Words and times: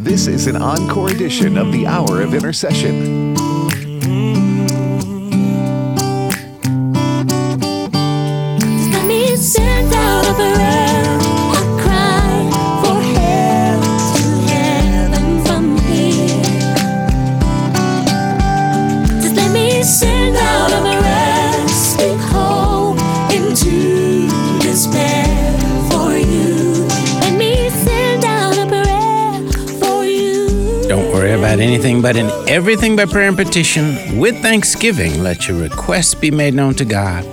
This 0.00 0.28
is 0.28 0.46
an 0.46 0.54
encore 0.54 1.10
edition 1.10 1.58
of 1.58 1.72
the 1.72 1.84
Hour 1.84 2.22
of 2.22 2.32
Intercession. 2.32 3.37
Anything, 31.68 32.00
but 32.00 32.16
in 32.16 32.30
everything 32.48 32.96
by 32.96 33.04
prayer 33.04 33.28
and 33.28 33.36
petition, 33.36 34.18
with 34.18 34.40
thanksgiving, 34.40 35.22
let 35.22 35.46
your 35.46 35.60
requests 35.60 36.14
be 36.14 36.30
made 36.30 36.54
known 36.54 36.72
to 36.74 36.84
God. 36.84 37.26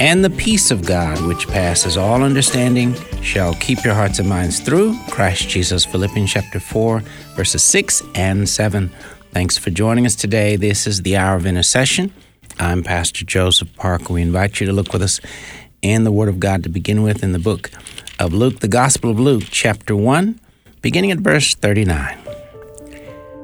And 0.00 0.24
the 0.24 0.30
peace 0.30 0.70
of 0.70 0.86
God, 0.86 1.20
which 1.26 1.46
passes 1.46 1.98
all 1.98 2.22
understanding, 2.22 2.94
shall 3.20 3.52
keep 3.54 3.84
your 3.84 3.92
hearts 3.92 4.18
and 4.18 4.28
minds 4.28 4.58
through 4.58 4.98
Christ 5.10 5.50
Jesus. 5.50 5.84
Philippians 5.84 6.32
chapter 6.32 6.60
4, 6.60 7.00
verses 7.36 7.62
6 7.62 8.02
and 8.14 8.48
7. 8.48 8.88
Thanks 9.32 9.58
for 9.58 9.68
joining 9.68 10.06
us 10.06 10.14
today. 10.14 10.56
This 10.56 10.86
is 10.86 11.02
the 11.02 11.16
Hour 11.18 11.36
of 11.36 11.44
Intercession. 11.44 12.10
I'm 12.58 12.82
Pastor 12.82 13.26
Joseph 13.26 13.76
Parker. 13.76 14.14
We 14.14 14.22
invite 14.22 14.60
you 14.60 14.66
to 14.66 14.72
look 14.72 14.94
with 14.94 15.02
us 15.02 15.20
in 15.82 16.04
the 16.04 16.12
Word 16.12 16.30
of 16.30 16.40
God 16.40 16.62
to 16.62 16.70
begin 16.70 17.02
with 17.02 17.22
in 17.22 17.32
the 17.32 17.38
book 17.38 17.70
of 18.18 18.32
Luke, 18.32 18.60
the 18.60 18.68
Gospel 18.68 19.10
of 19.10 19.20
Luke, 19.20 19.44
chapter 19.50 19.94
1, 19.94 20.40
beginning 20.80 21.10
at 21.10 21.18
verse 21.18 21.54
39. 21.54 22.23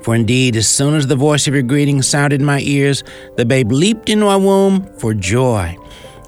For 0.00 0.14
indeed, 0.14 0.56
as 0.56 0.68
soon 0.68 0.94
as 0.94 1.06
the 1.06 1.16
voice 1.16 1.46
of 1.46 1.54
your 1.54 1.62
greeting 1.62 2.02
sounded 2.02 2.40
in 2.40 2.46
my 2.46 2.60
ears, 2.60 3.04
the 3.36 3.44
babe 3.44 3.70
leaped 3.70 4.08
in 4.08 4.20
my 4.20 4.36
womb 4.36 4.90
for 4.98 5.14
joy. 5.14 5.76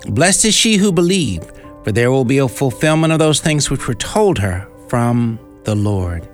Blessed 0.06 0.44
is 0.44 0.54
she 0.54 0.76
who 0.76 0.92
believed, 0.92 1.50
for 1.82 1.90
there 1.90 2.10
will 2.10 2.24
be 2.24 2.38
a 2.38 2.48
fulfillment 2.48 3.12
of 3.12 3.18
those 3.18 3.40
things 3.40 3.70
which 3.70 3.88
were 3.88 3.94
told 3.94 4.38
her 4.38 4.68
from 4.88 5.38
the 5.64 5.74
Lord. 5.74 6.28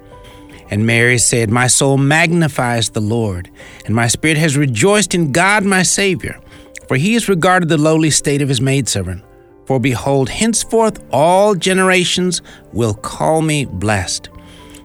And 0.70 0.86
Mary 0.86 1.18
said, 1.18 1.50
My 1.50 1.66
soul 1.66 1.96
magnifies 1.96 2.90
the 2.90 3.00
Lord, 3.00 3.50
and 3.86 3.94
my 3.94 4.06
spirit 4.06 4.36
has 4.36 4.56
rejoiced 4.56 5.14
in 5.14 5.32
God 5.32 5.64
my 5.64 5.82
Savior, 5.82 6.40
for 6.88 6.96
he 6.96 7.14
has 7.14 7.28
regarded 7.28 7.68
the 7.68 7.78
lowly 7.78 8.10
state 8.10 8.42
of 8.42 8.48
his 8.48 8.60
maidservant. 8.60 9.24
For 9.66 9.78
behold, 9.78 10.28
henceforth 10.28 11.02
all 11.12 11.54
generations 11.54 12.42
will 12.72 12.94
call 12.94 13.40
me 13.42 13.64
blessed. 13.64 14.28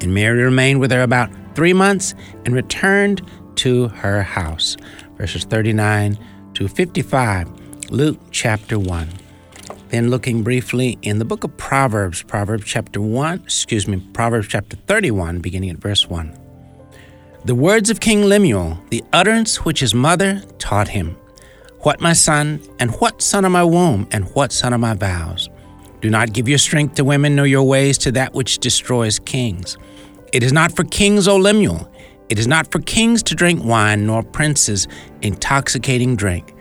And 0.00 0.14
Mary 0.14 0.42
remained 0.42 0.80
with 0.80 0.90
her 0.92 1.02
about 1.02 1.30
three 1.54 1.72
months 1.72 2.14
and 2.44 2.54
returned 2.54 3.22
to 3.56 3.88
her 3.88 4.22
house. 4.22 4.76
Verses 5.16 5.44
39 5.44 6.18
to 6.54 6.68
55, 6.68 7.90
Luke 7.90 8.18
chapter 8.30 8.78
1. 8.78 9.08
Then 9.90 10.08
looking 10.08 10.42
briefly 10.42 10.98
in 11.02 11.18
the 11.18 11.24
book 11.24 11.44
of 11.44 11.56
Proverbs, 11.56 12.22
Proverbs 12.22 12.64
chapter 12.64 13.00
1, 13.00 13.40
excuse 13.44 13.88
me, 13.88 13.98
Proverbs 14.12 14.48
chapter 14.48 14.76
31, 14.76 15.40
beginning 15.40 15.70
at 15.70 15.78
verse 15.78 16.08
1. 16.08 16.38
The 17.44 17.54
words 17.54 17.90
of 17.90 18.00
King 18.00 18.24
Lemuel, 18.24 18.78
the 18.90 19.02
utterance 19.12 19.64
which 19.64 19.80
his 19.80 19.94
mother 19.94 20.42
taught 20.58 20.88
him. 20.88 21.16
What, 21.80 22.00
my 22.00 22.12
son, 22.12 22.62
and 22.78 22.90
what 22.96 23.20
son 23.20 23.44
of 23.44 23.52
my 23.52 23.64
womb, 23.64 24.06
and 24.12 24.26
what 24.34 24.52
son 24.52 24.72
of 24.72 24.80
my 24.80 24.94
vows? 24.94 25.48
Do 26.00 26.08
not 26.08 26.32
give 26.32 26.48
your 26.48 26.58
strength 26.58 26.94
to 26.96 27.04
women, 27.04 27.36
nor 27.36 27.46
your 27.46 27.64
ways 27.64 27.98
to 27.98 28.12
that 28.12 28.32
which 28.32 28.58
destroys 28.58 29.18
kings. 29.18 29.76
It 30.32 30.42
is 30.42 30.52
not 30.52 30.74
for 30.76 30.84
kings, 30.84 31.26
O 31.26 31.36
Lemuel. 31.36 31.90
It 32.28 32.38
is 32.38 32.46
not 32.46 32.70
for 32.70 32.78
kings 32.80 33.22
to 33.24 33.34
drink 33.34 33.64
wine, 33.64 34.06
nor 34.06 34.22
princes 34.22 34.86
intoxicating 35.22 36.14
drink, 36.14 36.54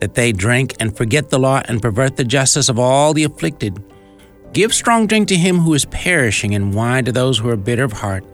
that 0.00 0.14
they 0.14 0.32
drink 0.32 0.74
and 0.80 0.96
forget 0.96 1.28
the 1.28 1.38
law 1.38 1.60
and 1.66 1.82
pervert 1.82 2.16
the 2.16 2.24
justice 2.24 2.70
of 2.70 2.78
all 2.78 3.12
the 3.12 3.24
afflicted. 3.24 3.82
Give 4.54 4.72
strong 4.72 5.06
drink 5.06 5.28
to 5.28 5.36
him 5.36 5.58
who 5.58 5.74
is 5.74 5.84
perishing, 5.86 6.54
and 6.54 6.72
wine 6.72 7.04
to 7.04 7.12
those 7.12 7.38
who 7.38 7.50
are 7.50 7.56
bitter 7.56 7.84
of 7.84 7.92
heart. 7.92 8.24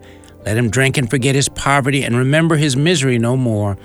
Let 0.45 0.55
him 0.55 0.69
drink 0.69 0.97
and 0.97 1.09
forget 1.09 1.35
his 1.35 1.49
poverty, 1.49 2.03
and 2.03 2.15
remember 2.15 2.55
his 2.55 2.77
misery 2.77 3.17
no 3.17 3.35
more. 3.35 3.77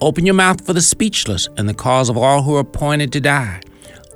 Open 0.00 0.24
your 0.24 0.36
mouth 0.36 0.64
for 0.64 0.72
the 0.72 0.80
speechless, 0.80 1.48
and 1.56 1.68
the 1.68 1.74
cause 1.74 2.08
of 2.08 2.16
all 2.16 2.42
who 2.42 2.54
are 2.54 2.60
appointed 2.60 3.10
to 3.12 3.20
die. 3.20 3.60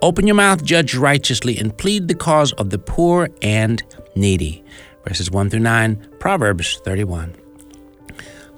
Open 0.00 0.27
your 0.27 0.37
mouth, 0.37 0.65
judge 0.65 0.94
righteously, 0.94 1.59
and 1.59 1.77
plead 1.77 2.06
the 2.06 2.15
cause 2.15 2.53
of 2.53 2.71
the 2.71 2.78
poor 2.78 3.31
and 3.41 3.82
needy. 4.15 4.65
Verses 5.06 5.30
1 5.30 5.50
through 5.50 5.60
9, 5.60 6.08
Proverbs 6.18 6.80
31. 6.84 7.34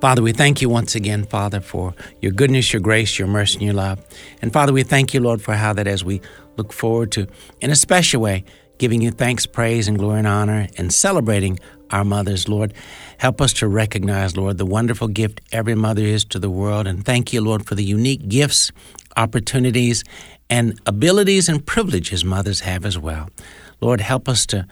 Father, 0.00 0.21
we 0.21 0.32
thank 0.32 0.60
you 0.60 0.69
once 0.69 0.94
again, 0.94 1.25
Father, 1.25 1.60
for 1.60 1.94
your 2.21 2.32
goodness, 2.32 2.72
your 2.72 2.81
grace, 2.81 3.19
your 3.19 3.28
mercy, 3.28 3.55
and 3.55 3.62
your 3.62 3.75
love. 3.75 4.05
And 4.43 4.53
Father, 4.53 4.72
we 4.72 4.82
thank 4.82 5.15
you, 5.15 5.21
Lord, 5.21 5.41
for 5.41 5.55
how 5.55 5.72
that 5.72 5.87
as 5.87 6.05
we 6.05 6.21
look 6.59 6.72
forward 6.72 7.10
to, 7.12 7.27
in 7.60 7.71
a 7.71 7.77
special 7.77 8.21
way, 8.21 8.44
giving 8.77 9.00
you 9.00 9.10
thanks, 9.10 9.47
praise, 9.47 9.88
and 9.88 9.99
glory 9.99 10.19
and 10.19 10.27
honor, 10.27 10.69
and 10.77 10.93
celebrating 10.93 11.59
our 11.91 12.05
mothers, 12.05 12.49
Lord. 12.49 12.75
Help 13.19 13.41
us 13.41 13.53
to 13.55 13.69
recognize, 13.69 14.37
Lord, 14.37 14.59
the 14.59 14.66
wonderful 14.66 15.09
gift 15.09 15.41
every 15.53 15.75
mother 15.75 16.03
is 16.03 16.25
to 16.26 16.38
the 16.38 16.50
world. 16.50 16.87
And 16.87 17.05
thank 17.05 17.32
you, 17.32 17.41
Lord, 17.41 17.66
for 17.66 17.75
the 17.75 17.84
unique 17.84 18.28
gifts, 18.28 18.72
opportunities, 19.16 20.05
and 20.50 20.78
abilities 20.87 21.49
and 21.49 21.65
privileges 21.65 22.25
mothers 22.25 22.61
have 22.61 22.84
as 22.84 22.99
well. 22.99 23.31
Lord, 23.81 24.00
help 24.00 24.28
us 24.28 24.44
to 24.47 24.66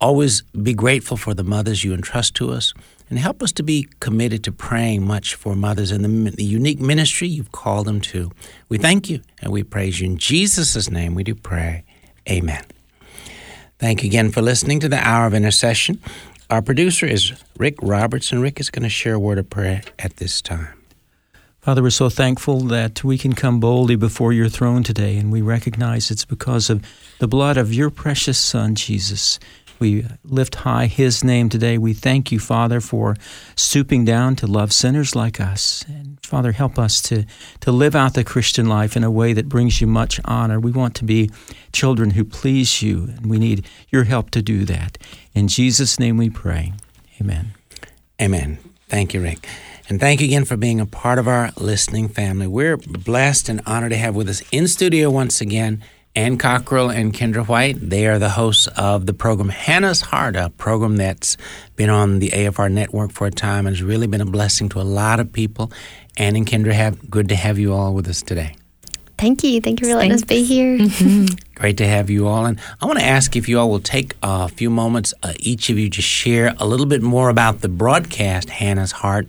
always 0.00 0.42
be 0.42 0.74
grateful 0.74 1.16
for 1.16 1.34
the 1.34 1.44
mothers 1.44 1.84
you 1.84 1.94
entrust 1.94 2.34
to 2.36 2.50
us, 2.50 2.74
and 3.10 3.18
help 3.18 3.42
us 3.42 3.52
to 3.52 3.62
be 3.62 3.88
committed 4.00 4.42
to 4.44 4.52
praying 4.52 5.06
much 5.06 5.34
for 5.34 5.54
mothers 5.54 5.92
in 5.92 6.02
the, 6.02 6.30
the 6.30 6.44
unique 6.44 6.80
ministry 6.80 7.28
you've 7.28 7.52
called 7.52 7.86
them 7.86 8.00
to. 8.00 8.30
We 8.68 8.78
thank 8.78 9.10
you 9.10 9.20
and 9.40 9.52
we 9.52 9.62
praise 9.62 10.00
you. 10.00 10.06
In 10.06 10.16
Jesus' 10.16 10.90
name 10.90 11.14
we 11.14 11.22
do 11.22 11.34
pray. 11.34 11.84
Amen. 12.28 12.64
Thank 13.78 14.02
you 14.02 14.08
again 14.08 14.30
for 14.30 14.40
listening 14.40 14.80
to 14.80 14.88
the 14.88 14.96
Hour 14.96 15.26
of 15.26 15.34
Intercession. 15.34 16.00
Our 16.48 16.62
producer 16.62 17.06
is 17.06 17.32
Rick 17.58 17.76
Roberts, 17.82 18.32
and 18.32 18.40
Rick 18.40 18.60
is 18.60 18.70
going 18.70 18.82
to 18.84 18.88
share 18.88 19.14
a 19.14 19.18
word 19.18 19.38
of 19.38 19.50
prayer 19.50 19.82
at 19.98 20.16
this 20.16 20.40
time. 20.40 20.74
Father, 21.60 21.82
we're 21.82 21.90
so 21.90 22.10
thankful 22.10 22.60
that 22.60 23.02
we 23.02 23.16
can 23.16 23.32
come 23.32 23.58
boldly 23.58 23.96
before 23.96 24.32
your 24.32 24.50
throne 24.50 24.82
today, 24.82 25.16
and 25.16 25.32
we 25.32 25.40
recognize 25.40 26.10
it's 26.10 26.26
because 26.26 26.68
of 26.68 26.84
the 27.18 27.26
blood 27.26 27.56
of 27.56 27.72
your 27.72 27.88
precious 27.88 28.38
Son, 28.38 28.74
Jesus. 28.74 29.40
We 29.78 30.06
lift 30.24 30.56
high 30.56 30.86
his 30.86 31.24
name 31.24 31.48
today. 31.48 31.78
We 31.78 31.94
thank 31.94 32.32
you, 32.32 32.38
Father, 32.38 32.80
for 32.80 33.16
stooping 33.56 34.04
down 34.04 34.36
to 34.36 34.46
love 34.46 34.72
sinners 34.72 35.14
like 35.14 35.40
us. 35.40 35.84
And 35.88 36.18
Father, 36.24 36.52
help 36.52 36.78
us 36.78 37.02
to, 37.02 37.24
to 37.60 37.72
live 37.72 37.94
out 37.94 38.14
the 38.14 38.24
Christian 38.24 38.68
life 38.68 38.96
in 38.96 39.04
a 39.04 39.10
way 39.10 39.32
that 39.32 39.48
brings 39.48 39.80
you 39.80 39.86
much 39.86 40.20
honor. 40.24 40.60
We 40.60 40.72
want 40.72 40.94
to 40.96 41.04
be 41.04 41.30
children 41.72 42.10
who 42.10 42.24
please 42.24 42.82
you, 42.82 43.10
and 43.16 43.26
we 43.26 43.38
need 43.38 43.66
your 43.90 44.04
help 44.04 44.30
to 44.30 44.42
do 44.42 44.64
that. 44.64 44.98
In 45.34 45.48
Jesus' 45.48 45.98
name 45.98 46.16
we 46.16 46.30
pray. 46.30 46.72
Amen. 47.20 47.52
Amen. 48.20 48.58
Thank 48.88 49.14
you, 49.14 49.22
Rick. 49.22 49.46
And 49.88 50.00
thank 50.00 50.20
you 50.20 50.26
again 50.26 50.44
for 50.44 50.56
being 50.56 50.80
a 50.80 50.86
part 50.86 51.18
of 51.18 51.28
our 51.28 51.50
listening 51.56 52.08
family. 52.08 52.46
We're 52.46 52.76
blessed 52.76 53.48
and 53.48 53.60
honored 53.66 53.90
to 53.90 53.98
have 53.98 54.14
with 54.14 54.28
us 54.28 54.42
in 54.50 54.66
studio 54.66 55.10
once 55.10 55.40
again 55.40 55.82
Anne 56.16 56.38
Cockrell 56.38 56.90
and 56.90 57.12
Kendra 57.12 57.46
White. 57.46 57.76
They 57.80 58.06
are 58.06 58.20
the 58.20 58.28
hosts 58.28 58.68
of 58.76 59.06
the 59.06 59.14
program 59.14 59.48
Hannah's 59.48 60.00
Heart, 60.00 60.36
a 60.36 60.50
program 60.50 60.96
that's 60.96 61.36
been 61.74 61.90
on 61.90 62.20
the 62.20 62.30
AFR 62.30 62.70
network 62.70 63.10
for 63.10 63.26
a 63.26 63.32
time 63.32 63.66
and 63.66 63.74
has 63.74 63.82
really 63.82 64.06
been 64.06 64.20
a 64.20 64.26
blessing 64.26 64.68
to 64.70 64.80
a 64.80 64.82
lot 64.82 65.18
of 65.18 65.32
people. 65.32 65.72
Anne 66.16 66.36
and 66.36 66.46
Kendra, 66.46 66.72
have 66.72 67.10
good 67.10 67.28
to 67.30 67.34
have 67.34 67.58
you 67.58 67.72
all 67.72 67.94
with 67.94 68.06
us 68.06 68.22
today. 68.22 68.54
Thank 69.18 69.42
you. 69.42 69.60
Thank 69.60 69.80
you 69.80 69.88
for 69.88 69.96
letting 69.96 70.12
us 70.12 70.22
be 70.22 70.44
here. 70.44 70.78
Great 71.56 71.78
to 71.78 71.86
have 71.86 72.10
you 72.10 72.28
all. 72.28 72.46
And 72.46 72.60
I 72.80 72.86
want 72.86 73.00
to 73.00 73.04
ask 73.04 73.34
if 73.34 73.48
you 73.48 73.58
all 73.58 73.68
will 73.68 73.80
take 73.80 74.14
a 74.22 74.48
few 74.48 74.70
moments, 74.70 75.14
uh, 75.24 75.32
each 75.40 75.68
of 75.68 75.78
you, 75.78 75.88
just 75.90 76.08
share 76.08 76.54
a 76.58 76.66
little 76.66 76.86
bit 76.86 77.02
more 77.02 77.28
about 77.28 77.60
the 77.60 77.68
broadcast, 77.68 78.50
Hannah's 78.50 78.92
Heart. 78.92 79.28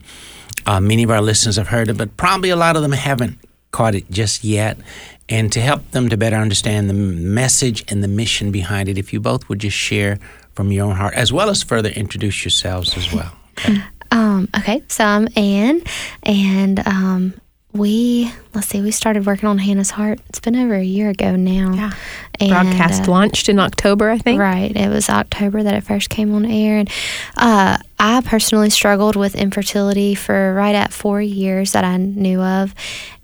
Uh, 0.67 0.79
many 0.79 1.01
of 1.01 1.09
our 1.09 1.21
listeners 1.21 1.55
have 1.55 1.69
heard 1.69 1.89
it, 1.89 1.97
but 1.97 2.15
probably 2.17 2.49
a 2.49 2.55
lot 2.55 2.75
of 2.75 2.83
them 2.83 2.91
haven't 2.91 3.39
caught 3.71 3.93
it 3.93 4.09
just 4.09 4.43
yet. 4.43 4.77
And 5.27 5.51
to 5.53 5.59
help 5.59 5.89
them 5.91 6.09
to 6.09 6.17
better 6.17 6.35
understand 6.35 6.89
the 6.89 6.93
message 6.93 7.83
and 7.91 8.03
the 8.03 8.07
mission 8.07 8.51
behind 8.51 8.89
it, 8.89 8.97
if 8.97 9.11
you 9.11 9.19
both 9.19 9.49
would 9.49 9.59
just 9.59 9.75
share 9.75 10.19
from 10.53 10.71
your 10.71 10.85
own 10.85 10.95
heart, 10.95 11.15
as 11.15 11.33
well 11.33 11.49
as 11.49 11.63
further 11.63 11.89
introduce 11.89 12.45
yourselves 12.45 12.95
as 12.95 13.11
well. 13.11 13.31
Okay. 13.57 13.81
Um, 14.11 14.47
okay, 14.57 14.83
so 14.87 15.03
I'm 15.03 15.27
Anne, 15.35 15.81
and 16.23 16.79
um, 16.87 17.33
we 17.75 18.31
let's 18.53 18.67
see, 18.67 18.81
we 18.81 18.91
started 18.91 19.25
working 19.25 19.49
on 19.49 19.57
Hannah's 19.57 19.91
Heart. 19.91 20.19
It's 20.29 20.39
been 20.39 20.55
over 20.55 20.75
a 20.75 20.83
year 20.83 21.09
ago 21.09 21.35
now. 21.35 21.73
Yeah. 21.73 21.91
And, 22.39 22.49
Broadcast 22.49 23.07
uh, 23.07 23.11
launched 23.11 23.49
in 23.49 23.59
October, 23.59 24.09
I 24.09 24.17
think. 24.17 24.39
Right. 24.39 24.75
It 24.75 24.89
was 24.89 25.09
October 25.09 25.61
that 25.61 25.73
it 25.73 25.81
first 25.81 26.09
came 26.09 26.33
on 26.33 26.45
air. 26.45 26.77
And 26.79 26.89
uh, 27.37 27.77
I 27.99 28.21
personally 28.21 28.69
struggled 28.69 29.15
with 29.15 29.35
infertility 29.35 30.15
for 30.15 30.53
right 30.53 30.75
at 30.75 30.93
four 30.93 31.21
years 31.21 31.73
that 31.73 31.83
I 31.83 31.97
knew 31.97 32.41
of 32.41 32.73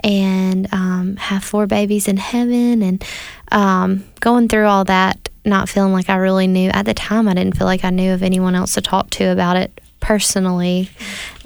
and 0.03 0.71
um, 0.74 1.15
have 1.15 1.44
four 1.44 1.65
babies 1.65 2.07
in 2.07 2.18
heaven 2.18 2.81
and 2.81 3.03
um, 3.51 4.03
going 4.19 4.50
through 4.50 4.65
all 4.65 4.83
that, 4.86 5.30
not 5.45 5.69
feeling 5.69 5.94
like 5.94 6.09
I 6.09 6.15
really 6.18 6.48
knew. 6.48 6.69
At 6.69 6.86
the 6.86 6.94
time, 6.94 7.27
I 7.27 7.33
didn't 7.33 7.57
feel 7.57 7.68
like 7.68 7.86
I 7.86 7.89
knew 7.89 8.13
of 8.13 8.21
anyone 8.21 8.56
else 8.56 8.74
to 8.74 8.81
talk 8.81 9.09
to 9.12 9.31
about 9.31 9.56
it 9.56 9.80
personally. 10.00 10.89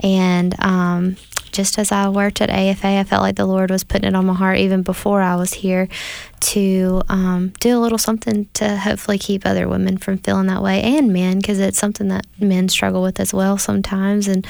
And 0.01 0.55
um, 0.59 1.17
just 1.55 1.79
as 1.79 1.91
I 1.91 2.09
worked 2.09 2.41
at 2.41 2.49
AFA, 2.49 2.87
I 2.87 3.03
felt 3.05 3.21
like 3.21 3.37
the 3.37 3.45
Lord 3.45 3.71
was 3.71 3.83
putting 3.83 4.09
it 4.09 4.15
on 4.15 4.25
my 4.25 4.33
heart 4.33 4.57
even 4.57 4.83
before 4.83 5.21
I 5.21 5.35
was 5.35 5.53
here 5.53 5.87
to 6.41 7.01
um, 7.09 7.53
do 7.59 7.77
a 7.77 7.79
little 7.79 7.97
something 7.97 8.47
to 8.53 8.77
hopefully 8.77 9.17
keep 9.17 9.45
other 9.45 9.67
women 9.67 9.97
from 9.97 10.17
feeling 10.17 10.47
that 10.47 10.61
way 10.61 10.81
and 10.81 11.13
men 11.13 11.39
because 11.39 11.59
it's 11.59 11.79
something 11.79 12.09
that 12.09 12.27
men 12.39 12.67
struggle 12.69 13.01
with 13.01 13.19
as 13.19 13.33
well 13.33 13.57
sometimes. 13.57 14.27
And 14.27 14.45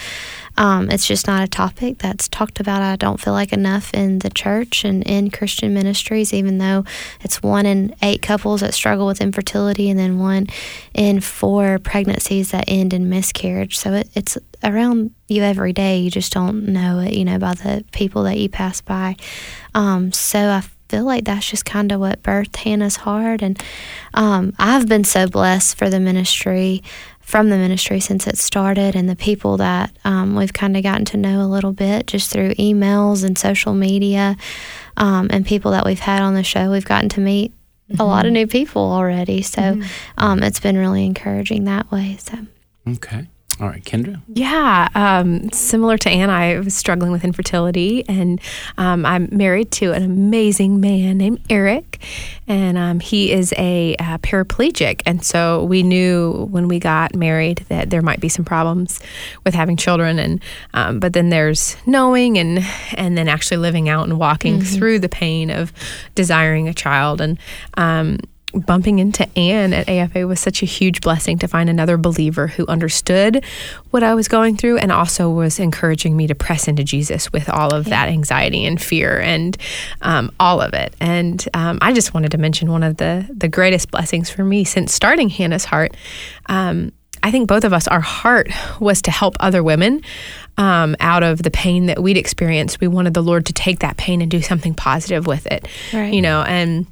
um, 0.57 0.90
it's 0.90 1.06
just 1.06 1.28
not 1.28 1.44
a 1.44 1.48
topic 1.48 1.98
that's 1.98 2.28
talked 2.28 2.60
about, 2.60 2.81
I 2.81 2.96
don't 2.96 3.19
feel 3.19 3.34
like 3.34 3.52
enough 3.52 3.94
in 3.94 4.19
the 4.19 4.30
church 4.30 4.86
and 4.86 5.04
in 5.04 5.30
Christian 5.30 5.74
ministries, 5.74 6.34
even 6.34 6.57
though 6.57 6.86
it's 7.22 7.44
one 7.44 7.66
in 7.66 7.96
eight 8.02 8.22
couples 8.22 8.62
that 8.62 8.74
struggle 8.74 9.07
with 9.07 9.22
infertility 9.22 9.90
and 9.90 10.00
then 10.00 10.19
one 10.19 10.48
in 10.94 11.19
four 11.19 11.80
pregnancies 11.80 12.52
that 12.52 12.66
end 12.68 12.94
in 12.94 13.10
miscarriage. 13.10 13.78
So 13.78 13.94
it, 13.94 14.10
it's 14.13 14.38
around 14.63 15.13
you 15.28 15.44
every 15.44 15.74
day. 15.74 16.00
You 16.00 16.10
just 16.10 16.31
don't 16.31 16.68
know 16.68 17.00
it, 17.00 17.13
you 17.13 17.25
know, 17.25 17.38
by 17.38 17.54
the 17.56 17.84
people 17.92 18.24
that 18.24 18.38
you 18.38 18.50
pass 18.50 18.81
by. 18.81 19.16
Um, 19.74 20.12
so 20.12 20.40
I 20.40 20.63
feel 20.90 21.04
like 21.04 21.25
that's 21.25 21.50
just 21.50 21.66
kind 21.66 21.92
of 21.92 22.00
what 22.00 22.24
birthed 22.24 22.56
Hannah's 22.57 22.98
heart. 22.98 23.42
And 23.42 23.62
um, 24.13 24.54
I've 24.60 24.88
been 24.88 25.04
so 25.04 25.28
blessed 25.28 25.78
for 25.78 25.90
the 25.90 26.00
ministry, 26.00 26.84
from 27.25 27.50
the 27.50 27.57
ministry 27.57 28.00
since 28.00 28.27
it 28.27 28.38
started, 28.38 28.95
and 28.95 29.10
the 29.10 29.16
people 29.16 29.57
that 29.57 29.92
um, 30.06 30.36
we've 30.36 30.54
kind 30.54 30.77
of 30.77 30.83
gotten 30.83 31.06
to 31.06 31.18
know 31.18 31.42
a 31.42 31.50
little 31.50 31.74
bit 31.74 32.06
just 32.06 32.31
through 32.31 32.54
emails 32.54 33.25
and 33.25 33.36
social 33.38 33.74
media, 33.74 34.38
um, 34.95 35.27
and 35.31 35.45
people 35.45 35.72
that 35.72 35.86
we've 35.86 36.00
had 36.00 36.22
on 36.22 36.36
the 36.36 36.44
show. 36.44 36.72
We've 36.72 36.86
gotten 36.86 37.10
to 37.10 37.19
meet 37.19 37.51
a 38.00 38.06
lot 38.06 38.25
of 38.25 38.31
new 38.31 38.48
people 38.48 38.81
already. 38.83 39.42
So 39.42 39.81
um, 40.18 40.44
it's 40.44 40.60
been 40.60 40.77
really 40.77 41.06
encouraging 41.06 41.66
that 41.66 41.92
way. 41.92 42.18
So. 42.19 42.38
Okay. 42.88 43.28
All 43.57 43.69
right, 43.69 43.84
Kendra. 43.84 44.22
Yeah, 44.28 44.90
um, 44.96 45.50
similar 45.52 45.98
to 46.00 46.10
Anna, 46.10 46.34
I 46.34 46.60
was 46.60 46.75
struggling 46.75 47.13
with 47.13 47.24
infertility, 47.24 48.04
and 48.10 48.42
um, 48.78 49.06
I'm 49.06 49.30
married 49.31 49.72
to 49.74 49.94
an 49.94 50.04
amazing 50.04 50.81
man 50.81 51.18
named 51.18 51.40
Eric, 51.50 52.04
and 52.50 52.78
um, 52.78 53.00
he 53.00 53.31
is 53.31 53.54
a 53.57 53.96
uh, 53.98 54.18
paraplegic. 54.18 55.04
And 55.06 55.24
so 55.24 55.63
we 55.63 55.84
knew 55.84 56.48
when 56.52 56.68
we 56.68 56.80
got 56.80 57.16
married 57.16 57.66
that 57.69 57.92
there 57.92 58.02
might 58.02 58.19
be 58.19 58.28
some 58.28 58.44
problems 58.44 59.00
with 59.46 59.54
having 59.54 59.78
children, 59.78 60.19
and 60.19 60.44
um, 60.74 61.00
but 61.00 61.13
then 61.13 61.30
there's 61.30 61.78
knowing 61.86 62.38
and 62.38 62.60
and 62.98 63.18
then 63.18 63.30
actually 63.30 63.57
living 63.57 63.88
out 63.88 64.04
and 64.04 64.19
walking 64.19 64.62
through 64.62 65.00
the 65.00 65.10
pain 65.10 65.50
of 65.50 65.72
desiring 66.13 66.68
a 66.68 66.74
child, 66.74 67.22
and 67.22 67.40
um, 67.78 68.18
bumping 68.56 69.00
into 69.00 69.28
Anne 69.38 69.74
at 69.74 69.90
AFA 69.90 70.28
was 70.28 70.40
such 70.40 70.62
a 70.63 70.66
huge 70.66 71.02
blessing 71.02 71.38
to 71.40 71.48
find 71.48 71.69
another 71.69 71.98
believer 71.98 72.48
who 72.48 72.66
understood 72.68 73.44
what 73.92 74.04
I 74.04 74.13
was 74.16 74.28
going 74.28 74.57
through 74.57 74.78
and 74.78 74.92
also 74.92 75.30
was 75.30 75.60
encouraging 75.60 76.16
me 76.16 76.28
to 76.28 76.36
press 76.36 76.68
into 76.68 76.84
Jesus 76.84 77.31
with 77.34 77.50
all 77.50 77.74
of 77.74 77.86
that 77.86 78.07
anxiety 78.10 78.66
and 78.66 78.81
fear 78.81 79.19
and 79.19 79.57
um, 80.02 80.31
all 80.40 80.62
of 80.62 80.74
it. 80.74 80.96
And 81.00 81.46
um, 81.54 81.80
I 81.81 81.94
just 81.94 82.13
wanted 82.13 82.31
to 82.31 82.38
mention 82.38 82.72
one 82.72 82.84
of 82.84 82.98
the 82.98 83.28
the 83.34 83.48
greatest 83.48 83.92
blessings 83.92 84.30
for 84.30 84.44
me 84.44 84.63
since 84.63 84.94
starting 84.94 85.30
Hannah's 85.30 85.66
Heart. 85.66 85.96
Um, 86.48 86.92
I 87.24 87.31
think 87.31 87.48
both 87.48 87.63
of 87.63 87.74
us, 87.74 87.88
our 87.88 88.02
heart 88.02 88.50
was 88.80 89.02
to 89.04 89.12
help 89.12 89.36
other 89.40 89.63
women 89.63 90.02
um, 90.57 90.96
out 91.00 91.24
of 91.24 91.42
the 91.42 91.50
pain 91.50 91.88
that 91.88 92.02
we'd 92.04 92.18
experienced. 92.18 92.80
We 92.80 92.88
wanted 92.88 93.16
the 93.16 93.24
Lord 93.24 93.48
to 93.48 93.54
take 93.54 93.80
that 93.80 93.98
pain 93.98 94.22
and 94.22 94.30
do 94.30 94.42
something 94.44 94.75
positive 94.75 95.25
with 95.25 95.48
it, 95.48 95.68
Right. 95.92 96.13
you 96.13 96.22
know, 96.22 96.44
and 96.44 96.86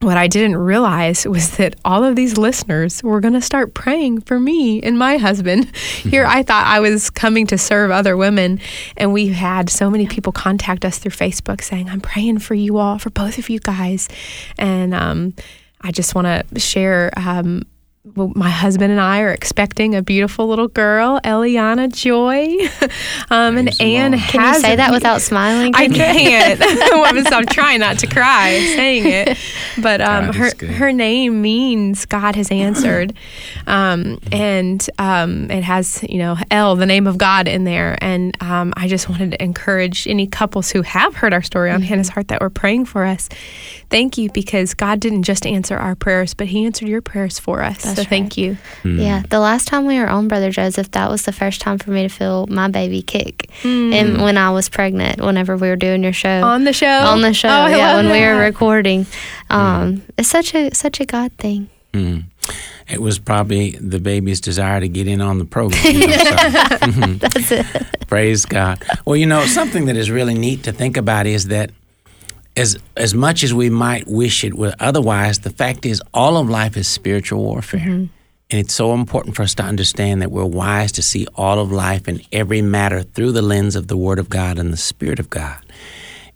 what 0.00 0.16
I 0.16 0.28
didn't 0.28 0.56
realize 0.56 1.26
was 1.26 1.58
that 1.58 1.76
all 1.84 2.04
of 2.04 2.16
these 2.16 2.38
listeners 2.38 3.02
were 3.02 3.20
going 3.20 3.34
to 3.34 3.42
start 3.42 3.74
praying 3.74 4.22
for 4.22 4.40
me 4.40 4.82
and 4.82 4.98
my 4.98 5.18
husband. 5.18 5.76
Here, 5.76 6.24
I 6.24 6.42
thought 6.42 6.66
I 6.66 6.80
was 6.80 7.10
coming 7.10 7.46
to 7.48 7.58
serve 7.58 7.90
other 7.90 8.16
women, 8.16 8.60
and 8.96 9.12
we 9.12 9.28
had 9.28 9.68
so 9.68 9.90
many 9.90 10.06
people 10.06 10.32
contact 10.32 10.86
us 10.86 10.98
through 10.98 11.10
Facebook 11.10 11.62
saying, 11.62 11.90
"I'm 11.90 12.00
praying 12.00 12.38
for 12.38 12.54
you 12.54 12.78
all, 12.78 12.98
for 12.98 13.10
both 13.10 13.36
of 13.36 13.50
you 13.50 13.60
guys," 13.60 14.08
and 14.58 14.94
um, 14.94 15.34
I 15.82 15.92
just 15.92 16.14
want 16.14 16.48
to 16.48 16.58
share. 16.58 17.10
Um, 17.16 17.66
well, 18.16 18.32
my 18.34 18.50
husband 18.50 18.90
and 18.90 19.00
I 19.00 19.20
are 19.20 19.32
expecting 19.32 19.94
a 19.94 20.02
beautiful 20.02 20.46
little 20.48 20.68
girl, 20.68 21.20
Eliana 21.24 21.92
Joy, 21.92 22.56
um, 23.30 23.56
and 23.56 23.80
Anne 23.80 24.12
has 24.12 24.30
Can 24.30 24.54
you 24.54 24.60
say 24.60 24.76
that 24.76 24.92
without 24.92 25.20
smiling? 25.20 25.72
I 25.74 25.88
can't. 25.88 26.60
I'm, 26.92 27.26
I'm 27.32 27.46
trying 27.46 27.80
not 27.80 27.98
to 28.00 28.06
cry 28.06 28.50
saying 28.74 29.04
it, 29.06 29.38
but 29.82 30.00
um, 30.00 30.26
God 30.26 30.34
her 30.34 30.50
good. 30.54 30.70
her 30.70 30.92
name 30.92 31.42
means 31.42 32.06
God 32.06 32.36
has 32.36 32.50
answered, 32.50 33.14
um, 33.66 34.18
and 34.32 34.86
um, 34.98 35.50
it 35.50 35.62
has 35.62 36.04
you 36.08 36.18
know 36.18 36.36
El, 36.50 36.76
the 36.76 36.86
name 36.86 37.06
of 37.06 37.18
God, 37.18 37.48
in 37.48 37.64
there. 37.64 37.98
And 38.00 38.36
um, 38.42 38.72
I 38.76 38.88
just 38.88 39.08
wanted 39.08 39.32
to 39.32 39.42
encourage 39.42 40.06
any 40.06 40.26
couples 40.26 40.70
who 40.70 40.82
have 40.82 41.14
heard 41.14 41.32
our 41.32 41.42
story 41.42 41.70
on 41.70 41.82
Hannah's 41.82 42.08
Heart 42.08 42.28
that 42.28 42.40
were 42.40 42.50
praying 42.50 42.86
for 42.86 43.04
us. 43.04 43.28
Thank 43.88 44.18
you 44.18 44.30
because 44.30 44.74
God 44.74 45.00
didn't 45.00 45.24
just 45.24 45.46
answer 45.46 45.76
our 45.76 45.94
prayers, 45.94 46.34
but 46.34 46.46
He 46.48 46.64
answered 46.64 46.88
your 46.88 47.02
prayers 47.02 47.38
for 47.38 47.62
us. 47.62 47.82
That's 47.82 47.99
so 48.04 48.08
thank 48.08 48.30
right. 48.30 48.38
you. 48.38 48.56
Yeah, 48.84 49.22
the 49.28 49.40
last 49.40 49.68
time 49.68 49.86
we 49.86 49.98
were 49.98 50.08
on 50.08 50.28
Brother 50.28 50.50
Joseph, 50.50 50.90
that 50.92 51.10
was 51.10 51.22
the 51.22 51.32
first 51.32 51.60
time 51.60 51.78
for 51.78 51.90
me 51.90 52.02
to 52.02 52.08
feel 52.08 52.46
my 52.46 52.68
baby 52.68 53.02
kick. 53.02 53.50
And 53.64 54.20
when 54.22 54.36
I 54.36 54.50
was 54.50 54.68
pregnant, 54.68 55.20
whenever 55.20 55.56
we 55.56 55.68
were 55.68 55.76
doing 55.76 56.02
your 56.02 56.12
show 56.12 56.42
On 56.42 56.64
the 56.64 56.72
show, 56.72 56.86
on 56.86 57.20
the 57.22 57.34
show, 57.34 57.48
Oh, 57.48 57.66
yeah, 57.66 57.94
love 57.94 58.04
when 58.04 58.12
we 58.12 58.20
were 58.20 58.40
recording, 58.40 59.06
um, 59.48 60.02
it's 60.16 60.28
such 60.28 60.54
a 60.54 60.74
such 60.74 61.00
a 61.00 61.06
God 61.06 61.32
thing. 61.32 61.68
Mm. 61.92 62.24
It 62.88 63.00
was 63.00 63.18
probably 63.18 63.70
the 63.72 64.00
baby's 64.00 64.40
desire 64.40 64.80
to 64.80 64.88
get 64.88 65.06
in 65.06 65.20
on 65.20 65.38
the 65.38 65.44
program. 65.44 65.84
You 65.84 66.06
know, 66.06 66.16
so. 66.16 66.30
That's 67.18 67.52
it. 67.52 67.66
Praise 68.08 68.44
God. 68.44 68.82
Well, 69.04 69.16
you 69.16 69.26
know, 69.26 69.46
something 69.46 69.86
that 69.86 69.96
is 69.96 70.10
really 70.10 70.34
neat 70.34 70.64
to 70.64 70.72
think 70.72 70.96
about 70.96 71.26
is 71.26 71.48
that 71.48 71.70
as 72.56 72.78
as 72.96 73.14
much 73.14 73.42
as 73.42 73.54
we 73.54 73.70
might 73.70 74.06
wish 74.08 74.44
it 74.44 74.54
were 74.54 74.74
otherwise, 74.80 75.40
the 75.40 75.50
fact 75.50 75.86
is 75.86 76.02
all 76.12 76.36
of 76.36 76.48
life 76.48 76.76
is 76.76 76.88
spiritual 76.88 77.42
warfare. 77.42 77.80
And 78.52 78.58
it's 78.58 78.74
so 78.74 78.94
important 78.94 79.36
for 79.36 79.42
us 79.42 79.54
to 79.56 79.62
understand 79.62 80.22
that 80.22 80.32
we're 80.32 80.44
wise 80.44 80.90
to 80.92 81.02
see 81.02 81.26
all 81.36 81.60
of 81.60 81.70
life 81.70 82.08
and 82.08 82.20
every 82.32 82.62
matter 82.62 83.02
through 83.04 83.30
the 83.32 83.42
lens 83.42 83.76
of 83.76 83.86
the 83.86 83.96
Word 83.96 84.18
of 84.18 84.28
God 84.28 84.58
and 84.58 84.72
the 84.72 84.76
Spirit 84.76 85.20
of 85.20 85.30
God. 85.30 85.58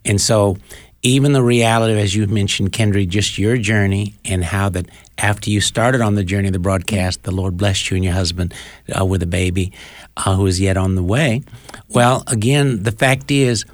And 0.04 0.20
so, 0.20 0.56
even 1.02 1.32
the 1.32 1.42
reality, 1.42 1.98
as 2.00 2.14
you 2.14 2.26
mentioned, 2.28 2.72
Kendra, 2.72 3.06
just 3.08 3.36
your 3.36 3.56
journey 3.56 4.14
and 4.24 4.44
how 4.44 4.68
that 4.70 4.86
after 5.18 5.50
you 5.50 5.60
started 5.60 6.00
on 6.00 6.14
the 6.14 6.24
journey 6.24 6.48
of 6.48 6.52
the 6.52 6.58
broadcast, 6.60 7.24
the 7.24 7.32
Lord 7.32 7.56
blessed 7.56 7.90
you 7.90 7.96
and 7.96 8.04
your 8.04 8.14
husband 8.14 8.54
uh, 8.96 9.04
with 9.04 9.22
a 9.22 9.26
baby 9.26 9.72
uh, 10.16 10.36
who 10.36 10.46
is 10.46 10.60
yet 10.60 10.76
on 10.76 10.94
the 10.94 11.02
way. 11.02 11.42
Well, 11.88 12.22
again, 12.28 12.84
the 12.84 12.92
fact 12.92 13.30
is, 13.30 13.64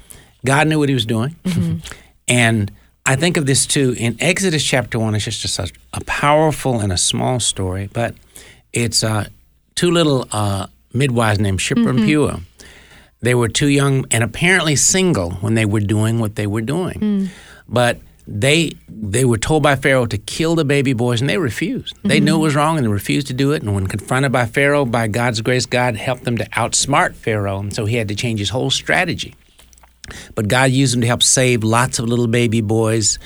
God 0.47 0.67
knew 0.67 0.79
what 0.79 0.89
He 0.89 0.95
was 0.95 1.07
doing. 1.07 1.37
and 2.31 2.71
I 3.05 3.17
think 3.17 3.37
of 3.37 3.45
this 3.45 3.67
too 3.67 3.95
in 3.99 4.17
Exodus 4.21 4.65
chapter 4.65 4.99
1. 4.99 5.15
It's 5.15 5.25
just 5.25 5.45
a, 5.45 5.49
such 5.49 5.73
a 5.93 6.03
powerful 6.05 6.81
and 6.81 6.93
a 6.93 6.97
small 6.97 7.41
story, 7.41 7.91
but 7.93 8.15
it's 8.73 9.03
uh, 9.03 9.27
two 9.75 9.91
little 9.91 10.29
uh, 10.31 10.69
midwives 10.95 11.41
named 11.41 11.59
Shiphrah 11.59 11.91
and 11.91 12.05
Puah. 12.05 12.41
They 13.21 13.35
were 13.35 13.49
too 13.49 13.67
young 13.69 14.07
and 14.11 14.23
apparently 14.23 14.77
single 14.77 15.33
when 15.43 15.55
they 15.55 15.67
were 15.67 15.81
doing 15.81 16.21
what 16.21 16.37
they 16.37 16.47
were 16.47 16.63
doing. 16.63 17.29
But 17.69 17.99
they 18.27 18.73
they 18.89 19.25
were 19.25 19.39
told 19.39 19.63
by 19.65 19.75
Pharaoh 19.75 20.07
to 20.07 20.17
kill 20.17 20.55
the 20.55 20.65
baby 20.65 20.93
boys, 20.93 21.21
and 21.21 21.29
they 21.29 21.37
refused. 21.39 21.97
They 22.05 22.21
knew 22.21 22.37
it 22.37 22.39
was 22.39 22.55
wrong, 22.55 22.77
and 22.79 22.87
they 22.87 22.91
refused 22.91 23.27
to 23.27 23.35
do 23.35 23.51
it. 23.53 23.63
And 23.63 23.75
when 23.75 23.89
confronted 23.89 24.31
by 24.31 24.47
Pharaoh, 24.47 24.85
by 24.85 25.09
God's 25.09 25.41
grace, 25.41 25.67
God 25.67 25.97
helped 25.97 26.25
them 26.25 26.39
to 26.39 26.45
outsmart 26.51 27.15
Pharaoh, 27.15 27.59
and 27.59 27.75
so 27.75 27.87
he 27.87 27.97
had 27.97 28.07
to 28.09 28.15
change 28.15 28.39
his 28.39 28.51
whole 28.51 28.71
strategy. 28.71 29.35
But 30.35 30.49
God 30.49 30.71
used 30.71 30.95
them 30.95 31.01
to 31.01 31.07
help 31.07 31.23
save 31.23 31.65
lots 31.65 31.99
of 31.99 32.07
little 32.09 32.27
baby 32.27 32.61
boys. 32.61 33.19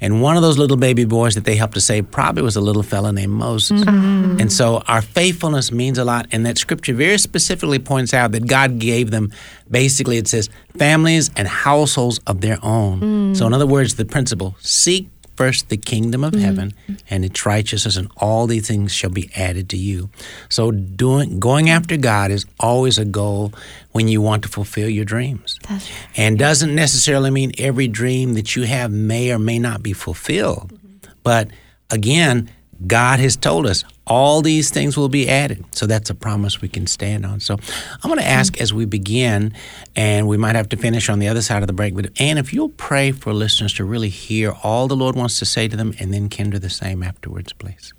And 0.00 0.22
one 0.22 0.36
of 0.36 0.42
those 0.42 0.58
little 0.58 0.76
baby 0.76 1.04
boys 1.04 1.34
that 1.34 1.44
they 1.44 1.56
helped 1.56 1.74
to 1.74 1.80
save 1.80 2.10
probably 2.10 2.42
was 2.42 2.56
a 2.56 2.60
little 2.60 2.82
fella 2.82 3.12
named 3.12 3.32
Moses. 3.32 3.82
Mm-hmm. 3.82 4.40
And 4.40 4.52
so 4.52 4.82
our 4.88 5.02
faithfulness 5.02 5.72
means 5.72 5.98
a 5.98 6.04
lot. 6.04 6.26
And 6.32 6.44
that 6.46 6.58
scripture 6.58 6.94
very 6.94 7.18
specifically 7.18 7.78
points 7.78 8.14
out 8.14 8.32
that 8.32 8.46
God 8.46 8.78
gave 8.78 9.10
them, 9.10 9.32
basically, 9.70 10.18
it 10.18 10.28
says, 10.28 10.48
families 10.76 11.30
and 11.36 11.46
households 11.46 12.18
of 12.26 12.40
their 12.40 12.58
own. 12.62 13.00
Mm. 13.00 13.36
So, 13.36 13.46
in 13.46 13.52
other 13.52 13.66
words, 13.66 13.96
the 13.96 14.04
principle 14.04 14.56
seek 14.60 15.08
first 15.42 15.70
the 15.70 15.76
kingdom 15.76 16.22
of 16.22 16.32
mm-hmm. 16.32 16.44
heaven 16.44 16.74
and 17.10 17.24
its 17.24 17.44
righteousness, 17.44 17.96
and 17.96 18.08
all 18.16 18.46
these 18.46 18.68
things 18.68 18.94
shall 18.94 19.10
be 19.10 19.28
added 19.34 19.68
to 19.70 19.76
you. 19.76 20.08
So, 20.48 20.70
doing 20.70 21.40
going 21.40 21.66
mm-hmm. 21.66 21.76
after 21.76 21.96
God 21.96 22.30
is 22.30 22.46
always 22.60 22.96
a 22.96 23.04
goal 23.04 23.52
when 23.90 24.06
you 24.06 24.20
want 24.22 24.44
to 24.44 24.48
fulfill 24.48 24.88
your 24.88 25.04
dreams, 25.04 25.58
That's 25.68 25.90
and 26.16 26.38
doesn't 26.38 26.72
necessarily 26.74 27.30
mean 27.30 27.50
every 27.58 27.88
dream 27.88 28.34
that 28.34 28.54
you 28.54 28.62
have 28.62 28.92
may 28.92 29.32
or 29.32 29.40
may 29.40 29.58
not 29.58 29.82
be 29.82 29.92
fulfilled. 29.92 30.72
Mm-hmm. 30.72 31.12
But 31.24 31.48
again, 31.90 32.48
God 32.86 33.18
has 33.18 33.34
told 33.36 33.66
us 33.66 33.84
all 34.06 34.42
these 34.42 34.70
things 34.70 34.96
will 34.96 35.08
be 35.08 35.28
added. 35.28 35.64
So 35.72 35.86
that's 35.86 36.10
a 36.10 36.14
promise 36.14 36.60
we 36.60 36.68
can 36.68 36.86
stand 36.86 37.24
on. 37.24 37.40
So 37.40 37.54
I'm 37.54 38.08
going 38.08 38.18
to 38.18 38.26
ask 38.26 38.60
as 38.60 38.72
we 38.74 38.84
begin, 38.84 39.54
and 39.94 40.26
we 40.26 40.36
might 40.36 40.56
have 40.56 40.68
to 40.70 40.76
finish 40.76 41.08
on 41.08 41.18
the 41.18 41.28
other 41.28 41.42
side 41.42 41.62
of 41.62 41.66
the 41.66 41.72
break, 41.72 41.94
but 41.94 42.10
Anne, 42.20 42.38
if 42.38 42.52
you'll 42.52 42.70
pray 42.70 43.12
for 43.12 43.32
listeners 43.32 43.72
to 43.74 43.84
really 43.84 44.08
hear 44.08 44.54
all 44.62 44.88
the 44.88 44.96
Lord 44.96 45.14
wants 45.14 45.38
to 45.38 45.44
say 45.44 45.68
to 45.68 45.76
them, 45.76 45.94
and 45.98 46.12
then 46.12 46.28
Kendra 46.28 46.60
the 46.60 46.70
same 46.70 47.02
afterwards, 47.02 47.52
please. 47.52 47.92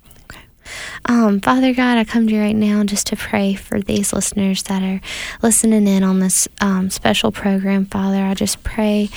Um, 1.06 1.40
Father 1.40 1.74
God, 1.74 1.98
I 1.98 2.04
come 2.04 2.26
to 2.26 2.32
you 2.32 2.40
right 2.40 2.56
now 2.56 2.84
just 2.84 3.08
to 3.08 3.16
pray 3.16 3.54
for 3.54 3.80
these 3.80 4.12
listeners 4.12 4.62
that 4.64 4.82
are 4.82 5.00
listening 5.42 5.86
in 5.86 6.02
on 6.02 6.20
this 6.20 6.48
um, 6.60 6.90
special 6.90 7.32
program, 7.32 7.86
Father. 7.86 8.24
I 8.24 8.34
just 8.34 8.62
pray 8.62 9.10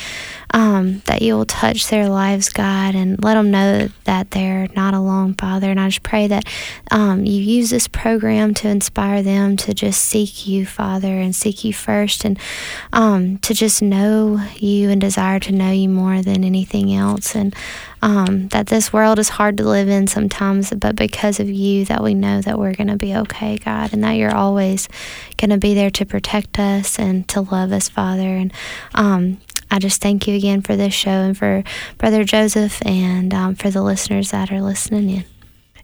um, 0.52 1.02
that 1.06 1.22
you 1.22 1.36
will 1.36 1.46
touch 1.46 1.88
their 1.88 2.08
lives, 2.10 2.50
God, 2.50 2.96
and 2.96 3.22
let 3.24 3.34
them 3.36 3.52
know 3.52 3.90
that 4.06 4.32
they're 4.32 4.68
not 4.76 4.94
alone, 4.94 5.34
Father. 5.34 5.70
And 5.70 5.80
I 5.80 5.90
just 5.90 6.04
pray 6.04 6.28
that 6.28 6.46
um, 6.92 7.26
you 7.26 7.42
use 7.42 7.70
this 7.70 7.88
program 7.88 8.54
to 8.56 8.68
inspire 8.70 9.22
them 9.22 9.58
to 9.58 9.74
just 9.74 10.02
seek 10.02 10.48
you, 10.48 10.66
Father, 10.66 11.20
and 11.20 11.36
seek 11.36 11.64
you 11.64 11.74
first, 11.74 12.24
and 12.26 12.40
um, 12.94 13.38
to 13.40 13.54
just 13.54 13.82
know 13.82 14.42
you 14.56 14.90
and 14.90 15.02
desire 15.02 15.40
to 15.42 15.52
know 15.52 15.72
you 15.72 15.90
more 15.90 16.22
than 16.22 16.44
anything 16.44 16.94
else. 16.94 17.36
And 17.36 17.56
um, 18.02 18.48
that 18.50 18.68
this 18.68 18.94
world 18.94 19.20
is 19.20 19.30
hard 19.30 19.58
to 19.58 19.64
live 19.64 19.90
in 19.90 20.08
sometimes, 20.08 20.72
but 20.72 20.96
because 20.96 21.40
of 21.40 21.50
you, 21.50 21.86
that 21.86 22.04
we 22.04 22.14
know 22.14 22.42
that 22.42 22.60
we're 22.60 22.76
going 22.76 22.88
to 22.88 22.96
be 22.96 23.16
okay, 23.16 23.58
God, 23.58 23.92
and 23.92 24.04
that 24.04 24.14
you're 24.14 24.36
always 24.36 24.88
going 25.38 25.50
to 25.50 25.58
be 25.58 25.74
there 25.74 25.90
to 25.92 26.06
protect 26.06 26.60
us 26.60 27.00
and 27.00 27.28
to 27.30 27.42
love 27.42 27.72
us, 27.72 27.90
Father. 27.90 28.22
And 28.22 28.54
um, 28.94 29.40
I 29.70 29.80
just 29.80 30.02
thank 30.02 30.28
you 30.28 30.36
again 30.36 30.62
for 30.62 30.76
this 30.76 30.94
show 30.94 31.10
and 31.10 31.38
for 31.38 31.64
Brother 31.98 32.24
Joseph 32.24 32.82
and 32.86 33.34
um, 33.34 33.56
for 33.56 33.70
the 33.70 33.82
listeners 33.82 34.32
that 34.32 34.52
are 34.52 34.62
listening 34.62 35.10
in. 35.10 35.26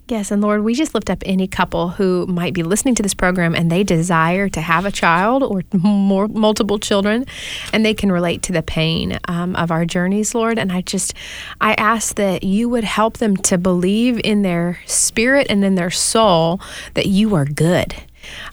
Yes, 0.10 0.32
and 0.32 0.42
Lord, 0.42 0.64
we 0.64 0.76
just 0.76 0.94
lift 0.94 1.10
up 1.10 1.24
any 1.26 1.48
couple 1.48 1.90
who 1.90 2.28
might 2.28 2.54
be 2.54 2.62
listening 2.62 2.94
to 2.96 3.04
this 3.04 3.14
program 3.14 3.56
and 3.56 3.72
they 3.72 3.84
desire 3.84 4.50
to 4.50 4.60
have 4.60 4.86
a 4.86 4.92
child 4.92 5.44
or 5.44 5.64
more 5.72 6.28
multiple 6.28 6.78
children, 6.78 7.26
and 7.72 7.86
they 7.86 7.94
can 7.94 8.12
relate 8.12 8.42
to 8.44 8.52
the 8.52 8.62
pain 8.62 9.18
um, 9.30 9.56
of 9.56 9.72
our 9.72 9.86
journeys, 9.86 10.36
Lord. 10.36 10.60
And 10.60 10.74
I 10.74 10.82
just, 10.82 11.14
I 11.62 11.74
ask 11.76 12.16
that 12.16 12.44
you 12.44 12.68
would 12.68 12.84
help 12.84 13.18
them 13.18 13.38
to 13.38 13.58
believe 13.58 14.20
in 14.26 14.42
their 14.42 14.80
spirit 14.86 15.48
and 15.50 15.64
in 15.64 15.76
their 15.76 15.92
soul 15.92 16.60
that 16.96 17.06
you 17.06 17.34
are 17.36 17.46
good. 17.46 17.96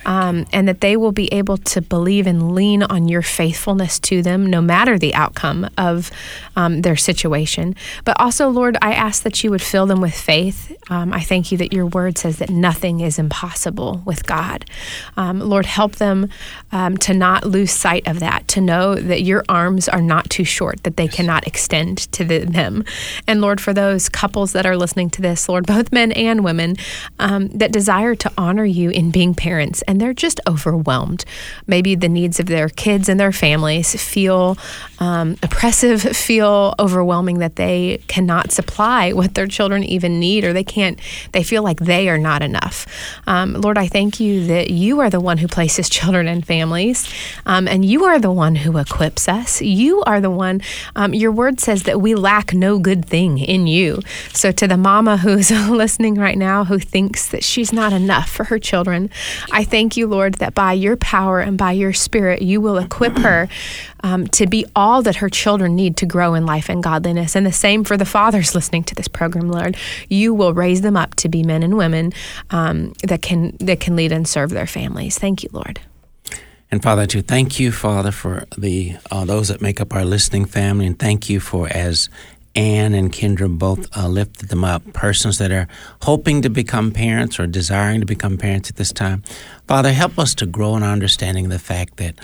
Um, 0.05 0.47
and 0.53 0.69
that 0.69 0.81
they 0.81 0.97
will 0.97 1.13
be 1.13 1.33
able 1.33 1.57
to 1.59 1.81
believe 1.81 2.27
and 2.27 2.55
lean 2.55 2.83
on 2.83 3.09
your 3.09 3.23
faithfulness 3.23 3.99
to 4.01 4.23
them, 4.23 4.47
no 4.47 4.61
matter 4.61 4.99
the 4.99 5.15
outcome 5.15 5.69
of 5.79 6.11
um, 6.57 6.83
their 6.83 6.97
situation. 6.97 7.75
But 8.05 8.19
also, 8.21 8.49
Lord, 8.49 8.77
I 8.83 8.93
ask 8.95 9.23
that 9.23 9.43
you 9.43 9.51
would 9.51 9.63
fill 9.63 9.87
them 9.87 10.01
with 10.01 10.15
faith. 10.15 10.77
Um, 10.91 11.13
I 11.13 11.21
thank 11.21 11.53
you 11.53 11.59
that 11.59 11.73
your 11.73 11.87
word 11.87 12.19
says 12.19 12.39
that 12.39 12.51
nothing 12.51 13.01
is 13.01 13.19
impossible 13.19 14.03
with 14.05 14.27
God. 14.27 14.65
Um, 15.17 15.41
Lord, 15.41 15.67
help 15.67 15.97
them 15.97 16.29
um, 16.73 16.97
to 16.99 17.15
not 17.15 17.45
lose 17.45 17.71
sight 17.71 18.07
of 18.07 18.21
that, 18.21 18.49
to 18.49 18.61
know 18.61 18.95
that 18.95 19.23
your 19.23 19.45
arms 19.49 19.89
are 19.89 20.03
not 20.03 20.29
too 20.31 20.45
short, 20.45 20.83
that 20.83 20.97
they 20.97 21.09
cannot 21.09 21.47
extend 21.47 21.99
to 22.13 22.25
the, 22.25 22.39
them. 22.39 22.85
And 23.27 23.41
Lord, 23.41 23.61
for 23.61 23.73
those 23.73 24.09
couples 24.09 24.53
that 24.53 24.67
are 24.67 24.77
listening 24.77 25.11
to 25.11 25.23
this, 25.23 25.49
Lord, 25.49 25.67
both 25.67 25.93
men 25.93 26.13
and 26.13 26.45
women 26.45 26.77
um, 27.19 27.49
that 27.49 27.73
desire 27.73 28.15
to 28.17 28.33
honor 28.37 28.65
you 28.65 28.91
in 28.91 29.11
being 29.11 29.35
parents, 29.35 29.60
and 29.61 30.01
they're 30.01 30.15
just 30.15 30.41
overwhelmed. 30.47 31.25
Maybe 31.67 31.95
the 31.95 32.09
needs 32.09 32.41
of 32.41 32.47
their 32.47 32.69
kids 32.69 33.09
and 33.09 33.19
their 33.19 33.33
families 33.33 34.01
feel 34.01 34.57
um, 34.99 35.37
oppressive, 35.43 36.03
feel 36.17 36.75
overwhelming 36.79 37.39
that 37.39 37.57
they 37.57 38.03
cannot 38.09 38.53
supply 38.53 39.13
what 39.13 39.35
their 39.35 39.47
children 39.47 39.85
even 39.85 40.19
need, 40.19 40.45
or 40.45 40.53
they 40.53 40.65
can't, 40.65 40.99
they 41.33 41.43
feel 41.43 41.63
like 41.63 41.81
they 41.81 42.09
are 42.09 42.19
not 42.19 42.43
enough. 42.43 42.87
Um, 43.27 43.55
Lord, 43.55 43.79
I 43.79 43.87
thank 43.89 44.21
you 44.21 44.47
that 44.47 44.71
you 44.71 45.01
are 45.01 45.11
the 45.11 45.21
one 45.21 45.39
who 45.39 45.49
places 45.49 45.89
children 46.01 46.27
and 46.29 46.47
families, 46.47 47.13
um, 47.47 47.69
and 47.69 47.85
you 47.85 48.05
are 48.05 48.19
the 48.19 48.33
one 48.33 48.55
who 48.57 48.79
equips 48.79 49.29
us. 49.29 49.61
You 49.61 50.03
are 50.03 50.21
the 50.21 50.31
one, 50.31 50.61
um, 50.97 51.15
your 51.15 51.33
word 51.33 51.61
says 51.61 51.85
that 51.85 52.01
we 52.01 52.15
lack 52.15 52.55
no 52.55 52.79
good 52.79 53.05
thing 53.05 53.39
in 53.39 53.67
you. 53.67 54.01
So, 54.33 54.53
to 54.53 54.67
the 54.67 54.77
mama 54.77 55.19
who's 55.19 55.51
listening 55.69 56.15
right 56.15 56.39
now 56.39 56.65
who 56.65 56.79
thinks 56.79 57.29
that 57.29 57.45
she's 57.45 57.73
not 57.73 57.93
enough 57.93 58.31
for 58.31 58.45
her 58.45 58.59
children, 58.59 59.11
I 59.53 59.65
thank 59.65 59.97
you, 59.97 60.07
Lord, 60.07 60.35
that 60.35 60.55
by 60.55 60.73
your 60.73 60.97
power 60.97 61.41
and 61.41 61.59
by 61.59 61.73
your 61.73 61.93
spirit, 61.93 62.43
you 62.43 62.61
will 62.61 62.79
equip 62.79 63.17
her 63.19 63.49
um, 64.03 64.27
to 64.29 64.47
be 64.47 64.67
all 64.75 65.03
that 65.03 65.17
her 65.17 65.29
children 65.29 65.75
need 65.75 65.97
to 65.99 66.07
grow 66.07 66.35
in 66.35 66.47
life 66.47 66.69
and 66.69 66.83
godliness. 66.83 67.37
And 67.37 67.47
the 67.47 67.53
same 67.53 67.85
for 67.85 67.97
the 67.97 68.05
fathers 68.05 68.55
listening 68.55 68.85
to 68.85 68.95
this 68.95 69.09
program, 69.09 69.51
Lord. 69.51 69.77
You 70.09 70.35
will 70.35 70.55
raise 70.55 70.83
them 70.83 70.97
up 70.97 71.15
to 71.17 71.29
be 71.29 71.43
men 71.43 71.63
and 71.63 71.77
women 71.77 72.13
um, 72.51 72.93
that 73.03 73.23
can 73.23 73.57
that 73.61 73.81
can 73.81 73.97
lead 73.97 74.13
and 74.13 74.27
serve 74.27 74.51
their 74.51 74.67
families. 74.67 75.19
Thank 75.19 75.43
you, 75.43 75.51
Lord. 75.53 75.81
And 76.73 76.81
Father, 76.81 77.05
too, 77.05 77.21
thank 77.21 77.59
you, 77.59 77.73
Father, 77.73 78.13
for 78.13 78.45
the 78.57 78.97
uh, 79.11 79.25
those 79.25 79.49
that 79.49 79.61
make 79.61 79.81
up 79.81 79.93
our 79.93 80.05
listening 80.05 80.45
family, 80.45 80.87
and 80.87 80.97
thank 80.97 81.29
you 81.29 81.41
for 81.41 81.69
as 81.69 82.09
Anne 82.55 82.95
and 82.95 83.13
Kendra 83.13 83.49
both 83.49 83.97
uh, 83.97 84.09
lifted 84.09 84.49
them 84.49 84.65
up, 84.65 84.93
persons 84.93 85.39
that 85.39 85.53
are 85.53 85.69
hoping 86.03 86.43
to 86.43 86.51
become 86.51 86.91
parents 86.91 87.39
or 87.39 87.47
desiring 87.47 88.01
to 88.01 88.07
become 88.07 88.37
parents 88.37 88.71
at 88.71 88.77
this 88.77 88.93
time. 88.93 89.23
Father, 89.69 89.93
help 89.93 90.19
us 90.19 90.35
to 90.37 90.47
grow 90.47 90.77
in 90.77 90.83
our 90.83 90.93
understanding 90.93 91.47
of 91.47 91.53
the 91.53 91.59
fact 91.59 91.97
that 91.99 92.17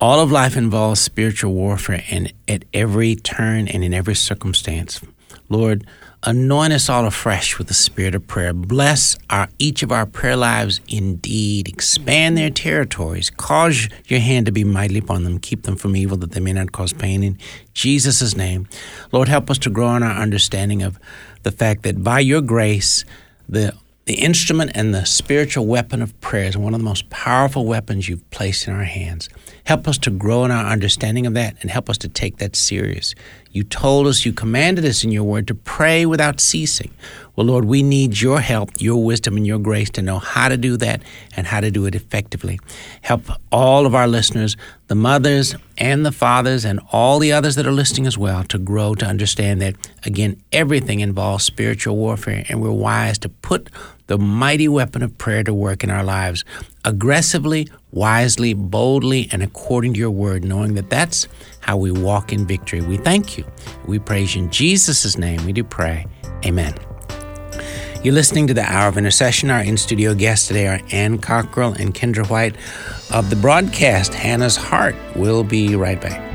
all 0.00 0.20
of 0.20 0.30
life 0.30 0.56
involves 0.56 1.00
spiritual 1.00 1.54
warfare, 1.54 2.04
and 2.10 2.32
at 2.46 2.64
every 2.74 3.16
turn 3.16 3.68
and 3.68 3.82
in 3.82 3.94
every 3.94 4.14
circumstance, 4.14 5.00
Lord, 5.48 5.86
anoint 6.24 6.72
us 6.72 6.88
all 6.88 7.06
afresh 7.06 7.58
with 7.58 7.68
the 7.68 7.74
spirit 7.74 8.14
of 8.14 8.26
prayer. 8.26 8.52
Bless 8.52 9.16
our 9.30 9.48
each 9.58 9.82
of 9.82 9.92
our 9.92 10.06
prayer 10.06 10.36
lives 10.36 10.80
indeed. 10.88 11.68
Expand 11.68 12.36
their 12.36 12.50
territories. 12.50 13.30
Cause 13.30 13.88
your 14.06 14.20
hand 14.20 14.46
to 14.46 14.52
be 14.52 14.64
mightily 14.64 14.98
upon 14.98 15.24
them. 15.24 15.38
Keep 15.38 15.62
them 15.62 15.76
from 15.76 15.96
evil 15.96 16.16
that 16.18 16.32
they 16.32 16.40
may 16.40 16.52
not 16.52 16.72
cause 16.72 16.92
pain. 16.92 17.22
In 17.22 17.38
Jesus' 17.74 18.36
name, 18.36 18.66
Lord, 19.12 19.28
help 19.28 19.50
us 19.50 19.58
to 19.58 19.70
grow 19.70 19.94
in 19.96 20.02
our 20.02 20.20
understanding 20.20 20.82
of 20.82 20.98
the 21.42 21.52
fact 21.52 21.82
that 21.82 22.02
by 22.02 22.20
your 22.20 22.40
grace, 22.40 23.04
the 23.48 23.74
the 24.06 24.14
instrument 24.14 24.70
and 24.74 24.94
the 24.94 25.06
spiritual 25.06 25.66
weapon 25.66 26.02
of 26.02 26.18
prayer 26.20 26.44
is 26.44 26.58
one 26.58 26.74
of 26.74 26.80
the 26.80 26.84
most 26.84 27.08
powerful 27.08 27.64
weapons 27.64 28.06
you've 28.06 28.28
placed 28.30 28.68
in 28.68 28.74
our 28.74 28.84
hands. 28.84 29.30
Help 29.64 29.88
us 29.88 29.96
to 29.98 30.10
grow 30.10 30.44
in 30.44 30.50
our 30.50 30.66
understanding 30.66 31.26
of 31.26 31.34
that 31.34 31.56
and 31.62 31.70
help 31.70 31.88
us 31.88 31.96
to 31.98 32.08
take 32.08 32.36
that 32.36 32.54
serious. 32.54 33.14
You 33.50 33.64
told 33.64 34.06
us, 34.06 34.26
you 34.26 34.32
commanded 34.32 34.84
us 34.84 35.04
in 35.04 35.10
your 35.10 35.24
word 35.24 35.48
to 35.48 35.54
pray 35.54 36.04
without 36.04 36.38
ceasing. 36.40 36.90
Well, 37.36 37.46
Lord, 37.46 37.64
we 37.64 37.82
need 37.82 38.20
your 38.20 38.40
help, 38.40 38.70
your 38.78 39.02
wisdom, 39.02 39.36
and 39.36 39.46
your 39.46 39.58
grace 39.58 39.90
to 39.90 40.02
know 40.02 40.20
how 40.20 40.48
to 40.48 40.56
do 40.56 40.76
that 40.76 41.02
and 41.36 41.46
how 41.46 41.60
to 41.60 41.70
do 41.70 41.84
it 41.86 41.94
effectively. 41.96 42.60
Help 43.02 43.22
all 43.50 43.86
of 43.86 43.94
our 43.94 44.06
listeners, 44.06 44.56
the 44.86 44.94
mothers 44.94 45.56
and 45.76 46.06
the 46.06 46.12
fathers, 46.12 46.64
and 46.64 46.78
all 46.92 47.18
the 47.18 47.32
others 47.32 47.56
that 47.56 47.66
are 47.66 47.72
listening 47.72 48.06
as 48.06 48.16
well, 48.16 48.44
to 48.44 48.58
grow 48.58 48.94
to 48.94 49.04
understand 49.04 49.60
that, 49.60 49.74
again, 50.04 50.40
everything 50.52 51.00
involves 51.00 51.42
spiritual 51.42 51.96
warfare, 51.96 52.44
and 52.48 52.62
we're 52.62 52.70
wise 52.70 53.18
to 53.18 53.28
put 53.28 53.68
the 54.06 54.18
mighty 54.18 54.68
weapon 54.68 55.02
of 55.02 55.16
prayer 55.18 55.42
to 55.42 55.54
work 55.54 55.82
in 55.82 55.90
our 55.90 56.04
lives 56.04 56.44
aggressively, 56.84 57.66
wisely, 57.90 58.54
boldly, 58.54 59.28
and 59.32 59.42
according 59.42 59.94
to 59.94 59.98
your 59.98 60.10
word, 60.10 60.44
knowing 60.44 60.74
that 60.74 60.90
that's 60.90 61.26
how 61.60 61.76
we 61.76 61.90
walk 61.90 62.32
in 62.32 62.46
victory. 62.46 62.80
We 62.80 62.98
thank 62.98 63.36
you. 63.38 63.44
We 63.86 63.98
praise 63.98 64.36
you 64.36 64.44
in 64.44 64.50
Jesus' 64.50 65.16
name. 65.16 65.44
We 65.44 65.52
do 65.52 65.64
pray. 65.64 66.06
Amen. 66.44 66.74
You're 68.04 68.12
listening 68.12 68.46
to 68.48 68.54
the 68.54 68.70
Hour 68.70 68.88
of 68.88 68.98
Intercession. 68.98 69.50
Our 69.50 69.62
in 69.62 69.78
studio 69.78 70.14
guests 70.14 70.46
today 70.46 70.66
are 70.66 70.78
Anne 70.92 71.16
Cockrell 71.16 71.72
and 71.72 71.94
Kendra 71.94 72.28
White 72.28 72.54
of 73.10 73.30
the 73.30 73.36
broadcast 73.36 74.12
Hannah's 74.12 74.56
Heart. 74.56 74.94
We'll 75.16 75.42
be 75.42 75.74
right 75.74 75.98
back. 75.98 76.33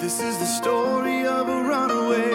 This 0.00 0.20
is 0.20 0.38
the 0.38 0.46
story 0.46 1.26
of 1.26 1.48
a 1.48 1.62
runaway 1.64 2.32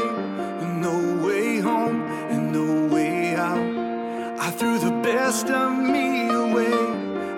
and 0.62 0.82
no 0.82 1.26
way 1.26 1.62
home 1.62 2.02
and 2.30 2.52
no 2.52 2.94
way 2.94 3.36
out. 3.36 4.38
I 4.38 4.52
threw 4.52 4.78
the 4.78 4.92
best 5.02 5.50
of 5.50 5.72
me 5.78 6.28
away. 6.28 6.74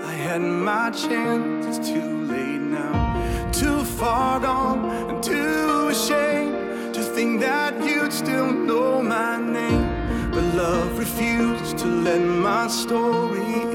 I 0.03 0.13
had 0.13 0.41
my 0.41 0.89
chance, 0.89 1.67
it's 1.67 1.87
too 1.87 2.25
late 2.25 2.59
now. 2.59 3.51
Too 3.51 3.83
far 3.83 4.39
gone 4.39 4.89
and 5.09 5.21
too 5.21 5.89
ashamed 5.89 6.95
to 6.95 7.03
think 7.03 7.41
that 7.41 7.79
you'd 7.85 8.11
still 8.11 8.51
know 8.51 9.03
my 9.03 9.39
name. 9.39 10.31
But 10.31 10.43
love 10.55 10.97
refused 10.97 11.77
to 11.77 11.85
let 11.85 12.19
my 12.19 12.67
story 12.67 13.74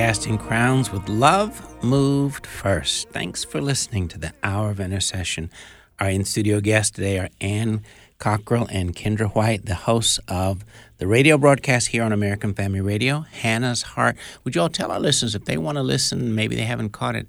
Casting 0.00 0.38
Crowns 0.38 0.90
with 0.90 1.10
Love 1.10 1.84
Moved 1.84 2.46
First. 2.46 3.10
Thanks 3.10 3.44
for 3.44 3.60
listening 3.60 4.08
to 4.08 4.18
the 4.18 4.32
Hour 4.42 4.70
of 4.70 4.80
Intercession. 4.80 5.50
Our 5.98 6.08
in 6.08 6.24
studio 6.24 6.60
guests 6.62 6.90
today 6.92 7.18
are 7.18 7.28
Anne 7.38 7.82
Cockrell 8.18 8.66
and 8.70 8.96
Kendra 8.96 9.30
White, 9.34 9.66
the 9.66 9.74
hosts 9.74 10.18
of 10.26 10.64
the 10.96 11.06
radio 11.06 11.36
broadcast 11.36 11.88
here 11.88 12.02
on 12.02 12.12
American 12.12 12.54
Family 12.54 12.80
Radio, 12.80 13.26
Hannah's 13.30 13.82
Heart. 13.82 14.16
Would 14.42 14.54
you 14.54 14.62
all 14.62 14.70
tell 14.70 14.90
our 14.90 14.98
listeners 14.98 15.34
if 15.34 15.44
they 15.44 15.58
want 15.58 15.76
to 15.76 15.82
listen, 15.82 16.34
maybe 16.34 16.56
they 16.56 16.64
haven't 16.64 16.92
caught 16.92 17.14
it, 17.14 17.26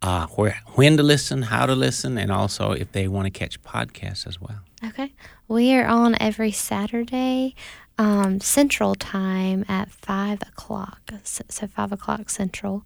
uh, 0.00 0.26
where, 0.28 0.58
when 0.68 0.96
to 0.96 1.02
listen, 1.02 1.42
how 1.42 1.66
to 1.66 1.74
listen, 1.74 2.16
and 2.16 2.32
also 2.32 2.72
if 2.72 2.92
they 2.92 3.08
want 3.08 3.26
to 3.26 3.30
catch 3.30 3.62
podcasts 3.62 4.26
as 4.26 4.40
well? 4.40 4.60
Okay. 4.82 5.12
We 5.48 5.74
are 5.74 5.86
on 5.86 6.16
every 6.18 6.52
Saturday, 6.52 7.54
um, 7.98 8.40
Central 8.40 8.94
Time 8.94 9.64
at 9.68 9.90
5 9.90 10.42
o'clock. 10.42 11.00
So, 11.24 11.44
so 11.48 11.66
5 11.66 11.92
o'clock 11.92 12.30
Central 12.30 12.84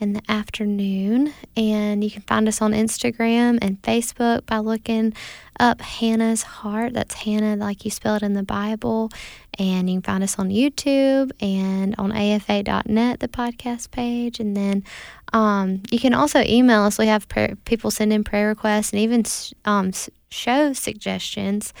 in 0.00 0.12
the 0.12 0.22
afternoon. 0.28 1.32
And 1.56 2.02
you 2.02 2.10
can 2.10 2.22
find 2.22 2.48
us 2.48 2.62
on 2.62 2.72
Instagram 2.72 3.58
and 3.60 3.80
Facebook 3.82 4.46
by 4.46 4.58
looking 4.58 5.14
up 5.58 5.80
Hannah's 5.80 6.42
Heart. 6.42 6.94
That's 6.94 7.14
Hannah, 7.14 7.56
like 7.56 7.84
you 7.84 7.90
spell 7.90 8.16
it 8.16 8.22
in 8.22 8.34
the 8.34 8.42
Bible. 8.42 9.10
And 9.58 9.90
you 9.90 9.96
can 9.96 10.02
find 10.02 10.24
us 10.24 10.38
on 10.38 10.50
YouTube 10.50 11.32
and 11.40 11.94
on 11.98 12.12
AFA.net, 12.12 13.20
the 13.20 13.28
podcast 13.28 13.90
page. 13.90 14.38
And 14.38 14.56
then 14.56 14.84
um, 15.32 15.82
you 15.90 15.98
can 15.98 16.14
also 16.14 16.42
email 16.42 16.82
us. 16.82 16.98
We 16.98 17.06
have 17.06 17.28
prayer, 17.28 17.56
people 17.64 17.90
send 17.90 18.12
in 18.12 18.24
prayer 18.24 18.48
requests 18.48 18.92
and 18.92 19.00
even 19.00 19.24
um, 19.64 19.92
show 20.30 20.72
suggestions 20.72 21.74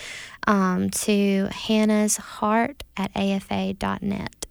um, 0.46 0.90
to 0.90 1.48
Hannah's 1.52 2.16
Heart 2.16 2.82
at 2.96 3.10
AFA.net. 3.14 4.47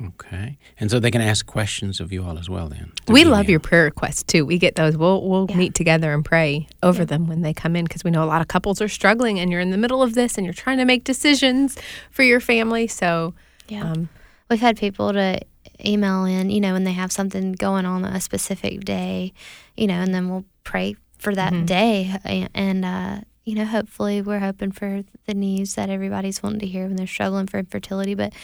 Okay. 0.00 0.58
And 0.78 0.90
so 0.90 1.00
they 1.00 1.10
can 1.10 1.20
ask 1.20 1.44
questions 1.46 2.00
of 2.00 2.12
you 2.12 2.24
all 2.24 2.38
as 2.38 2.48
well 2.48 2.68
then. 2.68 2.92
We 3.08 3.24
love 3.24 3.44
email. 3.44 3.50
your 3.50 3.60
prayer 3.60 3.84
requests 3.84 4.22
too. 4.22 4.44
We 4.46 4.58
get 4.58 4.76
those. 4.76 4.96
We'll 4.96 5.26
we'll 5.28 5.46
Yeah. 5.48 5.56
meet 5.56 5.74
together 5.74 6.12
and 6.12 6.24
pray 6.24 6.68
over 6.82 7.04
them 7.04 7.26
when 7.26 7.42
they 7.42 7.52
come 7.52 7.74
in 7.76 7.84
because 7.84 8.04
we 8.04 8.10
know 8.10 8.22
a 8.22 8.26
lot 8.26 8.40
of 8.40 8.48
couples 8.48 8.80
are 8.80 8.88
struggling 8.88 9.40
and 9.40 9.50
you're 9.50 9.60
in 9.60 9.70
the 9.70 9.76
middle 9.78 10.02
of 10.02 10.14
this 10.14 10.36
and 10.38 10.44
you're 10.46 10.54
trying 10.54 10.78
to 10.78 10.84
make 10.84 11.04
decisions 11.04 11.76
for 12.10 12.22
your 12.22 12.40
family. 12.40 12.86
So 12.86 13.34
Yeah. 13.68 13.90
um, 13.92 14.08
We've 14.50 14.60
had 14.60 14.78
people 14.78 15.12
to 15.12 15.40
email 15.84 16.24
in, 16.24 16.48
you 16.48 16.58
know, 16.60 16.72
when 16.72 16.84
they 16.84 16.92
have 16.92 17.12
something 17.12 17.52
going 17.52 17.84
on 17.84 18.04
a 18.04 18.18
specific 18.20 18.82
day, 18.84 19.34
you 19.76 19.86
know, 19.86 19.94
and 20.00 20.14
then 20.14 20.30
we'll 20.30 20.46
pray 20.64 20.96
for 21.18 21.34
that 21.34 21.66
day. 21.66 22.14
a- 22.24 22.48
And, 22.54 22.84
uh, 22.84 23.20
you 23.48 23.54
know, 23.54 23.64
hopefully 23.64 24.20
we're 24.20 24.40
hoping 24.40 24.72
for 24.72 25.02
the 25.24 25.32
news 25.32 25.74
that 25.76 25.88
everybody's 25.88 26.42
wanting 26.42 26.60
to 26.60 26.66
hear 26.66 26.86
when 26.86 26.96
they're 26.96 27.06
struggling 27.06 27.46
for 27.46 27.58
infertility. 27.58 28.14
But 28.14 28.34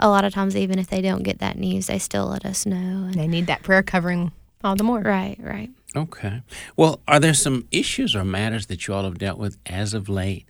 a 0.00 0.08
lot 0.08 0.24
of 0.24 0.34
times, 0.34 0.56
even 0.56 0.80
if 0.80 0.88
they 0.88 1.00
don't 1.00 1.22
get 1.22 1.38
that 1.38 1.56
news, 1.56 1.86
they 1.86 2.00
still 2.00 2.26
let 2.26 2.44
us 2.44 2.66
know. 2.66 2.76
And, 2.76 3.14
they 3.14 3.28
need 3.28 3.46
that 3.46 3.62
prayer 3.62 3.84
covering 3.84 4.32
all 4.64 4.74
the 4.74 4.82
more. 4.82 5.00
right, 5.00 5.38
right. 5.40 5.70
Okay. 5.94 6.42
Well, 6.76 7.00
are 7.06 7.20
there 7.20 7.34
some 7.34 7.68
issues 7.70 8.16
or 8.16 8.24
matters 8.24 8.66
that 8.66 8.88
you 8.88 8.94
all 8.94 9.04
have 9.04 9.18
dealt 9.18 9.38
with 9.38 9.58
as 9.64 9.94
of 9.94 10.08
late 10.08 10.44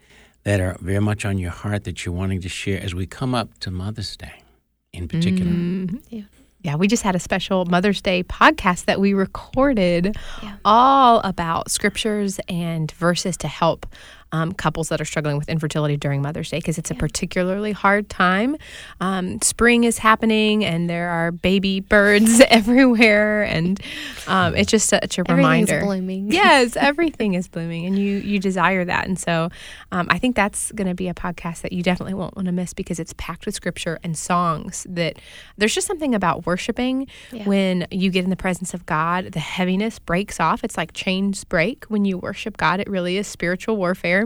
that 0.45 0.59
are 0.59 0.79
very 0.81 1.01
much 1.01 1.27
on 1.27 1.37
your 1.37 1.51
heart 1.51 1.85
that 1.85 2.07
you're 2.07 2.15
wanting 2.15 2.41
to 2.41 2.49
share 2.49 2.83
as 2.83 2.95
we 2.95 3.05
come 3.05 3.35
up 3.35 3.59
to 3.61 3.71
Mother's 3.71 4.17
Day 4.17 4.41
in 4.95 5.07
particular? 5.07 5.53
Yeah, 6.09 6.23
we 6.77 6.87
just 6.89 7.03
had 7.03 7.15
a 7.15 7.19
special 7.19 7.65
Mother's 7.67 8.01
Day 8.03 8.23
podcast 8.23 8.85
that 8.87 9.01
we 9.01 9.15
recorded 9.15 10.17
Yeah. 10.43 10.57
all 10.65 11.21
about 11.21 11.71
scriptures 11.71 12.41
and 12.49 12.91
verses 12.93 13.37
to 13.39 13.49
help 13.49 13.87
um, 14.33 14.53
couples 14.53 14.89
that 14.91 15.01
are 15.01 15.05
struggling 15.05 15.39
with 15.39 15.49
infertility 15.49 15.97
during 15.97 16.21
Mother's 16.23 16.51
Day 16.51 16.59
because 16.59 16.79
it's 16.79 16.91
a 16.91 16.95
particularly 16.95 17.73
hard 17.73 18.09
time. 18.09 18.57
Um, 19.01 19.41
spring 19.43 19.85
is 19.85 19.99
happening 19.99 20.65
and 20.65 20.89
there 20.89 21.09
are 21.09 21.33
baby 21.33 21.81
birds 21.81 22.41
everywhere, 22.49 23.43
and 23.45 23.81
um, 24.27 24.55
it's 24.55 24.71
just 24.71 24.89
such 24.89 25.19
a 25.19 25.25
reminder. 25.25 25.81
blooming. 25.81 26.31
yes, 26.33 26.77
everything 26.77 27.35
is 27.35 27.49
blooming, 27.49 27.87
and 27.87 27.99
you 27.99 28.19
you 28.19 28.39
desire 28.39 28.85
that, 28.85 29.07
and 29.07 29.19
so 29.19 29.51
um, 29.93 30.07
I 30.11 30.19
think 30.19 30.37
that's 30.37 30.73
going 30.73 30.89
to 30.89 30.95
be 30.95 31.09
a 31.09 31.15
podcast 31.15 31.63
that 31.63 31.73
you 31.73 31.83
definitely 31.83 32.15
won't 32.15 32.37
want 32.37 32.47
to 32.47 32.53
miss 32.53 32.75
because 32.75 32.99
it's 33.01 33.15
packed 33.17 33.47
with 33.47 33.55
scripture 33.55 33.99
and 34.03 34.17
songs. 34.17 34.87
That 34.89 35.19
there's 35.57 35.75
just 35.75 35.87
something 35.87 36.15
about 36.15 36.47
worshiping 36.47 37.07
Yeah. 37.33 37.45
when 37.45 37.87
you 37.91 38.11
get 38.11 38.25
in 38.25 38.31
the 38.31 38.37
presence 38.37 38.75
of 38.75 38.85
God, 38.87 39.33
the 39.33 39.41
heaviness 39.41 39.99
breaks 39.99 40.39
off. 40.41 40.65
It's 40.65 40.77
like 40.77 40.93
chains 40.93 41.45
break 41.45 41.85
when 41.87 42.05
you 42.05 42.19
worship 42.19 42.57
God. 42.57 42.81
It 42.81 42.89
really 42.89 43.17
is 43.17 43.27
spiritual 43.27 43.77
warfare. 43.77 44.18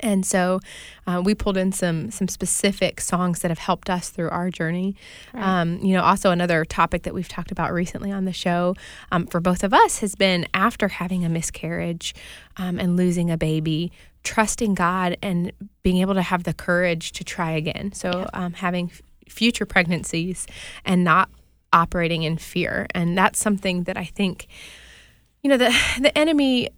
And 0.00 0.24
so 0.24 0.60
uh, 1.06 1.22
we 1.24 1.34
pulled 1.34 1.56
in 1.56 1.72
some 1.72 2.10
some 2.10 2.28
specific 2.28 3.00
songs 3.00 3.40
that 3.40 3.50
have 3.50 3.58
helped 3.58 3.90
us 3.90 4.10
through 4.10 4.30
our 4.30 4.50
journey. 4.50 4.94
Um, 5.34 5.78
you 5.78 5.94
know, 5.94 6.02
also 6.02 6.30
another 6.30 6.64
topic 6.64 7.02
that 7.02 7.14
we've 7.14 7.28
talked 7.28 7.50
about 7.50 7.72
recently 7.72 8.12
on 8.12 8.24
the 8.24 8.32
show 8.32 8.74
um, 9.12 9.26
for 9.26 9.40
both 9.40 9.64
of 9.64 9.72
us 9.74 9.98
has 10.00 10.14
been 10.14 10.46
after 10.54 10.88
having 10.88 11.24
a 11.24 11.28
miscarriage 11.28 12.14
um, 12.56 12.78
and 12.78 12.96
losing 12.96 13.30
a 13.30 13.36
baby, 13.36 13.92
trusting 14.24 14.74
God 14.74 15.16
and 15.22 15.52
being 15.82 15.98
able 15.98 16.14
to 16.14 16.22
have 16.22 16.44
the 16.44 16.54
courage 16.54 17.12
to 17.12 17.24
try 17.24 17.52
again. 17.52 17.92
So 17.92 18.28
um, 18.32 18.52
having 18.54 18.90
f- 18.92 19.02
future 19.28 19.66
pregnancies 19.66 20.46
and 20.84 21.04
not 21.04 21.28
operating 21.72 22.22
in 22.22 22.38
fear, 22.38 22.86
and 22.94 23.16
that's 23.16 23.38
something 23.38 23.84
that 23.84 23.96
I 23.96 24.04
think 24.04 24.46
you 25.42 25.50
know 25.50 25.56
the 25.56 25.76
the 26.00 26.16
enemy 26.16 26.70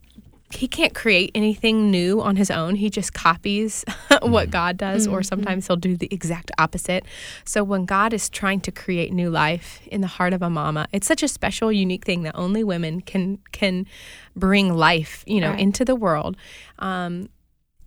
he 0.52 0.66
can't 0.66 0.94
create 0.94 1.30
anything 1.34 1.90
new 1.90 2.20
on 2.20 2.36
his 2.36 2.50
own. 2.50 2.74
He 2.74 2.90
just 2.90 3.12
copies 3.14 3.84
what 4.22 4.50
God 4.50 4.76
does, 4.76 5.06
or 5.06 5.22
sometimes 5.22 5.66
he'll 5.68 5.76
do 5.76 5.96
the 5.96 6.08
exact 6.10 6.50
opposite. 6.58 7.04
So 7.44 7.62
when 7.62 7.84
God 7.84 8.12
is 8.12 8.28
trying 8.28 8.60
to 8.62 8.72
create 8.72 9.12
new 9.12 9.30
life 9.30 9.80
in 9.86 10.00
the 10.00 10.06
heart 10.08 10.32
of 10.32 10.42
a 10.42 10.50
mama, 10.50 10.88
it's 10.92 11.06
such 11.06 11.22
a 11.22 11.28
special, 11.28 11.70
unique 11.70 12.04
thing 12.04 12.24
that 12.24 12.34
only 12.36 12.64
women 12.64 13.00
can 13.00 13.38
can 13.52 13.86
bring 14.34 14.74
life, 14.74 15.22
you 15.26 15.40
know, 15.40 15.50
Right. 15.50 15.60
into 15.60 15.84
the 15.84 15.94
world. 15.94 16.36
Um, 16.78 17.28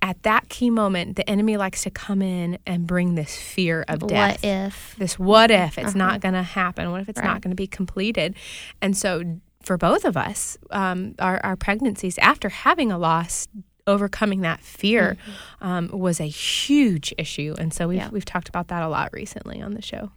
at 0.01 0.21
that 0.23 0.49
key 0.49 0.69
moment, 0.69 1.15
the 1.15 1.29
enemy 1.29 1.55
likes 1.55 1.83
to 1.83 1.89
come 1.89 2.21
in 2.21 2.57
and 2.67 2.85
bring 2.85 3.15
this 3.15 3.37
fear 3.37 3.85
of 3.87 4.05
death 4.07 4.43
What 4.43 4.43
if? 4.43 4.95
this 4.97 5.17
what 5.17 5.49
if 5.49 5.77
it's 5.77 5.95
not 5.95 6.19
going 6.19 6.33
to 6.33 6.43
happen 6.43 6.91
what 6.91 6.99
if 7.01 7.07
it's 7.07 7.19
not 7.21 7.25
Uh-huh. 7.29 7.39
Going 7.39 7.51
to 7.51 7.55
be 7.55 7.67
completed 7.67 8.35
and 8.81 8.97
so 8.97 9.39
for 9.63 9.77
both 9.77 10.05
of 10.05 10.15
us 10.15 10.57
um, 10.71 11.15
our, 11.19 11.39
our 11.43 11.55
pregnancies 11.55 12.17
after 12.19 12.49
having 12.49 12.91
a 12.91 12.97
loss 12.97 13.47
overcoming 13.87 14.41
that 14.41 14.61
fear 14.61 15.17
um, 15.61 15.89
was 15.91 16.19
a 16.21 16.25
huge 16.27 17.13
issue 17.17 17.53
and 17.57 17.73
so 17.73 17.87
we've, 17.87 17.97
Mm-hmm. 17.99 18.07
Yeah. 18.07 18.11
we've 18.13 18.25
talked 18.25 18.47
about 18.49 18.67
that 18.69 18.81
a 18.83 18.87
lot 18.87 19.09
recently 19.13 19.61
on 19.61 19.73
the 19.73 19.81
show 19.81 20.11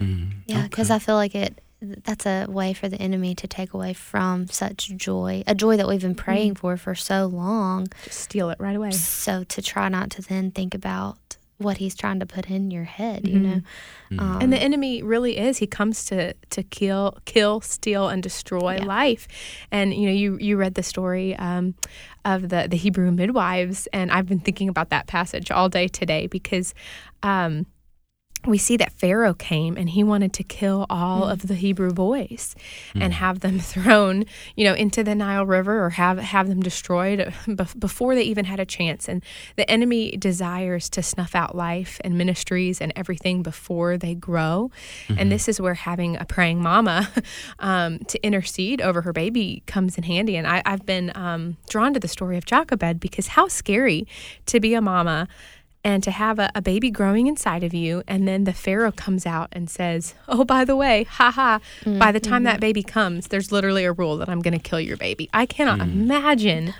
Yeah, 0.00 0.62
because 0.64 0.90
I 0.90 0.98
feel 0.98 1.14
like 1.16 1.34
it. 1.34 1.60
That's 1.82 2.24
a 2.26 2.46
way 2.48 2.72
for 2.72 2.88
the 2.88 2.96
enemy 2.96 3.34
to 3.34 3.46
take 3.46 3.74
away 3.74 3.92
from 3.92 4.46
such 4.48 4.96
joy, 4.96 5.44
a 5.46 5.54
joy 5.54 5.76
that 5.76 5.86
we've 5.86 6.00
been 6.00 6.14
praying 6.14 6.54
for 6.54 6.76
for 6.78 6.94
so 6.94 7.26
long. 7.26 7.88
just 8.04 8.18
steal 8.18 8.48
it 8.50 8.58
right 8.58 8.74
away 8.74 8.90
So 8.92 9.44
to 9.44 9.62
try 9.62 9.88
not 9.90 10.10
to 10.12 10.22
then 10.22 10.50
think 10.50 10.74
about 10.74 11.35
what 11.58 11.78
he's 11.78 11.94
trying 11.94 12.20
to 12.20 12.26
put 12.26 12.50
in 12.50 12.70
your 12.70 12.84
head, 12.84 13.26
you 13.26 13.38
know. 13.38 13.60
Um, 14.18 14.38
and 14.42 14.52
the 14.52 14.58
enemy 14.58 15.02
really 15.02 15.38
is 15.38 15.58
he 15.58 15.66
comes 15.66 16.04
to 16.06 16.34
to 16.50 16.62
kill 16.62 17.16
kill 17.24 17.60
steal 17.60 18.08
and 18.08 18.22
destroy 18.22 18.74
Yeah. 18.76 18.84
life 18.84 19.26
and 19.72 19.92
you 19.94 20.06
know 20.06 20.12
you 20.12 20.38
you 20.38 20.56
read 20.56 20.74
the 20.74 20.82
story 20.82 21.34
um, 21.36 21.74
of 22.24 22.48
the 22.50 22.66
the 22.68 22.76
hebrew 22.76 23.10
midwives 23.10 23.88
and 23.92 24.10
i've 24.10 24.26
been 24.26 24.40
thinking 24.40 24.68
about 24.68 24.90
that 24.90 25.06
passage 25.06 25.50
all 25.50 25.68
day 25.68 25.88
today 25.88 26.26
because 26.26 26.74
um, 27.22 27.66
we 28.46 28.58
see 28.58 28.76
that 28.76 28.92
Pharaoh 28.92 29.34
came 29.34 29.76
and 29.76 29.90
he 29.90 30.04
wanted 30.04 30.32
to 30.34 30.42
kill 30.42 30.86
all 30.88 31.24
of 31.24 31.48
the 31.48 31.54
Hebrew 31.54 31.92
boys 31.92 32.54
and 32.94 33.12
have 33.12 33.40
them 33.40 33.58
thrown, 33.60 34.24
you 34.54 34.64
know, 34.64 34.74
into 34.74 35.02
the 35.02 35.14
Nile 35.14 35.46
River 35.46 35.84
or 35.84 35.90
have 35.90 36.18
have 36.18 36.48
them 36.48 36.60
destroyed 36.60 37.32
before 37.78 38.14
they 38.14 38.22
even 38.22 38.44
had 38.44 38.60
a 38.60 38.66
chance. 38.66 39.08
And 39.08 39.22
the 39.56 39.68
enemy 39.70 40.16
desires 40.16 40.88
to 40.90 41.02
snuff 41.02 41.34
out 41.34 41.54
life 41.54 42.00
and 42.04 42.16
ministries 42.16 42.80
and 42.80 42.92
everything 42.96 43.42
before 43.42 43.96
they 43.98 44.14
grow. 44.14 44.70
And 45.08 45.30
this 45.32 45.48
is 45.48 45.60
where 45.60 45.74
having 45.74 46.16
a 46.16 46.24
praying 46.24 46.62
mama 46.62 47.10
um, 47.58 47.98
to 48.00 48.22
intercede 48.24 48.80
over 48.80 49.02
her 49.02 49.12
baby 49.12 49.62
comes 49.66 49.96
in 49.98 50.04
handy. 50.04 50.36
And 50.36 50.46
I, 50.46 50.62
I've 50.64 50.86
been 50.86 51.12
um, 51.14 51.56
drawn 51.68 51.94
to 51.94 52.00
the 52.00 52.08
story 52.08 52.36
of 52.36 52.44
Jochebed 52.44 53.00
because 53.00 53.28
how 53.28 53.48
scary 53.48 54.06
to 54.46 54.60
be 54.60 54.74
a 54.74 54.80
mama 54.80 55.28
and 55.86 56.02
to 56.02 56.10
have 56.10 56.40
a, 56.40 56.50
a 56.52 56.60
baby 56.60 56.90
growing 56.90 57.28
inside 57.28 57.62
of 57.62 57.72
you 57.72 58.02
and 58.08 58.26
then 58.26 58.42
the 58.42 58.52
pharaoh 58.52 58.90
comes 58.90 59.24
out 59.24 59.48
and 59.52 59.70
says 59.70 60.14
oh 60.28 60.44
by 60.44 60.64
the 60.64 60.74
way 60.74 61.04
haha 61.04 61.60
by 61.84 62.10
the 62.10 62.18
time 62.18 62.42
that 62.42 62.54
mm-hmm. 62.54 62.60
baby 62.60 62.82
comes 62.82 63.28
there's 63.28 63.52
literally 63.52 63.84
a 63.84 63.92
rule 63.92 64.16
that 64.16 64.28
i'm 64.28 64.40
going 64.40 64.52
to 64.52 64.58
kill 64.58 64.80
your 64.80 64.96
baby. 64.96 65.30
I 65.32 65.46
cannot 65.46 65.78
mm. 65.78 65.92
imagine 65.92 66.74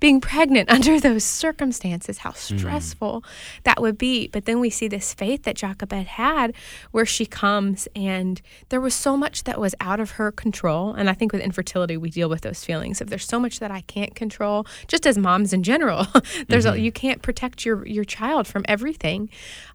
being 0.00 0.20
pregnant 0.20 0.70
under 0.76 0.98
those 0.98 1.24
circumstances 1.24 2.18
how 2.18 2.30
mm-hmm. 2.30 2.58
stressful 2.58 3.24
that 3.64 3.80
would 3.80 3.98
be. 3.98 4.28
But 4.28 4.46
then 4.46 4.58
we 4.60 4.70
see 4.70 4.88
this 4.88 5.14
faith 5.14 5.44
that 5.44 5.56
jochebed 5.56 5.92
had 5.92 6.54
where 6.90 7.06
she 7.06 7.26
comes 7.26 7.86
and 7.94 8.40
there 8.70 8.80
was 8.80 8.94
so 8.94 9.16
much 9.16 9.44
that 9.44 9.60
was 9.60 9.74
out 9.80 10.00
of 10.00 10.12
her 10.12 10.32
control. 10.32 10.94
And 10.94 11.08
i 11.08 11.12
think 11.12 11.32
with 11.32 11.42
infertility 11.42 11.96
we 11.96 12.10
deal 12.10 12.28
with 12.28 12.40
those 12.40 12.64
feelings 12.64 13.00
of 13.00 13.10
there's 13.10 13.26
so 13.26 13.38
much 13.38 13.60
that 13.60 13.70
i 13.70 13.82
can't 13.82 14.14
control. 14.14 14.66
Just 14.88 15.06
as 15.06 15.18
moms 15.18 15.52
in 15.52 15.62
general 15.62 16.06
there's 16.48 16.64
a, 16.64 16.72
mm-hmm. 16.72 16.84
you 16.84 16.92
can't 16.92 17.22
protect 17.22 17.64
your 17.64 17.86
your 17.86 18.04
child 18.04 18.46
from 18.46 18.64
everything. 18.66 19.28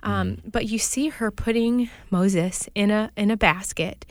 Mm-hmm. 0.03 0.11
Um, 0.11 0.37
but 0.45 0.65
you 0.65 0.79
see 0.79 1.09
her 1.09 1.31
putting 1.31 1.89
moses 2.09 2.67
in 2.75 2.91
a 2.91 3.11
in 3.15 3.31
a 3.31 3.37
basket. 3.37 4.05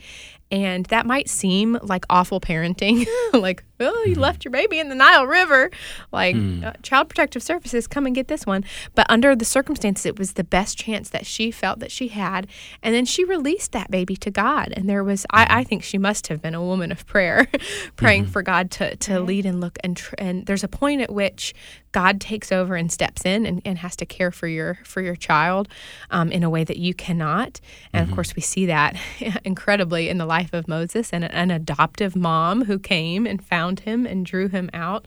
And 0.51 0.85
that 0.87 1.05
might 1.05 1.27
seem 1.27 1.77
like 1.81 2.05
awful 2.09 2.39
parenting 2.39 3.05
like 3.33 3.63
oh 3.79 4.03
you 4.05 4.15
left 4.15 4.45
your 4.45 4.51
baby 4.51 4.79
in 4.79 4.89
the 4.89 4.95
nile 4.95 5.25
river. 5.25 5.71
Like 6.11 6.35
uh, 6.35 6.73
child 6.81 7.09
protective 7.09 7.43
services 7.43 7.87
come 7.87 8.05
and 8.05 8.15
get 8.15 8.27
this 8.27 8.45
one. 8.45 8.63
But 8.93 9.05
under 9.09 9.35
the 9.35 9.45
circumstances 9.45 10.05
it 10.05 10.17
was 10.17 10.33
the 10.33 10.43
best 10.43 10.77
chance 10.77 11.09
that 11.09 11.25
she 11.25 11.51
felt 11.51 11.79
that 11.79 11.91
she 11.91 12.09
had. 12.09 12.47
And 12.81 12.93
then 12.93 13.05
she 13.05 13.23
released 13.23 13.71
that 13.71 13.91
baby 13.91 14.15
to 14.17 14.31
god. 14.31 14.73
And 14.75 14.89
there 14.89 15.03
was 15.03 15.25
i, 15.31 15.59
I 15.59 15.63
think 15.63 15.83
she 15.83 15.97
must 15.97 16.27
have 16.27 16.41
been 16.41 16.55
a 16.55 16.63
woman 16.63 16.91
of 16.91 17.05
prayer 17.05 17.47
praying 17.95 18.27
for 18.27 18.41
god 18.41 18.71
to, 18.71 18.95
to 18.97 19.19
lead 19.19 19.45
and 19.45 19.59
look 19.61 19.77
and, 19.83 19.97
tr- 19.97 20.15
and 20.17 20.45
there's 20.45 20.63
a 20.63 20.67
point 20.67 21.01
at 21.01 21.11
which 21.11 21.53
god 21.91 22.19
takes 22.19 22.51
over 22.51 22.75
and 22.75 22.91
steps 22.91 23.23
in 23.25 23.45
and, 23.45 23.61
and 23.63 23.77
has 23.77 23.95
to 23.95 24.05
care 24.05 24.31
for 24.31 24.47
your 24.47 24.79
for 24.83 25.01
your 25.01 25.15
child 25.15 25.67
um, 26.11 26.31
in 26.31 26.43
a 26.43 26.49
way 26.49 26.63
that 26.63 26.77
you 26.77 26.93
cannot. 26.93 27.61
And 27.93 28.07
of 28.07 28.13
course 28.13 28.35
we 28.35 28.41
see 28.41 28.65
that 28.65 28.97
incredibly 29.43 30.09
in 30.09 30.17
the 30.17 30.25
life 30.25 30.53
of 30.53 30.67
moses 30.67 31.11
and 31.13 31.23
an 31.23 31.51
adoptive 31.51 32.15
mom 32.15 32.65
who 32.65 32.77
came 32.77 33.25
and 33.25 33.43
found 33.43 33.64
him 33.81 34.05
and 34.05 34.25
drew 34.25 34.47
him 34.47 34.69
out. 34.73 35.05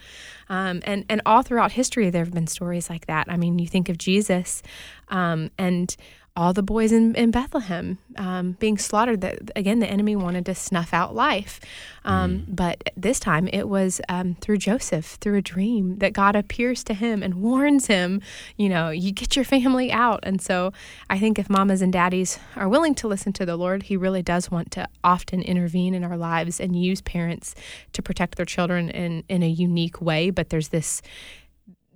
Um, 0.48 0.80
and 0.84 1.04
and 1.08 1.22
all 1.26 1.42
throughout 1.42 1.72
history 1.72 2.10
there 2.10 2.24
have 2.24 2.34
been 2.34 2.46
stories 2.46 2.88
like 2.90 3.06
that. 3.06 3.26
I 3.28 3.36
mean 3.36 3.58
you 3.58 3.66
think 3.66 3.88
of 3.88 3.98
jesus 3.98 4.62
um, 5.08 5.50
and 5.58 5.94
all 6.38 6.52
the 6.52 6.62
boys 6.62 6.92
in, 6.92 7.16
in 7.16 7.32
Bethlehem 7.32 7.98
um, 8.16 8.52
being 8.60 8.78
slaughtered. 8.78 9.22
That 9.22 9.50
again, 9.56 9.80
the 9.80 9.88
enemy 9.88 10.14
wanted 10.14 10.46
to 10.46 10.54
snuff 10.54 10.94
out 10.94 11.12
life, 11.12 11.58
um, 12.04 12.44
but 12.46 12.90
this 12.96 13.18
time 13.18 13.48
it 13.48 13.68
was 13.68 14.00
um, 14.08 14.36
through 14.36 14.58
Joseph, 14.58 15.18
through 15.20 15.36
a 15.38 15.42
dream, 15.42 15.98
that 15.98 16.12
God 16.12 16.36
appears 16.36 16.84
to 16.84 16.94
him 16.94 17.24
and 17.24 17.42
warns 17.42 17.88
him. 17.88 18.22
You 18.56 18.68
know, 18.68 18.90
you 18.90 19.10
get 19.10 19.34
your 19.34 19.44
family 19.44 19.90
out. 19.90 20.20
And 20.22 20.40
so, 20.40 20.72
I 21.10 21.18
think 21.18 21.40
if 21.40 21.50
mamas 21.50 21.82
and 21.82 21.92
daddies 21.92 22.38
are 22.54 22.68
willing 22.68 22.94
to 22.96 23.08
listen 23.08 23.32
to 23.32 23.44
the 23.44 23.56
Lord, 23.56 23.82
He 23.82 23.96
really 23.96 24.22
does 24.22 24.48
want 24.48 24.70
to 24.72 24.88
often 25.02 25.42
intervene 25.42 25.92
in 25.92 26.04
our 26.04 26.16
lives 26.16 26.60
and 26.60 26.80
use 26.80 27.00
parents 27.00 27.56
to 27.94 28.00
protect 28.00 28.36
their 28.36 28.46
children 28.46 28.90
in 28.90 29.24
in 29.28 29.42
a 29.42 29.48
unique 29.48 30.00
way. 30.00 30.30
But 30.30 30.50
there's 30.50 30.68
this 30.68 31.02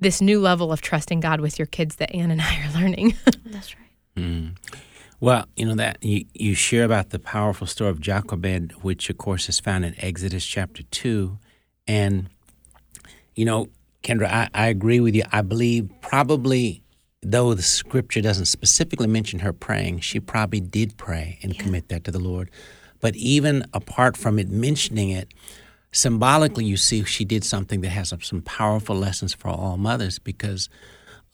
this 0.00 0.20
new 0.20 0.40
level 0.40 0.72
of 0.72 0.81
trusting 0.81 1.20
God 1.20 1.40
with 1.40 1.61
your 1.61 1.66
kids 1.66 1.96
that 1.96 2.12
Anne 2.12 2.33
and 2.33 2.42
I 2.42 2.66
are 2.66 2.72
learning. 2.81 3.14
That's 3.46 3.76
right. 3.76 3.82
Mm. 4.16 4.57
Well, 5.20 5.46
you 5.57 5.66
know 5.66 5.77
that 5.77 6.03
you, 6.03 6.25
you 6.35 6.55
share 6.55 6.85
about 6.85 7.11
the 7.11 7.18
powerful 7.18 7.66
story 7.66 7.90
of 7.90 8.01
Jochebed, 8.01 8.72
which 8.83 9.09
of 9.09 9.18
course 9.18 9.48
is 9.48 9.61
found 9.61 9.85
in 9.85 9.94
Exodus 9.98 10.44
chapter 10.44 10.83
two, 10.85 11.38
and 11.87 12.29
you 13.35 13.44
know, 13.44 13.68
Kendra, 14.03 14.29
I, 14.29 14.48
I 14.53 14.66
agree 14.66 15.01
with 15.01 15.14
you. 15.14 15.22
I 15.31 15.42
believe 15.42 15.88
probably 16.01 16.83
though 17.22 17.55
the 17.55 17.62
scripture 17.62 18.20
doesn't 18.20 18.46
specifically 18.46 19.07
mention 19.07 19.38
her 19.40 19.53
praying, 19.53 20.01
she 20.01 20.18
probably 20.20 20.61
did 20.61 20.96
pray 20.96 21.38
and 21.42 21.59
commit 21.59 21.88
that 21.88 22.05
to 22.05 22.11
the 22.11 22.18
Lord. 22.18 22.51
But 23.01 23.16
even 23.16 23.64
apart 23.72 24.16
from 24.16 24.38
it 24.38 24.51
mentioning 24.51 25.11
it, 25.11 25.33
symbolically, 25.92 26.64
you 26.64 26.77
see 26.77 27.05
she 27.05 27.25
did 27.25 27.44
something 27.44 27.81
that 27.83 27.90
has 27.90 28.12
some 28.22 28.42
powerful 28.42 28.96
lessons 28.96 29.35
for 29.35 29.48
all 29.48 29.77
mothers 29.77 30.18
because 30.18 30.68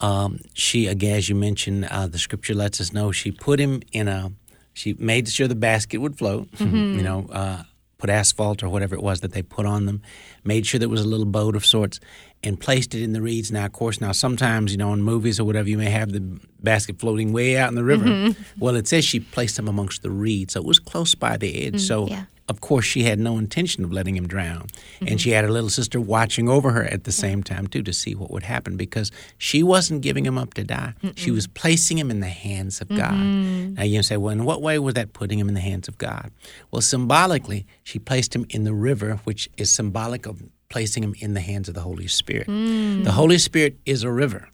um, 0.01 0.41
she, 0.55 0.87
again, 0.87 1.17
as 1.17 1.29
you 1.29 1.35
mentioned, 1.35 1.85
uh, 1.87 2.07
the 2.07 2.19
scripture 2.19 2.55
lets 2.55 2.81
us 2.81 2.93
know 2.93 3.11
she 3.13 3.31
put 3.33 3.59
him 3.59 3.83
in 3.93 4.09
a, 4.09 4.33
she 4.73 4.95
made 4.99 5.29
sure 5.29 5.49
the 5.49 5.55
basket 5.55 5.99
would 5.99 6.17
float, 6.19 6.49
you 6.61 7.03
know, 7.03 7.29
uh, 7.33 7.63
put 7.99 8.09
asphalt 8.11 8.63
or 8.63 8.69
whatever 8.69 8.95
it 8.95 9.03
was 9.03 9.21
that 9.21 9.33
they 9.33 9.43
put 9.43 9.67
on 9.67 9.87
them, 9.87 10.01
made 10.45 10.65
sure 10.67 10.79
there 10.79 10.89
was 10.89 11.01
a 11.01 11.09
little 11.09 11.27
boat 11.27 11.57
of 11.57 11.67
sorts, 11.67 11.99
and 12.45 12.61
placed 12.61 12.95
it 12.95 13.03
in 13.03 13.13
the 13.13 13.21
reeds. 13.21 13.51
Now, 13.51 13.65
of 13.65 13.73
course, 13.73 14.01
now 14.01 14.13
sometimes, 14.13 14.71
you 14.71 14.79
know, 14.79 14.93
in 14.93 15.03
movies 15.03 15.41
or 15.41 15.45
whatever, 15.45 15.69
you 15.69 15.77
may 15.79 15.91
have 15.91 16.13
the 16.13 16.21
basket 16.61 17.01
floating 17.01 17.33
way 17.33 17.57
out 17.57 17.69
in 17.71 17.75
the 17.75 17.83
river. 17.83 18.33
Well, 18.61 18.77
it 18.77 18.87
says 18.87 19.05
she 19.05 19.19
placed 19.19 19.57
them 19.57 19.67
amongst 19.67 20.03
the 20.03 20.11
reeds, 20.13 20.53
so 20.55 20.61
it 20.61 20.67
was 20.67 20.79
close 20.79 21.17
by 21.17 21.37
the 21.37 21.67
edge. 21.67 21.81
so, 21.81 22.07
yeah. 22.07 22.27
Of 22.49 22.61
course, 22.61 22.87
she 22.87 23.03
had 23.03 23.19
no 23.19 23.37
intention 23.37 23.85
of 23.85 23.93
letting 23.93 24.17
him 24.17 24.27
drown. 24.27 24.67
And 25.01 25.11
mm-hmm. 25.11 25.17
she 25.17 25.31
had 25.31 25.45
her 25.45 25.51
little 25.51 25.69
sister 25.69 26.01
watching 26.01 26.49
over 26.49 26.71
her 26.73 26.85
at 26.85 27.05
the 27.05 27.13
same 27.13 27.43
time, 27.43 27.67
too, 27.67 27.83
to 27.83 27.93
see 27.93 28.15
what 28.15 28.31
would 28.31 28.43
happen 28.43 28.77
because 28.77 29.13
she 29.37 29.63
wasn't 29.63 30.01
giving 30.01 30.25
him 30.25 30.39
up 30.39 30.55
to 30.55 30.65
die. 30.65 30.95
She 31.15 31.31
was 31.31 31.47
placing 31.47 31.99
him 31.99 32.11
in 32.11 32.21
the 32.21 32.29
hands 32.29 32.81
of 32.81 32.89
God. 32.89 33.13
Mm-hmm. 33.13 33.75
Now, 33.75 33.83
you 33.83 34.03
say, 34.03 34.17
well, 34.17 34.33
in 34.33 34.45
what 34.45 34.63
way 34.63 34.79
was 34.79 34.95
that 34.95 35.13
putting 35.13 35.39
him 35.39 35.49
in 35.49 35.55
the 35.55 35.61
hands 35.61 35.89
of 35.89 35.99
God? 35.99 36.31
Well, 36.71 36.81
symbolically, 36.83 37.67
she 37.85 37.99
placed 37.99 38.35
him 38.35 38.47
in 38.51 38.65
the 38.65 38.75
river, 38.75 39.21
which 39.25 39.51
is 39.57 39.71
symbolic 39.71 40.27
of 40.27 40.43
placing 40.69 41.03
him 41.03 41.15
in 41.19 41.35
the 41.35 41.41
hands 41.41 41.69
of 41.69 41.75
the 41.75 41.81
Holy 41.81 42.09
Spirit. 42.09 42.47
The 42.47 42.53
mm. 42.53 43.07
Holy 43.07 43.39
Spirit 43.39 43.79
is 43.85 44.03
a 44.03 44.11
river. 44.11 44.49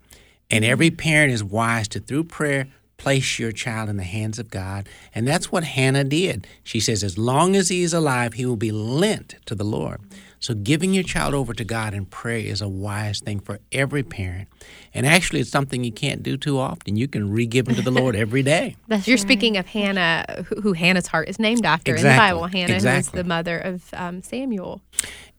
And 0.51 0.65
every 0.65 0.91
mm-hmm. 0.91 0.97
parent 0.97 1.33
is 1.33 1.43
wise 1.45 1.89
to, 1.89 2.01
through 2.01 2.25
prayer, 2.25 2.69
place 2.97 3.39
your 3.39 3.53
child 3.53 3.89
in 3.89 3.97
the 3.97 4.05
hands 4.05 4.39
of 4.39 4.51
God. 4.51 4.89
And 5.15 5.27
that's 5.27 5.51
what 5.51 5.65
Hannah 5.65 6.05
did. 6.05 6.47
She 6.63 6.81
says, 6.81 7.03
as 7.03 7.19
long 7.19 7.57
as 7.57 7.69
he 7.69 7.83
is 7.83 7.93
alive, 7.93 8.35
he 8.35 8.47
will 8.47 8.57
be 8.57 8.73
lent 8.73 9.37
to 9.47 9.55
the 9.55 9.65
Lord. 9.65 10.01
So 10.45 10.53
giving 10.53 10.93
your 10.93 11.05
child 11.05 11.33
over 11.33 11.55
to 11.55 11.65
God 11.65 11.95
in 11.95 12.05
prayer 12.05 12.37
is 12.37 12.61
a 12.61 12.69
wise 12.69 13.19
thing 13.21 13.41
for 13.41 13.61
every 13.73 14.03
parent. 14.03 14.49
And 14.93 15.07
actually, 15.07 15.41
it's 15.41 15.49
something 15.49 15.83
you 15.83 15.91
can't 15.91 16.23
do 16.23 16.37
too 16.37 16.59
often. 16.59 16.97
You 16.97 17.09
can 17.09 17.33
re 17.33 17.47
give 17.47 17.65
them 17.65 17.77
to 17.77 17.83
the 17.83 17.91
Lord 18.03 18.15
every 18.15 18.43
day. 18.43 18.77
That's 18.87 19.09
You're 19.09 19.17
right. 19.17 19.23
speaking 19.23 19.57
of 19.57 19.67
Hannah, 19.67 20.45
who, 20.47 20.61
who 20.61 20.73
Hannah's 20.75 21.07
heart 21.07 21.31
is 21.31 21.39
named 21.39 21.65
after 21.65 21.95
in 21.95 22.03
the 22.03 22.09
Bible. 22.09 22.47
Hannah, 22.47 22.79
who 22.79 22.89
is 22.89 23.11
the 23.11 23.25
mother 23.25 23.59
of 23.59 23.89
um, 23.95 24.21
Samuel. 24.21 24.83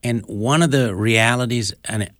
And 0.05 0.21
one 0.27 0.61
of 0.61 0.69
the 0.69 0.93
realities 0.95 1.73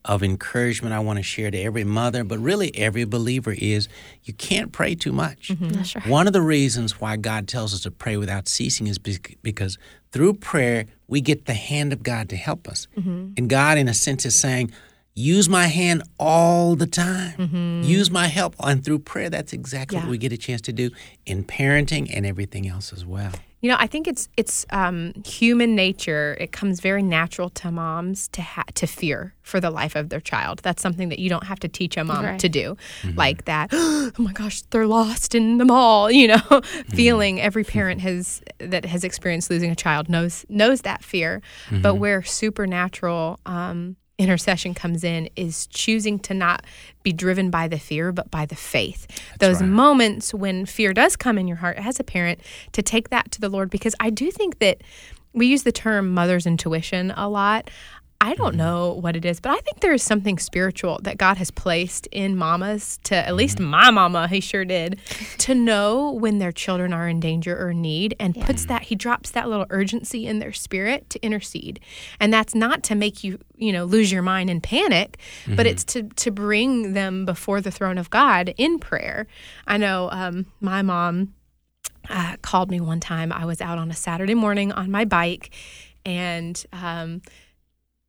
of 0.06 0.24
encouragement 0.24 0.94
I 0.96 1.00
want 1.02 1.18
to 1.18 1.24
share 1.24 1.52
to 1.52 1.58
every 1.62 1.84
mother, 1.84 2.24
but 2.24 2.40
really 2.40 2.76
every 2.76 3.06
believer, 3.06 3.54
is 3.56 3.88
you 4.24 4.34
can't 4.34 4.72
pray 4.72 4.96
too 4.96 5.12
much. 5.12 5.50
Mm-hmm. 5.50 5.70
That's 5.70 5.96
right. 5.96 6.08
One 6.08 6.26
of 6.26 6.34
the 6.34 6.42
reasons 6.42 7.00
why 7.00 7.16
God 7.16 7.48
tells 7.48 7.76
us 7.76 7.82
to 7.82 7.92
pray 7.92 8.18
without 8.18 8.48
ceasing 8.48 8.88
is 8.88 8.98
because 8.98 9.78
through 10.12 10.34
prayer, 10.34 10.86
we 11.08 11.22
get 11.22 11.46
the 11.46 11.54
hand 11.54 11.94
of 11.94 12.02
God 12.02 12.28
to 12.30 12.36
help 12.36 12.68
us. 12.68 12.88
Mm-hmm. 12.98 13.34
And 13.38 13.50
God, 13.50 13.78
in 13.78 13.88
a 13.88 13.94
sense, 13.94 14.26
is 14.26 14.38
saying, 14.40 14.72
Use 15.18 15.48
my 15.48 15.68
hand 15.68 16.04
all 16.20 16.76
the 16.76 16.88
time. 16.88 17.38
Mm-hmm. 17.38 17.84
Use 17.84 18.10
my 18.12 18.28
help. 18.28 18.54
And 18.60 18.84
through 18.84 19.00
prayer, 19.00 19.30
that's 19.30 19.54
exactly 19.54 19.96
Yeah. 19.98 20.04
what 20.04 20.10
we 20.10 20.18
get 20.18 20.34
a 20.34 20.38
chance 20.38 20.60
to 20.62 20.74
do 20.74 20.90
in 21.26 21.44
parenting 21.46 22.10
and 22.14 22.26
everything 22.26 22.68
else 22.68 22.92
as 22.92 23.06
well. 23.06 23.32
You 23.66 23.72
know, 23.72 23.78
I 23.80 23.88
think 23.88 24.08
it's 24.08 24.30
it's 24.38 24.64
um, 24.70 25.12
human 25.26 25.74
nature. 25.74 26.38
It 26.40 26.52
comes 26.52 26.82
very 26.82 27.02
natural 27.02 27.50
to 27.50 27.72
moms 27.72 28.28
to 28.28 28.44
ha- 28.44 28.66
to 28.76 28.86
fear 28.86 29.34
for 29.42 29.60
the 29.60 29.72
life 29.72 29.96
of 29.96 30.10
their 30.10 30.20
child. 30.22 30.60
That's 30.62 30.84
something 30.84 31.10
that 31.10 31.18
you 31.18 31.32
don't 31.32 31.46
have 31.46 31.60
to 31.62 31.68
teach 31.68 31.98
a 31.98 32.04
mom 32.04 32.26
Right. 32.26 32.40
to 32.42 32.48
do, 32.48 32.78
like 33.16 33.46
that. 33.46 33.72
Oh 34.18 34.22
my 34.22 34.34
gosh, 34.34 34.62
they're 34.70 34.86
lost 34.86 35.34
in 35.34 35.58
the 35.58 35.66
mall. 35.66 36.12
You 36.22 36.28
know, 36.28 36.62
feeling 36.94 37.42
every 37.42 37.64
parent 37.64 38.02
has 38.02 38.44
that 38.60 38.86
has 38.86 39.04
experienced 39.04 39.50
losing 39.50 39.72
a 39.72 39.76
child 39.76 40.10
knows 40.10 40.46
knows 40.48 40.82
that 40.82 41.04
fear. 41.04 41.42
But 41.72 41.96
where 41.96 42.22
supernatural 42.22 43.40
um, 43.48 43.96
intercession 44.18 44.74
comes 44.74 45.04
in 45.04 45.30
is 45.36 45.68
choosing 45.68 46.20
to 46.20 46.34
not 46.34 46.66
be 47.04 47.12
driven 47.12 47.50
by 47.50 47.68
the 47.68 47.78
fear, 47.78 48.12
but 48.12 48.32
by 48.32 48.46
the 48.46 48.56
faith. 48.56 49.08
Those 49.40 49.62
right. 49.62 49.70
moments 49.70 50.34
when 50.34 50.66
fear 50.66 50.94
does 50.94 51.16
come 51.16 51.38
in 51.38 51.48
your 51.48 51.58
heart 51.58 51.78
as 51.78 52.00
a 52.00 52.04
parent, 52.04 52.40
to 52.72 52.82
take 52.82 53.10
that 53.10 53.32
to 53.32 53.42
the 53.42 53.50
Lord, 53.50 53.70
because 53.70 53.96
I 54.00 54.10
do 54.10 54.32
think 54.32 54.60
that 54.60 54.82
we 55.34 55.48
use 55.48 55.64
the 55.64 55.72
term 55.72 56.14
mother's 56.14 56.46
intuition 56.46 57.12
a 57.12 57.28
lot. 57.28 57.70
I 58.26 58.34
don't 58.34 58.56
know 58.56 58.94
what 58.94 59.16
it 59.16 59.24
is, 59.24 59.40
but 59.40 59.52
I 59.52 59.60
think 59.60 59.82
there 59.82 59.94
is 59.94 60.02
something 60.02 60.40
spiritual 60.40 61.00
that 61.04 61.20
God 61.20 61.38
has 61.38 61.52
placed 61.52 62.08
in 62.08 62.36
mamas 62.36 62.98
to 63.04 63.16
at 63.16 63.36
least 63.36 63.60
my 63.60 63.92
mama, 63.92 64.28
he 64.28 64.40
sure 64.40 64.66
did, 64.66 65.00
to 65.38 65.54
know 65.54 66.12
when 66.12 66.40
their 66.40 66.52
children 66.52 66.92
are 66.92 67.08
in 67.08 67.20
danger 67.20 67.56
or 67.56 67.72
need 67.72 68.16
and 68.20 68.34
puts 68.34 68.66
that 68.66 68.82
he 68.82 68.96
drops 68.96 69.30
that 69.30 69.48
little 69.48 69.68
urgency 69.70 70.26
in 70.26 70.40
their 70.40 70.54
spirit 70.54 71.08
to 71.12 71.24
intercede. 71.24 71.80
And 72.20 72.34
that's 72.34 72.56
not 72.56 72.82
to 72.86 72.96
make 72.96 73.24
you, 73.24 73.38
you 73.58 73.72
know, 73.72 73.86
lose 73.86 74.12
your 74.12 74.24
mind 74.24 74.50
and 74.50 74.64
panic, 74.64 75.20
but 75.56 75.68
it's 75.68 75.84
to 75.84 76.10
to 76.10 76.32
bring 76.32 76.94
them 76.94 77.26
before 77.26 77.62
the 77.62 77.70
throne 77.70 78.00
of 78.00 78.10
God 78.10 78.56
in 78.58 78.80
prayer. 78.80 79.28
I 79.68 79.78
know 79.78 80.10
um, 80.12 80.48
my 80.60 80.82
mom 80.82 81.36
uh, 82.10 82.38
called 82.42 82.72
me 82.72 82.82
one 82.82 83.00
time. 83.00 83.32
I 83.32 83.46
was 83.46 83.62
out 83.62 83.78
on 83.78 83.92
a 83.92 83.96
Saturday 83.96 84.34
morning 84.34 84.72
on 84.72 84.90
my 84.90 85.06
bike, 85.06 85.52
and 86.04 86.66
um, 86.74 87.22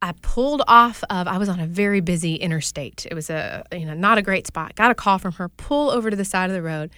I 0.06 0.12
pulled 0.22 0.62
off 0.68 1.02
of. 1.10 1.26
I 1.26 1.36
was 1.36 1.48
on 1.48 1.58
a 1.58 1.66
very 1.66 2.00
busy 2.00 2.36
interstate. 2.36 3.06
It 3.10 3.14
was 3.14 3.28
a 3.28 3.64
you 3.72 3.84
know 3.84 3.94
not 3.94 4.18
a 4.18 4.22
great 4.22 4.46
spot. 4.46 4.76
Got 4.76 4.92
a 4.92 4.94
call 4.94 5.18
from 5.18 5.32
her. 5.32 5.48
Pull 5.48 5.90
over 5.90 6.10
to 6.10 6.16
the 6.16 6.24
side 6.24 6.48
of 6.48 6.54
the 6.54 6.62
road. 6.62 6.90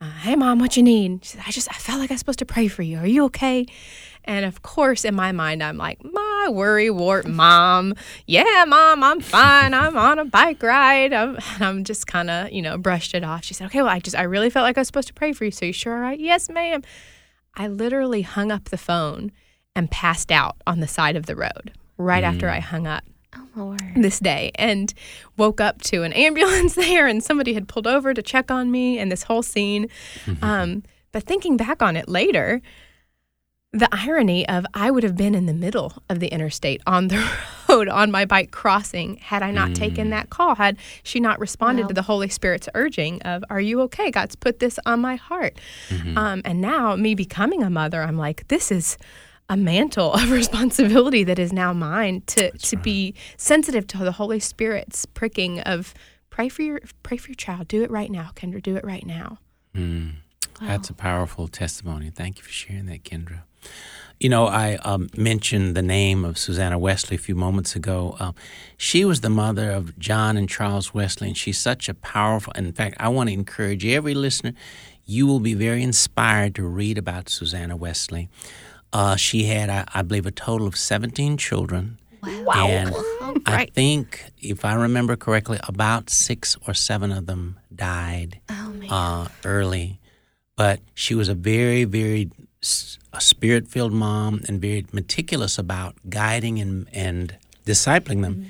Uh, 0.00 0.10
hey 0.22 0.34
mom, 0.34 0.58
what 0.58 0.78
you 0.78 0.82
need? 0.82 1.22
She 1.22 1.32
said, 1.32 1.42
I 1.46 1.50
just 1.50 1.68
I 1.70 1.74
felt 1.74 2.00
like 2.00 2.10
I 2.10 2.14
was 2.14 2.20
supposed 2.20 2.38
to 2.38 2.46
pray 2.46 2.68
for 2.68 2.80
you. 2.80 2.96
Are 2.98 3.06
you 3.06 3.24
okay? 3.24 3.66
And 4.24 4.46
of 4.46 4.62
course, 4.62 5.04
in 5.04 5.14
my 5.14 5.32
mind, 5.32 5.62
I'm 5.62 5.76
like, 5.76 6.02
my 6.02 6.48
worry 6.50 6.88
wart 6.88 7.26
mom. 7.26 7.94
Yeah, 8.26 8.64
mom, 8.66 9.04
I'm 9.04 9.20
fine. 9.20 9.74
I'm 9.74 9.98
on 9.98 10.18
a 10.18 10.24
bike 10.24 10.62
ride. 10.62 11.12
I'm, 11.12 11.36
I'm 11.60 11.84
just 11.84 12.06
kind 12.06 12.30
of, 12.30 12.50
you 12.50 12.62
know, 12.62 12.78
brushed 12.78 13.14
it 13.14 13.24
off. 13.24 13.44
She 13.44 13.54
said, 13.54 13.66
okay, 13.66 13.82
well, 13.82 13.90
I 13.90 13.98
just, 13.98 14.16
I 14.16 14.22
really 14.22 14.50
felt 14.50 14.64
like 14.64 14.76
I 14.76 14.82
was 14.82 14.88
supposed 14.88 15.08
to 15.08 15.14
pray 15.14 15.32
for 15.32 15.44
you. 15.44 15.50
So 15.50 15.66
you 15.66 15.72
sure 15.72 15.94
all 15.94 16.00
right? 16.00 16.20
Yes, 16.20 16.50
ma'am. 16.50 16.82
I 17.54 17.66
literally 17.66 18.22
hung 18.22 18.52
up 18.52 18.66
the 18.66 18.78
phone 18.78 19.32
and 19.74 19.90
passed 19.90 20.30
out 20.30 20.56
on 20.66 20.80
the 20.80 20.88
side 20.88 21.16
of 21.16 21.24
the 21.24 21.36
road 21.36 21.72
right 22.00 22.24
after 22.24 22.48
I 22.48 22.60
hung 22.60 22.86
up 22.86 23.04
Oh 23.36 23.46
my 23.54 23.62
word. 23.64 23.80
this 23.96 24.18
day 24.18 24.50
and 24.56 24.92
woke 25.36 25.60
up 25.60 25.82
to 25.82 26.02
an 26.02 26.12
ambulance 26.14 26.74
there 26.86 27.06
and 27.06 27.22
somebody 27.22 27.54
had 27.54 27.68
pulled 27.68 27.86
over 27.86 28.12
to 28.14 28.22
check 28.22 28.50
on 28.50 28.70
me 28.70 28.98
and 28.98 29.10
this 29.12 29.22
whole 29.24 29.42
scene. 29.42 29.86
Um, 30.42 30.82
but 31.12 31.22
thinking 31.24 31.56
back 31.56 31.82
on 31.82 31.96
it 31.96 32.08
later, 32.08 32.60
the 33.72 33.88
irony 33.92 34.48
of 34.48 34.66
I 34.74 34.90
would 34.90 35.04
have 35.04 35.16
been 35.16 35.36
in 35.36 35.46
the 35.46 35.54
middle 35.54 35.92
of 36.08 36.18
the 36.18 36.26
interstate 36.26 36.80
on 36.88 37.06
the 37.06 37.24
road 37.68 37.88
on 37.88 38.10
my 38.10 38.24
bike 38.24 38.50
crossing 38.50 39.18
had 39.18 39.44
I 39.44 39.52
not 39.52 39.76
taken 39.76 40.10
that 40.10 40.28
call, 40.28 40.56
had 40.56 40.76
she 41.04 41.20
not 41.20 41.38
responded 41.38 41.82
Wow. 41.82 41.88
to 41.88 41.94
the 41.94 42.02
Holy 42.02 42.28
Spirit's 42.28 42.68
urging 42.74 43.22
of, 43.22 43.44
Are 43.48 43.60
you 43.60 43.80
okay? 43.82 44.10
God's 44.10 44.34
put 44.34 44.58
this 44.58 44.80
on 44.86 45.00
my 45.00 45.14
heart. 45.14 45.56
Um, 46.16 46.42
and 46.44 46.60
now, 46.60 46.96
me 46.96 47.14
becoming 47.14 47.62
a 47.62 47.70
mother, 47.70 48.02
I'm 48.02 48.16
like, 48.18 48.48
This 48.48 48.72
is 48.72 48.98
a 49.50 49.56
mantle 49.56 50.14
of 50.14 50.30
responsibility 50.40 51.24
that 51.24 51.38
is 51.38 51.52
now 51.52 51.74
mine 51.74 52.22
to 52.26 52.50
to 52.52 52.76
be 52.76 53.14
sensitive 53.36 53.86
to 53.88 53.98
the 53.98 54.12
Holy 54.12 54.40
Spirit's 54.40 55.04
pricking 55.04 55.60
of 55.60 55.92
pray 56.30 56.48
for 56.48 56.62
your 56.62 56.80
pray 57.02 57.18
for 57.18 57.28
your 57.28 57.34
child. 57.34 57.68
Do 57.68 57.82
it 57.82 57.90
right 57.90 58.10
now, 58.10 58.30
Kendra. 58.34 58.62
Do 58.62 58.76
it 58.76 58.84
right 58.84 59.04
now. 59.04 59.38
That's 60.62 60.88
a 60.90 60.94
powerful 60.94 61.48
testimony. 61.48 62.10
Thank 62.10 62.38
you 62.38 62.44
for 62.44 62.50
sharing 62.50 62.86
that, 62.86 63.02
Kendra. 63.02 63.42
You 64.20 64.28
know, 64.28 64.46
I 64.46 64.74
um, 64.76 65.08
mentioned 65.16 65.74
the 65.74 65.82
name 65.82 66.26
of 66.26 66.36
Susanna 66.36 66.78
Wesley 66.78 67.16
a 67.16 67.18
few 67.18 67.34
moments 67.34 67.74
ago. 67.74 68.16
Um, 68.20 68.34
she 68.76 69.06
was 69.06 69.22
the 69.22 69.30
mother 69.30 69.70
of 69.70 69.98
John 69.98 70.36
and 70.36 70.46
Charles 70.46 70.92
Wesley, 70.92 71.28
and 71.28 71.36
she's 71.36 71.56
such 71.56 71.88
a 71.88 71.94
powerful. 71.94 72.52
In 72.52 72.70
fact, 72.72 72.96
I 73.00 73.08
want 73.08 73.30
to 73.30 73.32
encourage 73.32 73.86
every 73.86 74.12
listener. 74.12 74.52
You 75.06 75.26
will 75.26 75.40
be 75.40 75.54
very 75.54 75.82
inspired 75.82 76.54
to 76.56 76.64
read 76.64 76.98
about 76.98 77.30
Susanna 77.30 77.76
Wesley. 77.76 78.28
Uh, 78.92 79.16
she 79.16 79.44
had, 79.44 79.70
I, 79.70 79.84
I 79.94 80.02
believe, 80.02 80.26
a 80.26 80.30
total 80.30 80.66
of 80.66 80.76
17 80.76 81.36
children. 81.36 81.98
Wow. 82.22 82.66
And 82.66 82.94
I 83.46 83.66
think, 83.66 84.24
if 84.38 84.64
I 84.64 84.74
remember 84.74 85.16
correctly, 85.16 85.58
about 85.66 86.10
six 86.10 86.56
or 86.66 86.74
seven 86.74 87.12
of 87.12 87.26
them 87.26 87.58
died 87.74 88.40
uh, 88.90 89.28
early. 89.44 90.00
But 90.56 90.80
she 90.94 91.14
was 91.14 91.28
a 91.28 91.34
very, 91.34 91.84
very 91.84 92.30
s- 92.62 92.98
a 93.12 93.20
spirit-filled 93.20 93.92
mom 93.92 94.40
and 94.48 94.60
very 94.60 94.84
meticulous 94.92 95.56
about 95.58 95.94
guiding 96.10 96.58
and 96.60 96.86
and 96.92 97.36
discipling 97.64 98.20
them. 98.22 98.46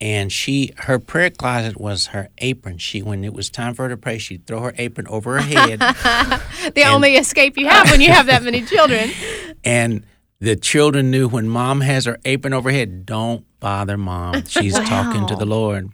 And 0.00 0.30
she, 0.30 0.72
her 0.76 1.00
prayer 1.00 1.28
closet 1.30 1.80
was 1.80 2.06
her 2.08 2.28
apron. 2.38 2.78
She, 2.78 3.02
when 3.02 3.24
it 3.24 3.32
was 3.34 3.50
time 3.50 3.74
for 3.74 3.82
her 3.82 3.88
to 3.88 3.96
pray, 3.96 4.18
she'd 4.18 4.46
throw 4.46 4.60
her 4.60 4.74
apron 4.78 5.08
over 5.08 5.40
her 5.40 5.42
head, 5.42 5.80
The 6.76 6.84
only 6.84 7.16
escape 7.16 7.56
you 7.58 7.66
have 7.66 7.90
when 7.90 8.00
you 8.00 8.12
have 8.12 8.26
that 8.26 8.44
many 8.44 8.62
children. 8.64 9.10
and 9.64 10.04
the 10.40 10.56
children 10.56 11.10
knew 11.10 11.28
when 11.28 11.48
mom 11.48 11.80
has 11.80 12.04
her 12.04 12.18
apron 12.24 12.52
over 12.52 12.70
her 12.70 12.76
head, 12.76 13.04
don't 13.04 13.44
bother 13.60 13.96
mom. 13.96 14.44
She's 14.46 14.78
talking 14.78 15.26
to 15.26 15.36
the 15.36 15.46
Lord. 15.46 15.90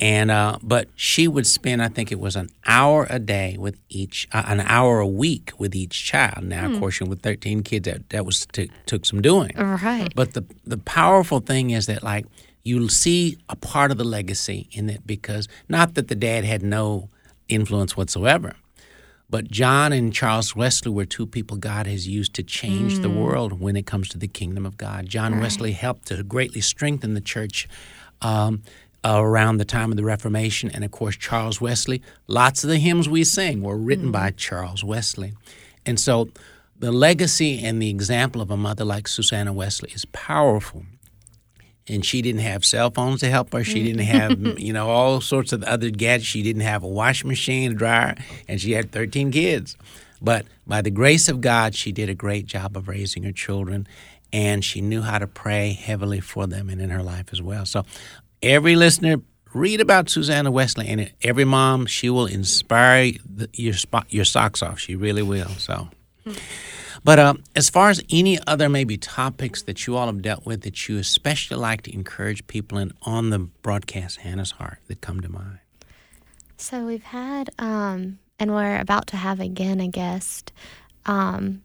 And 0.00 0.30
uh, 0.30 0.58
but 0.62 0.88
she 0.94 1.26
would 1.26 1.44
spend, 1.46 1.82
I 1.82 1.88
think 1.88 2.12
it 2.12 2.20
was 2.20 2.36
an 2.36 2.50
hour 2.64 3.08
a 3.10 3.18
day 3.18 3.56
with 3.58 3.76
each, 3.88 4.28
uh, 4.30 4.44
an 4.46 4.60
hour 4.60 5.00
a 5.00 5.06
week 5.08 5.50
with 5.58 5.74
each 5.74 6.04
child. 6.04 6.44
Now, 6.44 6.70
of 6.70 6.78
course, 6.78 7.00
with 7.00 7.20
thirteen 7.20 7.64
kids, 7.64 7.86
that 7.86 8.08
that 8.10 8.24
was 8.24 8.46
t- 8.46 8.70
took 8.86 9.04
some 9.04 9.20
doing. 9.20 9.50
Right. 9.56 10.08
But 10.14 10.34
the 10.34 10.44
the 10.64 10.78
powerful 10.78 11.40
thing 11.40 11.70
is 11.70 11.86
that 11.86 12.04
like 12.04 12.26
you'll 12.62 12.88
see 12.88 13.38
a 13.48 13.56
part 13.56 13.90
of 13.90 13.98
the 13.98 14.04
legacy 14.04 14.68
in 14.70 14.88
it 14.88 15.04
because 15.04 15.48
not 15.68 15.94
that 15.94 16.06
the 16.06 16.14
dad 16.14 16.44
had 16.44 16.62
no 16.62 17.08
influence 17.48 17.96
whatsoever, 17.96 18.54
but 19.30 19.50
John 19.50 19.92
and 19.92 20.12
Charles 20.12 20.56
Wesley 20.56 20.90
were 20.90 21.04
two 21.04 21.26
people 21.26 21.56
God 21.56 21.86
has 21.86 22.08
used 22.08 22.34
to 22.34 22.42
change 22.42 22.98
the 23.00 23.10
world 23.10 23.60
when 23.60 23.76
it 23.76 23.86
comes 23.86 24.08
to 24.10 24.18
the 24.18 24.28
kingdom 24.28 24.64
of 24.64 24.76
God. 24.76 25.06
John 25.06 25.40
Wesley 25.40 25.72
helped 25.72 26.06
to 26.06 26.22
greatly 26.22 26.60
strengthen 26.60 27.14
the 27.14 27.20
church. 27.20 27.68
Um, 28.22 28.62
Around 29.04 29.56
the 29.56 29.64
time 29.64 29.90
of 29.90 29.96
the 29.96 30.04
Reformation, 30.04 30.70
and 30.70 30.84
of 30.84 30.90
course, 30.90 31.16
Charles 31.16 31.60
Wesley. 31.62 32.02
Lots 32.26 32.62
of 32.62 32.68
the 32.68 32.78
hymns 32.78 33.08
we 33.08 33.24
sing 33.24 33.62
were 33.62 33.78
written 33.78 34.10
by 34.10 34.32
Charles 34.32 34.84
Wesley. 34.84 35.32
And 35.86 35.98
so 35.98 36.28
the 36.78 36.92
legacy 36.92 37.64
and 37.64 37.80
the 37.80 37.88
example 37.88 38.42
of 38.42 38.50
a 38.50 38.56
mother 38.56 38.84
like 38.84 39.08
Susanna 39.08 39.52
Wesley 39.52 39.92
is 39.94 40.04
powerful. 40.06 40.84
And 41.88 42.04
she 42.04 42.22
didn't 42.22 42.42
have 42.42 42.64
cell 42.64 42.90
phones 42.90 43.20
to 43.20 43.30
help 43.30 43.52
her. 43.52 43.64
She 43.64 43.82
didn't 43.82 44.04
have, 44.06 44.32
mm-hmm. 44.32 44.58
you 44.58 44.72
know, 44.72 44.88
all 44.88 45.20
sorts 45.20 45.52
of 45.52 45.62
other 45.64 45.90
gadgets. 45.90 46.26
She 46.26 46.42
didn't 46.42 46.62
have 46.62 46.82
a 46.82 46.88
washing 46.88 47.28
machine, 47.28 47.72
a 47.72 47.74
dryer, 47.74 48.14
and 48.46 48.60
she 48.60 48.72
had 48.72 48.92
13 48.92 49.30
kids. 49.30 49.76
But 50.20 50.46
by 50.66 50.82
the 50.82 50.90
grace 50.90 51.28
of 51.28 51.40
God, 51.40 51.74
she 51.74 51.92
did 51.92 52.08
a 52.08 52.14
great 52.14 52.46
job 52.46 52.76
of 52.76 52.88
raising 52.88 53.22
her 53.22 53.32
children, 53.32 53.86
and 54.32 54.64
she 54.64 54.80
knew 54.80 55.02
how 55.02 55.18
to 55.18 55.26
pray 55.26 55.72
heavily 55.72 56.20
for 56.20 56.46
them 56.46 56.68
and 56.68 56.80
in 56.80 56.90
her 56.90 57.02
life 57.02 57.26
as 57.32 57.40
well. 57.40 57.64
So, 57.64 57.84
every 58.42 58.76
listener, 58.76 59.20
read 59.54 59.80
about 59.80 60.10
Susanna 60.10 60.50
Wesley, 60.50 60.88
and 60.88 61.12
every 61.22 61.44
mom, 61.44 61.86
she 61.86 62.10
will 62.10 62.26
inspire 62.26 63.12
the, 63.24 63.48
your 63.54 63.74
spot, 63.74 64.06
your 64.10 64.24
socks 64.24 64.62
off. 64.62 64.78
She 64.78 64.96
really 64.96 65.22
will. 65.22 65.48
So. 65.50 65.88
Hmm. 66.24 66.32
But 67.04 67.18
uh, 67.18 67.34
as 67.54 67.70
far 67.70 67.90
as 67.90 68.02
any 68.10 68.38
other 68.46 68.68
maybe 68.68 68.96
topics 68.96 69.62
that 69.62 69.86
you 69.86 69.96
all 69.96 70.06
have 70.06 70.22
dealt 70.22 70.44
with 70.44 70.62
that 70.62 70.88
you 70.88 70.98
especially 70.98 71.56
like 71.56 71.82
to 71.82 71.94
encourage 71.94 72.46
people 72.46 72.78
in 72.78 72.92
on 73.02 73.30
the 73.30 73.38
broadcast, 73.38 74.18
Hannah's 74.18 74.52
Heart, 74.52 74.78
that 74.88 75.00
come 75.00 75.20
to 75.20 75.28
mind? 75.28 75.58
So 76.56 76.84
we've 76.84 77.04
had, 77.04 77.50
um, 77.58 78.18
and 78.38 78.52
we're 78.52 78.78
about 78.78 79.06
to 79.08 79.16
have 79.16 79.40
again 79.40 79.80
a 79.80 79.88
guest 79.88 80.52
um, 81.06 81.62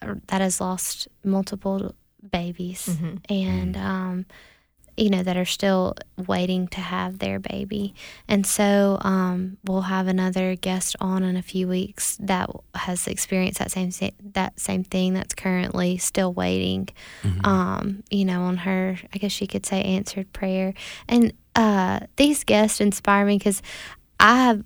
that 0.00 0.40
has 0.40 0.60
lost 0.60 1.08
multiple 1.24 1.94
babies, 2.30 2.88
and 3.28 3.76
um, 3.76 4.26
you 4.96 5.10
know 5.10 5.22
that 5.22 5.36
are 5.36 5.44
still 5.44 5.94
waiting 6.26 6.68
to 6.68 6.80
have 6.80 7.18
their 7.18 7.38
baby. 7.38 7.94
And 8.28 8.46
so 8.46 8.98
um, 9.02 9.58
we'll 9.64 9.82
have 9.82 10.06
another 10.06 10.56
guest 10.56 10.96
on 11.00 11.22
in 11.22 11.36
a 11.36 11.42
few 11.42 11.68
weeks 11.68 12.16
that 12.20 12.48
has 12.74 13.06
experienced 13.06 13.58
that 13.58 13.70
same 13.70 13.90
that 14.32 14.58
same 14.58 14.84
thing. 14.84 15.14
That's 15.14 15.34
currently 15.34 15.98
still 15.98 16.32
waiting. 16.32 16.88
Um, 17.44 18.02
you 18.10 18.24
know, 18.24 18.42
on 18.42 18.58
her, 18.58 18.98
I 19.12 19.18
guess 19.18 19.32
she 19.32 19.46
could 19.46 19.66
say 19.66 19.82
answered 19.82 20.32
prayer. 20.32 20.74
And 21.08 21.32
uh, 21.54 22.00
these 22.16 22.44
guests 22.44 22.80
inspire 22.80 23.24
me 23.26 23.38
because 23.38 23.62
I 24.18 24.36
have 24.44 24.64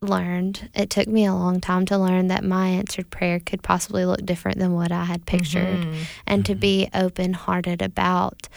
learned 0.00 0.68
it 0.74 0.90
took 0.90 1.06
me 1.06 1.24
a 1.24 1.32
long 1.34 1.60
time 1.60 1.86
to 1.86 1.96
learn 1.96 2.26
that 2.26 2.42
my 2.42 2.68
answered 2.68 3.08
prayer 3.10 3.38
could 3.38 3.62
possibly 3.62 4.04
look 4.04 4.24
different 4.26 4.58
than 4.58 4.72
what 4.74 4.90
I 4.90 5.04
had 5.04 5.26
pictured 5.26 5.78
and 6.26 6.44
to 6.46 6.56
be 6.56 6.88
open 6.92 7.32
hearted 7.34 7.80
about 7.80 8.48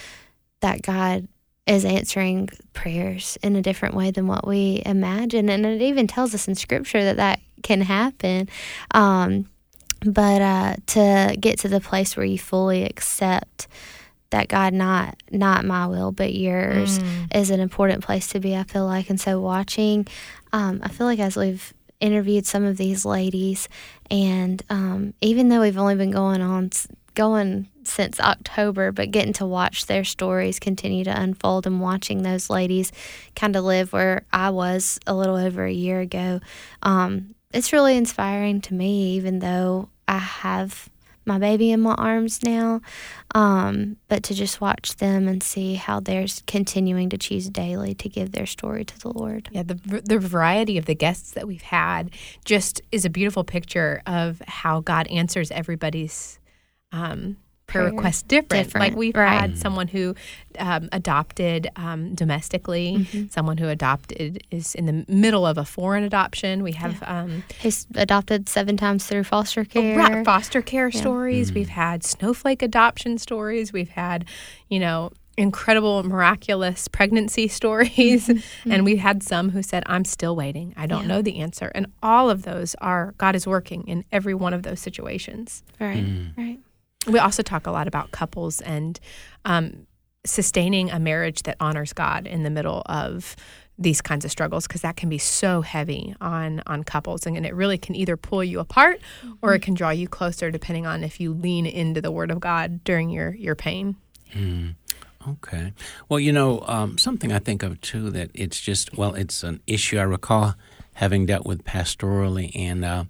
that 0.66 0.82
God 0.82 1.28
is 1.68 1.86
answering 1.86 2.50
prayers 2.74 3.38
in 3.44 3.56
a 3.56 3.62
different 3.62 3.94
way 3.94 4.10
than 4.10 4.26
what 4.26 4.48
we 4.48 4.82
imagine. 4.84 5.48
And 5.48 5.64
it 5.64 5.82
even 5.84 6.08
tells 6.08 6.34
us 6.34 6.48
in 6.48 6.56
scripture 6.56 7.04
that 7.04 7.18
that 7.18 7.40
can 7.62 7.82
happen. 7.82 8.50
Um, 8.90 9.48
but 10.04 10.42
uh, 10.42 10.76
to 10.88 11.38
get 11.40 11.60
to 11.60 11.68
the 11.68 11.80
place 11.80 12.18
where 12.18 12.26
you 12.26 12.40
fully 12.40 12.84
accept 12.84 13.68
that 14.32 14.48
God 14.48 14.74
not 14.74 15.16
not 15.32 15.66
my 15.66 15.86
will 15.86 16.12
but 16.12 16.34
yours 16.34 17.00
is 17.34 17.52
an 17.52 17.60
important 17.60 18.04
place 18.04 18.28
to 18.30 18.40
be 18.40 18.56
I 18.56 18.64
feel 18.64 18.86
like. 18.86 19.10
And 19.12 19.22
so 19.22 19.40
watching 19.40 20.08
um, 20.52 20.80
I 20.84 20.90
feel 20.90 21.06
like 21.06 21.20
as 21.20 21.38
we've 21.38 21.74
interviewed 22.00 22.46
some 22.46 22.66
of 22.66 22.76
these 22.78 23.06
ladies 23.06 23.70
and 24.10 24.64
um, 24.70 25.14
even 25.22 25.50
though 25.50 25.62
we've 25.62 25.78
only 25.78 25.96
been 25.96 26.12
going 26.12 26.42
on 26.42 26.72
going 27.16 27.70
since 27.84 28.20
October, 28.20 28.92
but 28.92 29.12
getting 29.12 29.34
to 29.34 29.46
watch 29.46 29.86
their 29.86 30.04
stories 30.04 30.60
continue 30.60 31.04
to 31.04 31.22
unfold 31.22 31.66
and 31.66 31.82
watching 31.82 32.24
those 32.24 32.50
ladies 32.50 32.92
kind 33.36 33.56
of 33.56 33.64
live 33.64 33.94
where 33.94 34.26
I 34.32 34.50
was 34.50 35.00
a 35.08 35.16
little 35.16 35.36
over 35.36 35.66
a 35.66 35.72
year 35.72 36.02
ago, 36.02 36.42
um, 36.84 37.36
it's 37.54 37.74
really 37.74 37.96
inspiring 37.96 38.62
to 38.62 38.74
me, 38.74 39.16
even 39.16 39.40
though 39.40 39.90
I 40.08 40.18
have 40.18 40.90
my 41.26 41.40
baby 41.40 41.72
in 41.72 41.82
my 41.82 41.96
arms 41.96 42.44
now. 42.44 42.82
Um, 43.34 43.98
but 44.08 44.24
to 44.24 44.34
just 44.34 44.62
watch 44.62 44.98
them 44.98 45.28
and 45.28 45.42
see 45.42 45.76
how 45.76 46.00
they're 46.00 46.28
continuing 46.48 47.10
to 47.10 47.18
choose 47.18 47.50
daily 47.50 47.94
to 47.96 48.10
give 48.10 48.32
their 48.32 48.46
story 48.46 48.86
to 48.86 49.00
the 49.00 49.10
Lord. 49.10 49.50
Yeah, 49.52 49.64
the 49.64 49.76
the 50.06 50.20
variety 50.20 50.78
of 50.78 50.86
the 50.86 50.96
guests 50.96 51.32
that 51.32 51.48
we've 51.48 51.62
had 51.62 52.12
just 52.46 52.82
is 52.92 53.06
a 53.06 53.10
beautiful 53.10 53.44
picture 53.44 54.02
of 54.06 54.42
how 54.48 54.82
God 54.82 55.08
answers 55.08 55.52
everybody's 55.52 56.40
um, 56.92 57.38
prayer 57.68 57.84
Prayer. 57.86 57.94
request 57.96 58.28
different. 58.28 58.66
Different, 58.68 58.88
Like 58.90 58.96
we've 58.96 59.16
right. 59.16 59.42
had 59.42 59.58
someone 59.58 59.88
who 59.88 60.16
um, 60.60 60.88
adopted 60.92 61.68
um, 61.76 62.14
domestically, 62.14 62.94
Mm-hmm. 63.00 63.28
someone 63.30 63.58
who 63.58 63.68
adopted 63.70 64.44
is 64.52 64.76
in 64.76 64.86
the 64.86 65.04
middle 65.12 65.46
of 65.48 65.58
a 65.58 65.66
foreign 65.66 66.04
adoption. 66.04 66.62
We 66.64 66.74
have 66.74 67.02
um, 67.04 67.44
He's 67.60 67.88
adopted 67.96 68.48
seven 68.50 68.78
times 68.78 69.06
through 69.08 69.24
foster 69.24 69.66
care. 69.66 69.98
Right, 69.98 70.24
foster 70.24 70.62
care 70.62 70.92
stories. 70.92 71.52
We've 71.54 71.70
had 71.70 72.04
snowflake 72.04 72.62
adoption 72.62 73.18
stories. 73.18 73.74
We've 73.74 73.90
had, 73.90 74.26
you 74.70 74.80
know, 74.80 75.12
incredible, 75.38 76.04
miraculous 76.04 76.88
pregnancy 76.88 77.48
stories. 77.60 78.30
And 78.64 78.86
we've 78.86 79.00
had 79.00 79.22
some 79.24 79.50
who 79.50 79.62
said, 79.64 79.84
I'm 79.88 80.06
still 80.06 80.36
waiting. 80.36 80.74
I 80.78 80.86
don't 80.86 81.08
know 81.08 81.22
the 81.22 81.40
answer. 81.40 81.72
And 81.76 81.88
all 82.04 82.30
of 82.30 82.44
those 82.44 82.74
are, 82.80 83.14
God 83.18 83.36
is 83.36 83.46
working 83.48 83.86
in 83.88 84.06
every 84.14 84.34
one 84.36 84.54
of 84.54 84.64
those 84.64 84.80
situations. 84.80 85.64
Right, 85.80 86.06
right. 86.38 86.60
We 87.08 87.20
also 87.20 87.44
talk 87.44 87.68
a 87.68 87.72
lot 87.72 87.88
about 87.88 88.12
couples 88.12 88.62
and 88.62 89.00
um, 89.46 89.88
sustaining 90.26 90.90
a 90.90 91.00
marriage 91.00 91.44
that 91.44 91.58
honors 91.60 91.94
God 91.94 92.28
in 92.28 92.44
the 92.44 92.50
middle 92.50 92.82
of 92.86 93.36
these 93.78 94.02
kinds 94.02 94.24
of 94.24 94.32
struggles 94.32 94.68
because 94.68 94.82
that 94.82 94.96
can 94.96 95.10
be 95.10 95.18
so 95.18 95.62
heavy 95.62 96.16
on 96.22 96.64
on 96.66 96.84
couples 96.84 97.26
and, 97.26 97.46
it 97.46 97.54
really 97.54 97.78
can 97.78 97.94
either 97.94 98.16
pull 98.16 98.42
you 98.42 98.60
apart 98.62 99.02
or 99.42 99.54
it 99.54 99.62
can 99.62 99.74
draw 99.74 99.90
you 99.90 100.08
closer 100.08 100.50
depending 100.50 100.86
on 100.86 101.04
if 101.04 101.20
you 101.20 101.34
lean 101.34 101.66
into 101.66 102.02
the 102.02 102.10
word 102.10 102.32
of 102.32 102.40
God 102.40 102.84
during 102.86 103.10
your 103.10 103.36
your 103.36 103.54
pain. 103.54 103.98
Okay. 105.28 105.74
Well, 106.08 106.20
you 106.20 106.32
know, 106.32 106.64
um, 106.68 106.98
something 106.98 107.32
I 107.32 107.40
think 107.40 107.64
of 107.64 107.82
too 107.82 108.10
that 108.12 108.30
it's 108.34 108.62
just, 108.62 108.96
well, 108.96 109.16
it's 109.16 109.44
an 109.44 109.60
issue 109.66 109.98
I 109.98 110.04
recall 110.04 110.56
having 110.94 111.26
dealt 111.26 111.46
with 111.46 111.66
pastorally, 111.66 112.52
and 112.56 112.86
uh, 112.86 113.06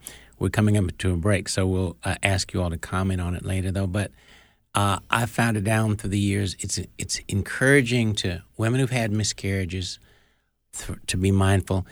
we're 0.46 0.50
coming 0.52 0.78
up 0.78 0.96
to 1.00 1.12
a 1.12 1.18
break, 1.18 1.50
so 1.50 1.66
we'll 1.66 1.98
uh, 2.04 2.14
ask 2.22 2.54
you 2.54 2.62
all 2.62 2.70
to 2.70 2.78
comment 2.78 3.20
on 3.20 3.34
it 3.34 3.44
later, 3.44 3.72
though. 3.72 3.88
But 3.88 4.12
uh, 4.76 5.00
I 5.10 5.26
found 5.26 5.58
it 5.58 5.64
down 5.64 5.96
through 5.96 6.12
the 6.12 6.20
years. 6.20 6.56
It's 6.60 6.80
it's 7.00 7.20
encouraging 7.28 8.14
to 8.16 8.44
women 8.56 8.80
who've 8.80 8.92
had 8.92 9.12
miscarriages 9.12 9.98
th- 10.78 11.00
to 11.08 11.18
be 11.18 11.32
mindful. 11.32 11.88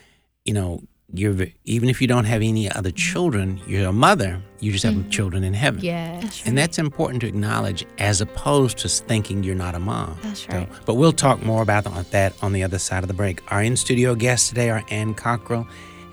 You 0.45 0.53
know, 0.53 0.83
you're 1.11 1.47
even 1.65 1.89
if 1.89 1.99
you 1.99 2.07
don't 2.07 2.25
have 2.25 2.43
any 2.43 2.71
other 2.71 2.91
children, 2.91 3.59
you're 3.65 3.89
a 3.89 3.91
mother. 3.91 4.39
You 4.59 4.71
just 4.71 4.83
have 4.83 5.09
children 5.09 5.43
in 5.43 5.55
heaven. 5.55 5.81
Yes. 5.81 6.43
And 6.45 6.55
that's 6.55 6.77
important 6.77 7.21
to 7.21 7.27
acknowledge 7.27 7.87
as 7.97 8.21
opposed 8.21 8.77
to 8.79 8.87
thinking 8.87 9.43
you're 9.43 9.55
not 9.55 9.73
a 9.73 9.79
mom. 9.79 10.15
That's 10.21 10.41
So- 10.41 10.49
right. 10.59 10.69
but 10.85 10.93
we'll 10.93 11.11
talk 11.11 11.41
more 11.41 11.63
about 11.63 11.85
that 12.11 12.33
on 12.43 12.53
the 12.53 12.61
other 12.61 12.77
side 12.77 13.03
of 13.03 13.07
the 13.07 13.15
break. 13.15 13.41
Our 13.51 13.63
in 13.63 13.75
studio 13.77 14.13
guests 14.13 14.49
today 14.49 14.69
are 14.69 14.83
Anne 14.89 15.15
Cockrell 15.15 15.65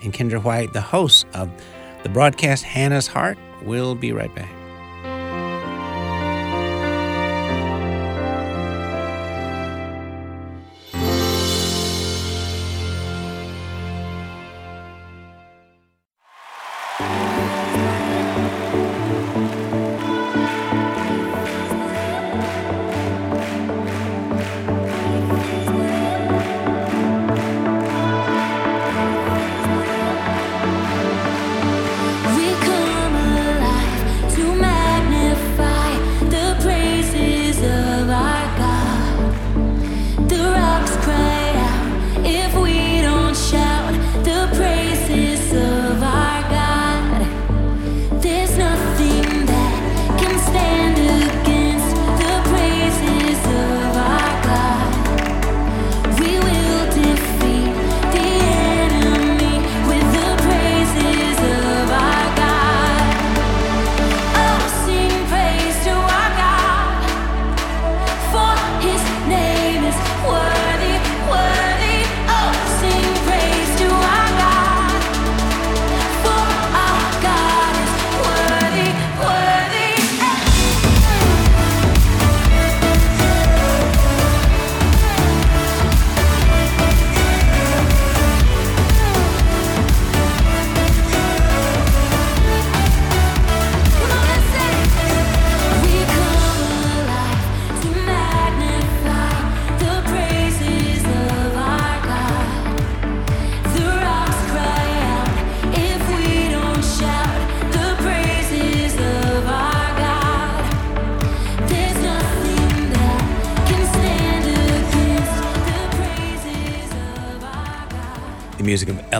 and 0.02 0.14
Kendra 0.14 0.42
White, 0.42 0.72
the 0.72 0.80
hosts 0.80 1.26
of 1.34 1.50
the 2.02 2.08
broadcast 2.08 2.64
Hannah's 2.64 3.06
Heart. 3.06 3.38
We'll 3.62 3.94
be 3.94 4.12
right 4.12 4.34
back. 4.34 4.59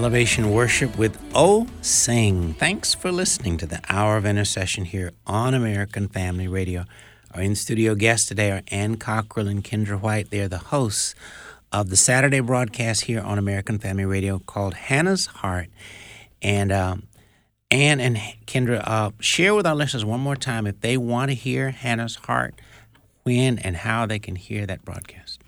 Elevation 0.00 0.50
worship 0.50 0.96
with 0.96 1.18
Oh 1.34 1.66
Sing. 1.82 2.54
Thanks 2.54 2.94
for 2.94 3.12
listening 3.12 3.58
to 3.58 3.66
the 3.66 3.82
Hour 3.90 4.16
of 4.16 4.24
Intercession 4.24 4.86
here 4.86 5.12
on 5.26 5.52
American 5.52 6.08
Family 6.08 6.48
Radio. 6.48 6.86
Our 7.34 7.42
in 7.42 7.54
studio 7.54 7.94
guests 7.94 8.26
today 8.26 8.50
are 8.50 8.62
Anne 8.68 8.96
Cockrell 8.96 9.46
and 9.46 9.62
Kendra 9.62 10.00
White. 10.00 10.30
They 10.30 10.40
are 10.40 10.48
the 10.48 10.56
hosts 10.56 11.14
of 11.70 11.90
the 11.90 11.98
Saturday 11.98 12.40
broadcast 12.40 13.02
here 13.02 13.20
on 13.20 13.38
American 13.38 13.78
Family 13.78 14.06
Radio 14.06 14.38
called 14.38 14.72
Hannah's 14.72 15.26
Heart. 15.26 15.68
And 16.40 16.72
um, 16.72 17.02
Anne 17.70 18.00
and 18.00 18.16
Kendra, 18.46 18.82
uh, 18.82 19.10
share 19.20 19.54
with 19.54 19.66
our 19.66 19.76
listeners 19.76 20.02
one 20.02 20.20
more 20.20 20.34
time 20.34 20.66
if 20.66 20.80
they 20.80 20.96
want 20.96 21.30
to 21.30 21.34
hear 21.34 21.72
Hannah's 21.72 22.14
Heart, 22.14 22.54
when 23.24 23.58
and 23.58 23.76
how 23.76 24.06
they 24.06 24.18
can 24.18 24.36
hear 24.36 24.64
that 24.64 24.82
broadcast. 24.82 25.39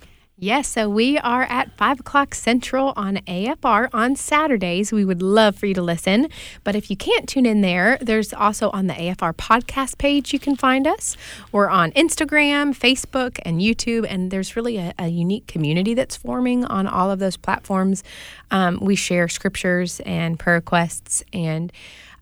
Yes, 0.42 0.66
so 0.66 0.88
we 0.88 1.18
are 1.18 1.44
at 1.44 1.70
5 1.78 2.00
o'clock 2.00 2.34
Central 2.34 2.92
on 2.96 3.18
AFR 3.28 3.88
on 3.92 4.16
Saturdays. 4.16 4.90
We 4.90 5.04
would 5.04 5.22
love 5.22 5.54
for 5.54 5.66
you 5.66 5.74
to 5.74 5.82
listen. 5.82 6.30
But 6.64 6.74
if 6.74 6.90
you 6.90 6.96
can't 6.96 7.28
tune 7.28 7.46
in 7.46 7.60
there, 7.60 7.96
there's 8.00 8.32
also 8.32 8.68
on 8.70 8.88
the 8.88 8.94
AFR 8.94 9.34
podcast 9.34 9.98
page 9.98 10.32
you 10.32 10.40
can 10.40 10.56
find 10.56 10.84
us. 10.84 11.16
We're 11.52 11.68
on 11.68 11.92
Instagram, 11.92 12.76
Facebook, 12.76 13.38
and 13.44 13.60
YouTube. 13.60 14.04
And 14.10 14.32
there's 14.32 14.56
really 14.56 14.78
a, 14.78 14.92
a 14.98 15.06
unique 15.06 15.46
community 15.46 15.94
that's 15.94 16.16
forming 16.16 16.64
on 16.64 16.88
all 16.88 17.12
of 17.12 17.20
those 17.20 17.36
platforms. 17.36 18.02
Um, 18.50 18.80
we 18.82 18.96
share 18.96 19.28
scriptures 19.28 20.00
and 20.00 20.40
prayer 20.40 20.56
requests 20.56 21.22
and 21.32 21.72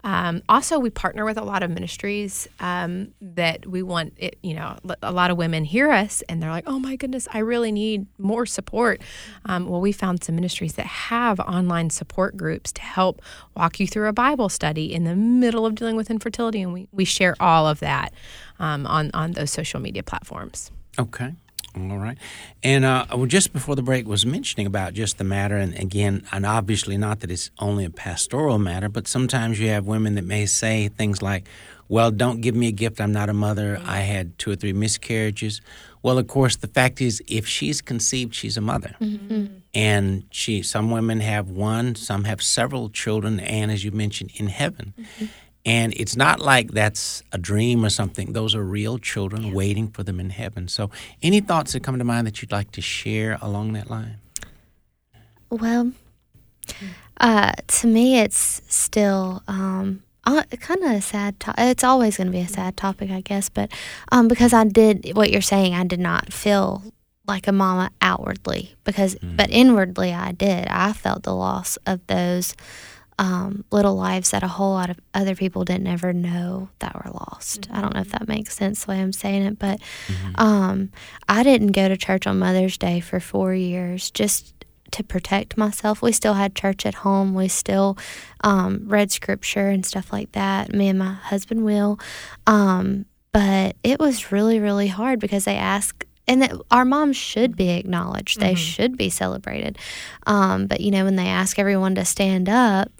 Um, 0.04 0.42
also, 0.48 0.78
we 0.78 0.90
partner 0.90 1.24
with 1.24 1.36
a 1.36 1.42
lot 1.42 1.62
of 1.62 1.70
ministries 1.70 2.48
um, 2.60 3.12
that 3.20 3.66
we 3.66 3.82
want. 3.82 4.14
It, 4.16 4.38
you 4.42 4.54
know, 4.54 4.78
a 5.02 5.12
lot 5.12 5.30
of 5.30 5.36
women 5.36 5.64
hear 5.64 5.90
us 5.90 6.22
and 6.28 6.42
they're 6.42 6.50
like, 6.50 6.64
"Oh 6.66 6.78
my 6.78 6.96
goodness, 6.96 7.28
I 7.32 7.38
really 7.38 7.72
need 7.72 8.06
more 8.18 8.46
support." 8.46 9.00
Um, 9.44 9.68
well, 9.68 9.80
we 9.80 9.92
found 9.92 10.24
some 10.24 10.34
ministries 10.34 10.74
that 10.74 10.86
have 10.86 11.40
online 11.40 11.90
support 11.90 12.36
groups 12.36 12.72
to 12.72 12.82
help 12.82 13.22
walk 13.56 13.80
you 13.80 13.86
through 13.86 14.08
a 14.08 14.12
Bible 14.12 14.48
study 14.48 14.92
in 14.92 15.04
the 15.04 15.16
middle 15.16 15.66
of 15.66 15.74
dealing 15.74 15.96
with 15.96 16.10
infertility, 16.10 16.62
and 16.62 16.72
we 16.72 16.88
we 16.92 17.04
share 17.04 17.36
all 17.40 17.66
of 17.66 17.80
that 17.80 18.12
um, 18.58 18.86
on 18.86 19.10
on 19.14 19.32
those 19.32 19.50
social 19.50 19.80
media 19.80 20.02
platforms. 20.02 20.70
Okay. 20.98 21.34
All 21.76 21.98
right. 21.98 22.18
And 22.62 22.84
uh, 22.84 23.06
well, 23.14 23.26
just 23.26 23.52
before 23.52 23.76
the 23.76 23.82
break 23.82 24.06
was 24.06 24.26
mentioning 24.26 24.66
about 24.66 24.92
just 24.92 25.18
the 25.18 25.24
matter, 25.24 25.56
and 25.56 25.74
again, 25.78 26.26
and 26.32 26.44
obviously 26.44 26.96
not 26.96 27.20
that 27.20 27.30
it's 27.30 27.50
only 27.58 27.84
a 27.84 27.90
pastoral 27.90 28.58
matter, 28.58 28.88
but 28.88 29.06
sometimes 29.06 29.60
you 29.60 29.68
have 29.68 29.86
women 29.86 30.16
that 30.16 30.24
may 30.24 30.46
say 30.46 30.88
things 30.88 31.22
like, 31.22 31.46
well, 31.88 32.10
don't 32.10 32.40
give 32.40 32.54
me 32.54 32.68
a 32.68 32.72
gift. 32.72 33.00
I'm 33.00 33.12
not 33.12 33.28
a 33.28 33.34
mother. 33.34 33.76
I 33.84 33.98
mm-hmm. 33.98 34.12
had 34.12 34.38
two 34.38 34.50
or 34.52 34.56
three 34.56 34.72
miscarriages. 34.72 35.60
Well, 36.02 36.18
of 36.18 36.28
course, 36.28 36.56
the 36.56 36.68
fact 36.68 37.00
is, 37.00 37.22
if 37.26 37.46
she's 37.46 37.82
conceived, 37.82 38.34
she's 38.34 38.56
a 38.56 38.60
mother. 38.60 38.94
Mm-hmm. 39.00 39.46
And 39.74 40.24
she, 40.30 40.62
some 40.62 40.90
women 40.90 41.20
have 41.20 41.50
one, 41.50 41.94
some 41.94 42.24
have 42.24 42.42
several 42.42 42.90
children, 42.90 43.40
and 43.40 43.70
as 43.70 43.84
you 43.84 43.90
mentioned, 43.90 44.30
in 44.36 44.46
heaven. 44.46 44.94
Mm-hmm. 44.98 45.26
And 45.66 45.92
it's 45.94 46.16
not 46.16 46.40
like 46.40 46.70
that's 46.70 47.22
a 47.32 47.38
dream 47.38 47.84
or 47.84 47.90
something. 47.90 48.32
Those 48.32 48.54
are 48.54 48.64
real 48.64 48.98
children 48.98 49.52
waiting 49.52 49.88
for 49.88 50.02
them 50.02 50.18
in 50.18 50.30
heaven. 50.30 50.68
So, 50.68 50.90
any 51.22 51.40
thoughts 51.40 51.72
that 51.72 51.82
come 51.82 51.98
to 51.98 52.04
mind 52.04 52.26
that 52.26 52.40
you'd 52.40 52.52
like 52.52 52.70
to 52.72 52.80
share 52.80 53.38
along 53.42 53.74
that 53.74 53.90
line? 53.90 54.16
Well, 55.50 55.92
uh, 57.18 57.52
to 57.66 57.86
me, 57.86 58.20
it's 58.20 58.62
still 58.68 59.42
um, 59.48 60.02
kind 60.24 60.82
of 60.82 60.90
a 60.92 61.00
sad. 61.00 61.38
To- 61.40 61.54
it's 61.58 61.84
always 61.84 62.16
going 62.16 62.28
to 62.28 62.32
be 62.32 62.40
a 62.40 62.48
sad 62.48 62.76
topic, 62.76 63.10
I 63.10 63.20
guess. 63.20 63.48
But 63.48 63.70
um, 64.10 64.28
because 64.28 64.52
I 64.52 64.64
did 64.64 65.12
what 65.14 65.30
you're 65.30 65.42
saying, 65.42 65.74
I 65.74 65.84
did 65.84 66.00
not 66.00 66.32
feel 66.32 66.82
like 67.26 67.46
a 67.46 67.52
mama 67.52 67.90
outwardly, 68.00 68.74
because 68.84 69.16
but 69.22 69.50
inwardly 69.50 70.12
I 70.12 70.32
did. 70.32 70.66
I 70.68 70.92
felt 70.92 71.22
the 71.22 71.34
loss 71.34 71.76
of 71.86 72.04
those 72.06 72.54
um, 73.20 73.64
little 73.70 73.94
lives 73.94 74.30
that 74.30 74.42
a 74.42 74.48
whole 74.48 74.72
lot 74.72 74.88
of 74.88 74.98
other 75.12 75.34
people 75.36 75.62
didn't 75.64 75.86
ever 75.86 76.12
know 76.14 76.70
that 76.78 76.94
were 76.94 77.10
lost. 77.12 77.68
I 77.70 77.82
don't 77.82 77.94
know 77.94 78.00
if 78.00 78.12
that 78.12 78.26
makes 78.26 78.56
sense 78.56 78.84
the 78.84 78.92
way 78.92 79.00
I'm 79.00 79.12
saying 79.12 79.42
it, 79.42 79.58
but 79.58 79.78
um, 80.36 80.90
I 81.28 81.42
didn't 81.42 81.72
go 81.72 81.86
to 81.86 81.98
church 81.98 82.26
on 82.26 82.38
Mother's 82.38 82.78
Day 82.78 82.98
for 83.00 83.20
four 83.20 83.54
years 83.54 84.10
just 84.10 84.54
to 84.92 85.04
protect 85.04 85.58
myself. 85.58 86.00
We 86.00 86.12
still 86.12 86.32
had 86.34 86.54
church 86.54 86.86
at 86.86 86.94
home. 86.94 87.34
We 87.34 87.48
still 87.48 87.98
um, 88.42 88.84
read 88.86 89.12
scripture 89.12 89.68
and 89.68 89.84
stuff 89.84 90.12
like 90.12 90.32
that. 90.32 90.72
Me 90.72 90.88
and 90.88 90.98
my 90.98 91.12
husband 91.12 91.62
will. 91.62 92.00
Um, 92.46 93.04
but 93.32 93.76
it 93.84 94.00
was 94.00 94.32
really, 94.32 94.58
really 94.58 94.88
hard 94.88 95.20
because 95.20 95.44
they 95.44 95.56
ask, 95.56 96.06
and 96.30 96.42
that 96.42 96.52
our 96.70 96.84
moms 96.84 97.16
should 97.16 97.56
be 97.56 97.70
acknowledged. 97.70 98.38
They 98.38 98.54
should 98.54 98.96
be 98.96 99.10
celebrated. 99.10 99.76
Um, 100.28 100.68
but 100.68 100.80
you 100.80 100.92
know, 100.92 101.04
when 101.04 101.16
they 101.16 101.26
ask 101.26 101.58
everyone 101.58 101.96
to 101.96 102.04
stand 102.04 102.48
up, 102.48 102.92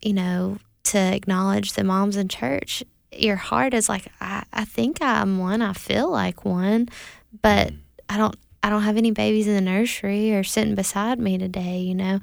you 0.00 0.12
know, 0.12 0.58
to 0.84 0.98
acknowledge 0.98 1.72
the 1.72 1.82
moms 1.82 2.16
in 2.16 2.28
church, 2.28 2.84
your 3.10 3.34
heart 3.34 3.74
is 3.74 3.88
like, 3.88 4.06
I, 4.20 4.44
I 4.52 4.64
think 4.64 4.98
I'm 5.02 5.38
one. 5.38 5.60
I 5.60 5.72
feel 5.72 6.08
like 6.08 6.44
one, 6.44 6.88
but 7.42 7.72
I 8.08 8.16
don't. 8.16 8.36
I 8.62 8.70
don't 8.70 8.82
have 8.82 8.96
any 8.96 9.10
babies 9.10 9.48
in 9.48 9.54
the 9.54 9.60
nursery 9.60 10.34
or 10.34 10.44
sitting 10.44 10.74
beside 10.74 11.18
me 11.18 11.36
today, 11.36 11.78
you 11.78 11.94
know. 11.94 12.20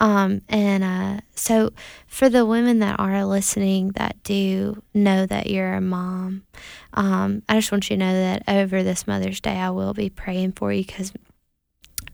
Um, 0.00 0.42
and 0.48 0.84
uh, 0.84 1.20
so, 1.34 1.72
for 2.06 2.28
the 2.28 2.44
women 2.44 2.80
that 2.80 3.00
are 3.00 3.24
listening 3.24 3.92
that 3.92 4.22
do 4.22 4.82
know 4.92 5.24
that 5.26 5.48
you're 5.48 5.74
a 5.74 5.80
mom, 5.80 6.44
um, 6.92 7.42
I 7.48 7.54
just 7.54 7.72
want 7.72 7.88
you 7.88 7.96
to 7.96 8.04
know 8.04 8.12
that 8.12 8.42
over 8.48 8.82
this 8.82 9.06
Mother's 9.06 9.40
Day, 9.40 9.56
I 9.56 9.70
will 9.70 9.94
be 9.94 10.10
praying 10.10 10.52
for 10.52 10.72
you 10.72 10.84
because 10.84 11.12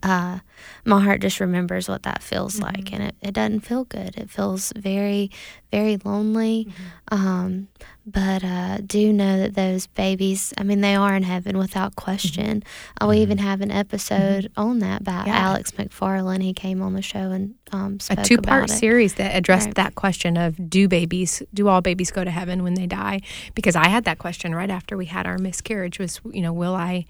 uh, 0.05 0.39
my 0.85 1.01
heart 1.03 1.21
just 1.23 1.41
remembers 1.41 1.89
what 1.89 2.03
that 2.05 2.23
feels 2.23 2.61
like, 2.61 2.93
and 2.93 3.03
it, 3.03 3.17
it 3.23 3.33
doesn't 3.33 3.61
feel 3.61 3.85
good. 3.85 4.17
It 4.17 4.29
feels 4.31 4.73
very, 4.77 5.31
very 5.73 5.97
lonely. 6.05 6.69
Um, 7.11 7.69
but 8.07 8.45
uh, 8.45 8.79
do 8.87 9.13
know 9.15 9.39
that 9.39 9.55
those 9.55 9.87
babies, 9.87 10.53
I 10.59 10.63
mean, 10.63 10.83
they 10.83 10.95
are 10.95 11.17
in 11.17 11.23
heaven 11.23 11.57
without 11.57 11.97
question. 11.97 12.63
Uh, 13.01 13.07
we 13.07 13.19
even 13.21 13.39
have 13.39 13.63
an 13.63 13.71
episode 13.71 14.51
on 14.59 14.81
that 14.81 15.03
by 15.05 15.25
Yeah. 15.27 15.37
Alex 15.39 15.71
McFarlane. 15.73 16.43
He 16.43 16.53
came 16.53 16.83
on 16.83 16.93
the 16.93 17.01
show 17.03 17.31
and 17.31 17.55
um, 17.73 17.99
spoke 18.01 18.19
a 18.19 18.23
two 18.25 18.39
part 18.39 18.69
series 18.69 19.15
that 19.15 19.35
addressed 19.35 19.69
Right. 19.69 19.75
that 19.77 19.95
question 19.95 20.37
of 20.37 20.69
do 20.69 20.87
babies 20.87 21.43
do 21.55 21.69
all 21.69 21.81
babies 21.81 22.11
go 22.11 22.23
to 22.25 22.31
heaven 22.31 22.63
when 22.63 22.75
they 22.75 22.87
die 22.87 23.21
because 23.55 23.75
i 23.75 23.89
had 23.89 24.05
that 24.05 24.19
question 24.19 24.55
right 24.55 24.71
after 24.71 24.97
we 24.97 25.07
had 25.07 25.27
our 25.27 25.39
miscarriage 25.39 25.99
was 25.99 26.21
you 26.31 26.43
know 26.43 26.53
will 26.53 26.75
i 26.75 27.05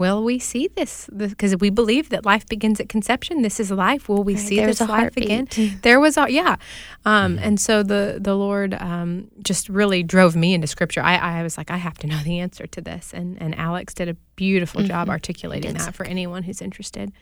will 0.00 0.24
we 0.24 0.38
see 0.38 0.66
this 0.66 1.08
because 1.14 1.54
we 1.58 1.68
believe 1.68 2.08
that 2.08 2.24
life 2.24 2.48
begins 2.48 2.80
at 2.80 2.88
conception. 2.88 3.42
This 3.42 3.60
is 3.60 3.70
life. 3.70 4.08
Will 4.08 4.24
we 4.24 4.34
Right, 4.34 4.42
see 4.42 4.56
there 4.56 4.66
this 4.66 4.80
was 4.80 4.88
a 4.88 4.92
life 4.92 5.16
again? 5.16 5.46
Heartbeat. 5.46 5.82
there 5.82 6.00
was 6.00 6.16
a 6.16 6.26
yeah. 6.28 6.56
Um, 7.04 7.38
and 7.38 7.60
so 7.60 7.82
the 7.82 8.18
the 8.20 8.34
lord 8.34 8.74
um, 8.74 9.28
just 9.44 9.68
really 9.68 10.02
drove 10.02 10.34
me 10.34 10.54
into 10.54 10.66
scripture. 10.66 11.02
I, 11.02 11.40
I 11.40 11.42
was 11.42 11.58
like 11.58 11.70
i 11.70 11.76
have 11.76 11.98
to 11.98 12.06
know 12.06 12.18
the 12.24 12.40
answer 12.40 12.66
to 12.66 12.80
this. 12.80 13.12
And 13.12 13.40
and 13.40 13.54
alex 13.56 13.94
did 13.94 14.08
a 14.08 14.14
beautiful 14.36 14.82
job 14.82 15.08
articulating 15.10 15.74
did 15.74 15.80
that 15.80 15.94
for 15.94 16.06
anyone 16.06 16.42
who's 16.42 16.62
interested. 16.62 17.12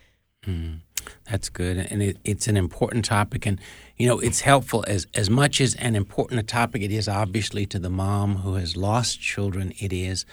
That's 1.31 1.49
good, 1.49 1.77
and 1.77 2.03
it, 2.03 2.17
it's 2.25 2.49
an 2.49 2.57
important 2.57 3.05
topic, 3.05 3.45
and 3.45 3.61
you 3.97 4.07
know 4.07 4.19
it's 4.19 4.41
helpful. 4.41 4.85
As 4.87 5.07
as 5.15 5.29
much 5.29 5.61
as 5.61 5.75
an 5.75 5.97
important 5.97 6.41
a 6.41 6.43
topic 6.43 6.83
it 6.83 6.93
is 6.93 7.09
obviously 7.09 7.67
to 7.67 7.79
the 7.79 7.91
mom 7.91 8.37
who 8.37 8.55
has 8.55 8.77
lost 8.77 9.21
children. 9.21 9.73
It 9.79 9.93
is, 9.93 10.25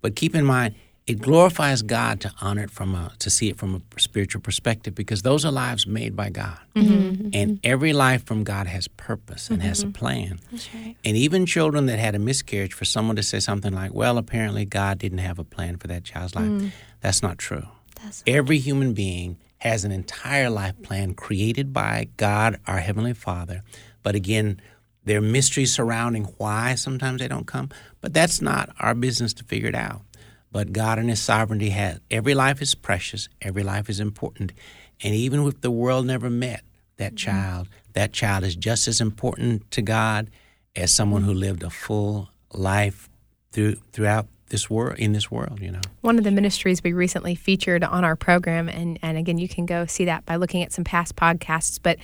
but 0.00 0.16
keep 0.16 0.34
in 0.34 0.44
mind 0.44 0.74
it 1.06 1.20
glorifies 1.20 1.82
God 1.82 2.20
to 2.20 2.32
honor 2.40 2.64
it 2.64 2.70
from 2.70 2.94
a 2.94 3.12
to 3.18 3.28
see 3.28 3.48
it 3.48 3.58
from 3.58 3.74
a 3.74 4.00
spiritual 4.00 4.40
perspective 4.40 4.94
because 4.94 5.22
those 5.22 5.44
are 5.44 5.50
lives 5.50 5.86
made 5.86 6.14
by 6.14 6.30
God, 6.30 6.58
mm-hmm. 6.74 6.92
Mm-hmm. 6.92 7.22
Mm-hmm. 7.22 7.28
and 7.32 7.60
every 7.64 7.92
life 7.92 8.24
from 8.24 8.44
God 8.44 8.66
has 8.66 8.86
purpose 8.88 9.50
and 9.50 9.62
has 9.62 9.82
a 9.82 9.88
plan. 9.88 10.38
That's 10.50 10.72
right. 10.74 10.96
And 11.04 11.16
even 11.16 11.44
children 11.44 11.86
that 11.86 11.98
had 11.98 12.14
a 12.14 12.18
miscarriage, 12.18 12.72
for 12.72 12.84
someone 12.84 13.16
to 13.16 13.22
say 13.22 13.40
something 13.40 13.72
like, 13.72 13.92
"Well, 13.92 14.16
apparently 14.16 14.64
God 14.64 14.98
didn't 14.98 15.18
have 15.18 15.38
a 15.38 15.44
plan 15.44 15.76
for 15.76 15.88
that 15.88 16.04
child's 16.04 16.34
life," 16.34 16.46
mm. 16.46 16.70
that's 17.00 17.22
not 17.22 17.38
true. 17.38 17.66
That's 18.02 18.22
Every 18.26 18.58
human 18.58 18.94
being 18.94 19.38
has 19.58 19.84
an 19.84 19.92
entire 19.92 20.50
life 20.50 20.80
plan 20.82 21.14
created 21.14 21.72
by 21.72 22.08
God, 22.16 22.58
our 22.66 22.78
Heavenly 22.78 23.14
Father. 23.14 23.62
But 24.02 24.14
again, 24.14 24.60
there 25.04 25.18
are 25.18 25.22
mysteries 25.22 25.72
surrounding 25.72 26.24
why 26.38 26.74
sometimes 26.74 27.20
they 27.20 27.28
don't 27.28 27.46
come, 27.46 27.70
but 28.00 28.12
that's 28.12 28.40
not 28.40 28.70
our 28.78 28.94
business 28.94 29.32
to 29.34 29.44
figure 29.44 29.68
it 29.68 29.74
out. 29.74 30.02
But 30.52 30.72
God 30.72 30.98
in 30.98 31.08
His 31.08 31.20
sovereignty 31.20 31.70
has 31.70 31.98
every 32.10 32.34
life 32.34 32.62
is 32.62 32.74
precious, 32.74 33.28
every 33.40 33.62
life 33.62 33.88
is 33.88 33.98
important. 33.98 34.52
And 35.02 35.14
even 35.14 35.44
if 35.46 35.60
the 35.62 35.70
world 35.70 36.06
never 36.06 36.30
met 36.30 36.62
that 36.98 37.16
child, 37.16 37.68
that 37.94 38.12
child 38.12 38.44
is 38.44 38.54
just 38.54 38.86
as 38.86 39.00
important 39.00 39.68
to 39.72 39.82
God 39.82 40.30
as 40.76 40.94
someone 40.94 41.22
who 41.22 41.34
lived 41.34 41.62
a 41.62 41.70
full 41.70 42.30
life 42.52 43.08
through 43.50 43.76
throughout 43.92 44.28
this 44.52 44.68
world 44.68 44.98
in 44.98 45.12
this 45.12 45.30
world, 45.30 45.60
you 45.60 45.70
know. 45.70 45.80
one 46.02 46.18
of 46.18 46.24
the 46.24 46.30
ministries 46.30 46.84
we 46.84 46.92
recently 46.92 47.34
featured 47.34 47.82
on 47.82 48.04
our 48.04 48.14
program, 48.14 48.68
and, 48.68 48.98
and 49.02 49.16
again, 49.16 49.38
you 49.38 49.48
can 49.48 49.64
go 49.64 49.86
see 49.86 50.04
that 50.04 50.26
by 50.26 50.36
looking 50.36 50.62
at 50.62 50.72
some 50.72 50.84
past 50.84 51.16
podcasts, 51.16 51.80
but 51.82 51.96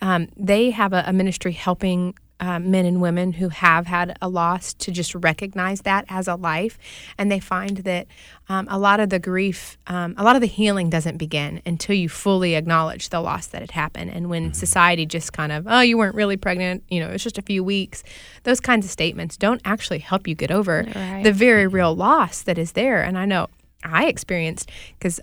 um, 0.00 0.28
they 0.36 0.70
have 0.70 0.92
a, 0.92 1.02
a 1.06 1.12
ministry 1.12 1.52
helping. 1.52 2.14
Uh, 2.38 2.58
men 2.58 2.84
and 2.84 3.00
women 3.00 3.32
who 3.32 3.48
have 3.48 3.86
had 3.86 4.16
a 4.20 4.28
loss 4.28 4.74
to 4.74 4.90
just 4.90 5.14
recognize 5.14 5.80
that 5.82 6.04
as 6.08 6.28
a 6.28 6.34
life. 6.34 6.78
And 7.16 7.32
they 7.32 7.40
find 7.40 7.78
that 7.78 8.06
um, 8.50 8.66
a 8.70 8.78
lot 8.78 9.00
of 9.00 9.08
the 9.08 9.18
grief, 9.18 9.78
um, 9.86 10.14
a 10.18 10.22
lot 10.22 10.36
of 10.36 10.42
the 10.42 10.46
healing 10.46 10.90
doesn't 10.90 11.16
begin 11.16 11.62
until 11.64 11.94
you 11.96 12.08
fully 12.10 12.54
acknowledge 12.54 13.08
the 13.08 13.20
loss 13.20 13.46
that 13.48 13.62
had 13.62 13.70
happened. 13.70 14.10
And 14.10 14.28
when 14.28 14.52
society 14.52 15.06
just 15.06 15.32
kind 15.32 15.50
of, 15.50 15.66
oh, 15.66 15.80
you 15.80 15.96
weren't 15.96 16.14
really 16.14 16.36
pregnant, 16.36 16.82
you 16.90 17.00
know, 17.00 17.08
it's 17.08 17.24
just 17.24 17.38
a 17.38 17.42
few 17.42 17.64
weeks, 17.64 18.04
those 18.42 18.60
kinds 18.60 18.84
of 18.84 18.90
statements 18.90 19.36
don't 19.38 19.62
actually 19.64 20.00
help 20.00 20.28
you 20.28 20.34
get 20.34 20.50
over 20.50 20.84
Right. 20.94 21.22
the 21.24 21.32
very 21.32 21.66
real 21.66 21.96
loss 21.96 22.42
that 22.42 22.58
is 22.58 22.72
there. 22.72 23.02
And 23.02 23.16
I 23.16 23.24
know 23.24 23.48
I 23.82 24.06
experienced 24.06 24.70
because 24.98 25.20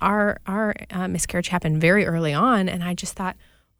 our 0.00 0.38
our 0.46 0.74
uh, 0.90 1.08
miscarriage 1.08 1.48
happened 1.48 1.80
very 1.80 2.06
early 2.06 2.32
on, 2.32 2.68
and 2.68 2.82
I 2.84 2.94
just 2.94 3.14
thought, 3.14 3.36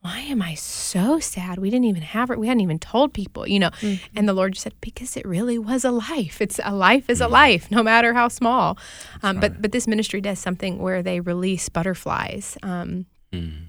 why 0.06 0.20
am 0.20 0.40
I 0.40 0.54
so 0.54 1.18
sad? 1.18 1.58
We 1.58 1.68
didn't 1.68 1.86
even 1.86 2.02
have 2.02 2.30
it. 2.30 2.38
We 2.38 2.46
hadn't 2.46 2.60
even 2.60 2.78
told 2.78 3.12
people, 3.12 3.42
you 3.54 3.58
know. 3.58 3.70
And 4.14 4.28
the 4.28 4.32
Lord 4.32 4.52
just 4.52 4.62
said, 4.62 4.74
because 4.80 5.16
it 5.16 5.26
really 5.26 5.58
was 5.58 5.84
a 5.84 5.90
life. 5.90 6.40
It's 6.40 6.60
a 6.62 6.74
life 6.88 7.10
is 7.10 7.20
a 7.20 7.26
life, 7.26 7.64
no 7.72 7.82
matter 7.82 8.14
how 8.14 8.28
small. 8.28 8.78
Um, 9.24 9.40
But 9.40 9.60
but 9.62 9.72
this 9.72 9.86
ministry 9.88 10.20
does 10.20 10.38
something 10.38 10.78
where 10.78 11.02
they 11.02 11.18
release 11.18 11.68
butterflies. 11.68 12.56
Um, 12.62 13.06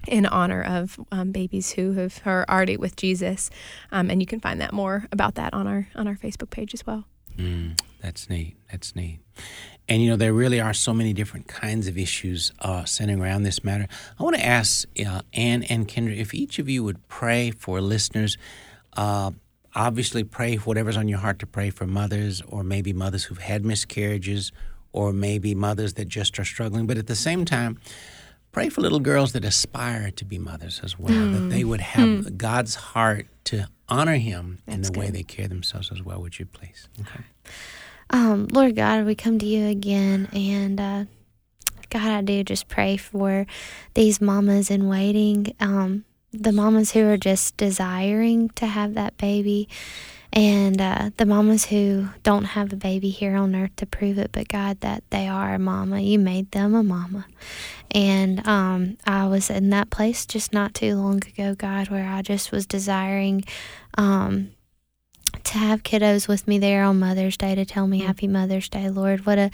in 0.06 0.24
honor 0.24 0.62
of 0.62 0.98
um, 1.12 1.30
babies 1.32 1.72
who 1.72 1.92
have 1.92 2.22
are 2.24 2.46
already 2.48 2.76
with 2.78 2.94
Jesus, 2.96 3.50
um, 3.92 4.08
and 4.10 4.22
you 4.22 4.26
can 4.26 4.40
find 4.40 4.60
that 4.60 4.72
more 4.72 5.04
about 5.12 5.34
that 5.34 5.52
on 5.52 5.66
our 5.66 5.88
on 5.94 6.08
our 6.08 6.16
Facebook 6.16 6.50
page 6.50 6.72
as 6.72 6.86
well. 6.86 7.04
Mm, 7.36 7.78
that's 8.00 8.28
neat. 8.28 8.56
That's 8.70 8.94
neat. 8.94 9.20
And 9.88 10.02
you 10.02 10.10
know, 10.10 10.16
there 10.16 10.32
really 10.32 10.60
are 10.60 10.74
so 10.74 10.92
many 10.92 11.12
different 11.12 11.48
kinds 11.48 11.88
of 11.88 11.96
issues 11.96 12.52
uh, 12.60 12.84
centering 12.84 13.20
around 13.20 13.44
this 13.44 13.64
matter. 13.64 13.86
I 14.18 14.22
want 14.22 14.36
to 14.36 14.44
ask 14.44 14.86
uh, 15.04 15.22
Anne 15.32 15.62
and 15.64 15.88
Kendra 15.88 16.16
if 16.16 16.34
each 16.34 16.58
of 16.58 16.68
you 16.68 16.84
would 16.84 17.06
pray 17.08 17.50
for 17.50 17.80
listeners. 17.80 18.36
Uh, 18.96 19.30
obviously 19.74 20.24
pray 20.24 20.56
whatever's 20.56 20.96
on 20.96 21.08
your 21.08 21.18
heart 21.18 21.38
to 21.38 21.46
pray 21.46 21.70
for 21.70 21.86
mothers 21.86 22.42
or 22.48 22.62
maybe 22.62 22.92
mothers 22.92 23.24
who've 23.24 23.38
had 23.38 23.64
miscarriages 23.64 24.52
or 24.92 25.12
maybe 25.12 25.54
mothers 25.54 25.94
that 25.94 26.08
just 26.08 26.38
are 26.38 26.44
struggling. 26.44 26.86
But 26.86 26.98
at 26.98 27.06
the 27.06 27.16
same 27.16 27.44
time, 27.44 27.78
pray 28.52 28.68
for 28.68 28.80
little 28.80 29.00
girls 29.00 29.32
that 29.32 29.44
aspire 29.44 30.10
to 30.12 30.24
be 30.24 30.38
mothers 30.38 30.80
as 30.82 30.98
well, 30.98 31.30
that 31.32 31.50
they 31.50 31.64
would 31.64 31.80
have 31.80 32.36
God's 32.36 32.74
heart 32.74 33.26
to 33.44 33.68
honor 33.88 34.16
Him 34.16 34.58
in 34.66 34.82
the 34.82 34.98
way 34.98 35.10
they 35.10 35.22
care 35.22 35.48
themselves 35.48 35.90
as 35.92 36.02
well. 36.02 36.20
Would 36.20 36.38
you 36.38 36.46
please? 36.46 36.88
Okay. 37.00 37.24
Um, 38.10 38.48
Lord 38.50 38.76
God, 38.76 39.04
we 39.04 39.14
come 39.14 39.38
to 39.38 39.46
you 39.46 39.66
again, 39.66 40.28
and 40.32 40.80
uh, 40.80 41.04
God, 41.90 42.10
I 42.10 42.22
do 42.22 42.42
just 42.42 42.68
pray 42.68 42.96
for 42.96 43.46
these 43.94 44.20
mamas 44.20 44.70
in 44.70 44.88
waiting, 44.88 45.54
um, 45.60 46.04
the 46.32 46.52
mamas 46.52 46.92
who 46.92 47.06
are 47.06 47.16
just 47.16 47.56
desiring 47.56 48.48
to 48.50 48.66
have 48.66 48.94
that 48.94 49.16
baby, 49.18 49.68
and 50.32 50.80
uh, 50.80 51.10
the 51.16 51.26
mamas 51.26 51.66
who 51.66 52.08
don't 52.22 52.44
have 52.44 52.72
a 52.72 52.76
baby 52.76 53.10
here 53.10 53.36
on 53.36 53.54
earth 53.54 53.74
to 53.76 53.86
prove 53.86 54.18
it, 54.18 54.30
but 54.32 54.48
God, 54.48 54.80
that 54.80 55.02
they 55.10 55.26
are 55.26 55.54
a 55.54 55.58
mama. 55.58 56.00
You 56.00 56.18
made 56.18 56.50
them 56.52 56.74
a 56.74 56.82
mama. 56.82 57.26
And 57.90 58.46
um, 58.46 58.98
I 59.06 59.26
was 59.26 59.48
in 59.48 59.70
that 59.70 59.88
place 59.88 60.26
just 60.26 60.52
not 60.52 60.74
too 60.74 60.96
long 60.96 61.16
ago, 61.26 61.54
God, 61.54 61.88
where 61.88 62.06
I 62.06 62.20
just 62.20 62.52
was 62.52 62.66
desiring. 62.66 63.44
Um, 63.96 64.50
to 65.48 65.56
have 65.58 65.82
kiddos 65.82 66.28
with 66.28 66.46
me 66.46 66.58
there 66.58 66.84
on 66.84 66.98
Mother's 66.98 67.38
Day 67.38 67.54
to 67.54 67.64
tell 67.64 67.86
me 67.86 68.00
Happy 68.00 68.26
Mother's 68.26 68.68
Day, 68.68 68.90
Lord. 68.90 69.24
What 69.24 69.38
a 69.38 69.50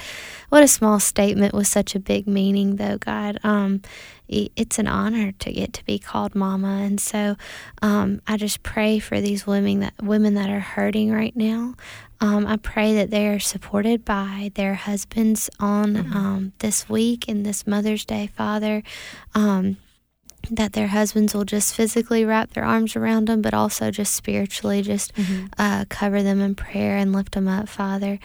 what 0.49 0.65
a 0.65 0.69
small 0.69 0.99
statement 0.99 1.55
with 1.55 1.69
such 1.69 1.95
a 1.95 2.01
big 2.01 2.27
meaning, 2.27 2.77
though, 2.77 2.99
God. 2.99 3.39
Um, 3.45 3.81
it's 4.27 4.81
an 4.81 4.89
honor 4.89 5.31
to 5.31 5.53
get 5.53 5.73
to 5.75 5.85
be 5.85 6.01
called 6.01 6.35
Mama, 6.35 6.81
and 6.83 7.01
so 7.01 7.37
um, 7.81 8.21
I 8.27 8.37
just 8.37 8.65
pray 8.65 8.99
for 8.99 9.21
these 9.21 9.47
women 9.47 9.81
that 9.81 9.95
women 10.03 10.35
that 10.35 10.51
are 10.51 10.61
hurting 10.61 11.13
right 11.13 11.37
now. 11.37 11.75
Um, 12.21 12.45
I 12.45 12.57
pray 12.57 12.95
that 12.95 13.11
they 13.11 13.29
are 13.29 13.39
supported 13.39 14.05
by 14.05 14.51
their 14.55 14.75
husbands 14.75 15.49
on 15.61 15.97
um, 15.97 16.53
this 16.59 16.89
week 16.89 17.29
and 17.29 17.47
this 17.47 17.69
Mother's 17.69 18.05
Day, 18.05 18.31
Father. 18.35 18.83
Um, 19.35 19.77
that 20.51 20.73
their 20.73 20.89
husbands 20.89 21.35
will 21.35 21.45
just 21.45 21.75
physically 21.75 22.25
wrap 22.25 22.53
their 22.53 22.65
arms 22.65 22.97
around 22.97 23.27
them, 23.29 23.43
but 23.43 23.55
also 23.55 23.91
just 23.91 24.15
spiritually, 24.15 24.83
just 24.83 25.13
uh, 25.59 25.85
cover 25.89 26.23
them 26.23 26.41
in 26.41 26.55
prayer 26.55 26.97
and 26.97 27.13
lift 27.13 27.33
them 27.33 27.49
up, 27.49 27.69
Father. 27.69 28.19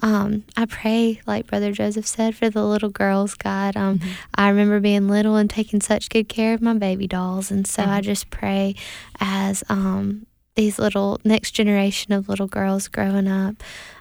Um, 0.00 0.44
I 0.56 0.66
pray, 0.66 1.20
like 1.26 1.46
Brother 1.46 1.72
Joseph 1.72 2.06
said, 2.06 2.36
for 2.36 2.48
the 2.50 2.64
little 2.64 2.90
girls, 2.90 3.34
God. 3.34 3.76
Um, 3.76 4.00
I 4.34 4.48
remember 4.48 4.80
being 4.80 5.08
little 5.08 5.36
and 5.36 5.50
taking 5.50 5.80
such 5.80 6.08
good 6.08 6.28
care 6.28 6.54
of 6.54 6.62
my 6.62 6.74
baby 6.74 7.06
dolls, 7.06 7.50
and 7.50 7.66
so 7.66 7.82
I 7.82 8.00
just 8.00 8.30
pray 8.30 8.74
as 9.18 9.64
um, 9.68 10.26
these 10.54 10.78
little 10.78 11.20
next 11.24 11.52
generation 11.52 12.12
of 12.12 12.28
little 12.28 12.48
girls 12.48 12.88
growing 12.88 13.28
up 13.28 13.56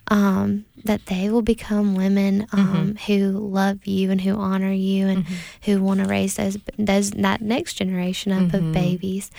um, 0.09 0.65
that 0.85 1.05
they 1.07 1.29
will 1.29 1.41
become 1.41 1.95
women 1.95 2.47
um, 2.51 2.97
who 3.07 3.31
love 3.31 3.85
you 3.85 4.09
and 4.11 4.21
who 4.21 4.35
honor 4.35 4.71
you 4.71 5.07
and 5.07 5.25
who 5.63 5.81
want 5.81 5.99
to 5.99 6.05
raise 6.05 6.35
those 6.35 6.57
those 6.77 7.11
that 7.11 7.41
next 7.41 7.73
generation 7.73 8.31
up 8.31 8.53
of 8.53 8.71
babies 8.73 9.29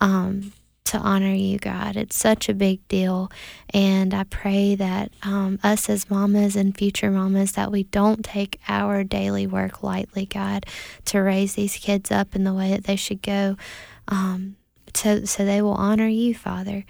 um, 0.00 0.52
to 0.84 0.98
honor 0.98 1.32
you, 1.32 1.58
God. 1.58 1.96
It's 1.96 2.16
such 2.16 2.48
a 2.48 2.54
big 2.54 2.86
deal, 2.88 3.30
and 3.72 4.14
I 4.14 4.24
pray 4.24 4.74
that 4.76 5.12
um, 5.22 5.58
us 5.62 5.88
as 5.88 6.08
mamas 6.10 6.56
and 6.56 6.76
future 6.76 7.10
mamas 7.10 7.52
that 7.52 7.70
we 7.72 7.84
don't 7.84 8.24
take 8.24 8.60
our 8.68 9.04
daily 9.04 9.46
work 9.46 9.82
lightly, 9.82 10.26
God, 10.26 10.66
to 11.06 11.20
raise 11.20 11.54
these 11.54 11.76
kids 11.76 12.10
up 12.10 12.34
in 12.34 12.44
the 12.44 12.54
way 12.54 12.70
that 12.70 12.84
they 12.84 12.96
should 12.96 13.22
go. 13.22 13.56
Um, 14.08 14.56
so, 14.94 15.24
so 15.24 15.44
they 15.44 15.60
will 15.62 15.72
honor 15.74 16.08
you, 16.08 16.34
Father. 16.34 16.84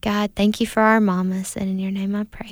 God, 0.00 0.32
thank 0.36 0.60
you 0.60 0.66
for 0.66 0.80
our 0.80 1.00
mamas, 1.00 1.56
and 1.56 1.68
in 1.68 1.78
your 1.78 1.90
name 1.90 2.14
I 2.14 2.24
pray. 2.24 2.48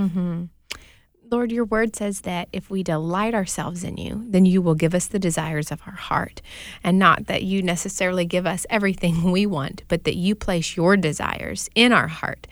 Lord, 1.29 1.51
your 1.51 1.65
word 1.65 1.97
says 1.97 2.21
that 2.21 2.49
if 2.53 2.71
we 2.71 2.85
delight 2.85 3.35
ourselves 3.35 3.83
in 3.83 3.97
you, 3.97 4.25
then 4.29 4.45
you 4.47 4.63
will 4.63 4.77
give 4.77 4.95
us 4.95 5.07
the 5.09 5.19
desires 5.19 5.73
of 5.73 5.81
our 5.85 5.93
heart. 5.95 6.41
And 6.85 7.01
not 7.01 7.27
that 7.27 7.43
you 7.43 7.63
necessarily 7.63 8.25
give 8.25 8.47
us 8.47 8.65
everything 8.71 9.31
we 9.33 9.45
want, 9.45 9.83
but 9.89 10.05
that 10.05 10.15
you 10.17 10.37
place 10.37 10.77
your 10.77 10.97
desires 10.97 11.69
in 11.75 11.93
our 11.93 12.07
heart. 12.07 12.47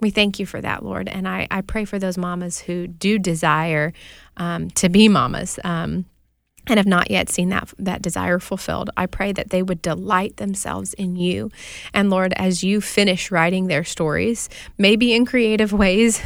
We 0.00 0.10
thank 0.10 0.38
you 0.38 0.44
for 0.44 0.60
that, 0.60 0.84
Lord. 0.84 1.08
And 1.08 1.26
I, 1.26 1.48
I 1.50 1.62
pray 1.62 1.86
for 1.86 1.98
those 1.98 2.18
mamas 2.18 2.60
who 2.60 2.86
do 2.86 3.18
desire 3.18 3.94
um, 4.36 4.68
to 4.72 4.90
be 4.90 5.08
mamas. 5.08 5.58
Um, 5.64 6.04
and 6.68 6.78
have 6.78 6.86
not 6.86 7.10
yet 7.10 7.28
seen 7.28 7.48
that 7.48 7.72
that 7.78 8.02
desire 8.02 8.38
fulfilled. 8.38 8.90
I 8.96 9.06
pray 9.06 9.32
that 9.32 9.50
they 9.50 9.62
would 9.62 9.82
delight 9.82 10.36
themselves 10.36 10.94
in 10.94 11.16
you. 11.16 11.50
And 11.94 12.10
Lord, 12.10 12.32
as 12.34 12.62
you 12.62 12.80
finish 12.80 13.30
writing 13.30 13.66
their 13.66 13.84
stories, 13.84 14.48
maybe 14.76 15.12
in 15.12 15.24
creative 15.24 15.72
ways, 15.84 16.20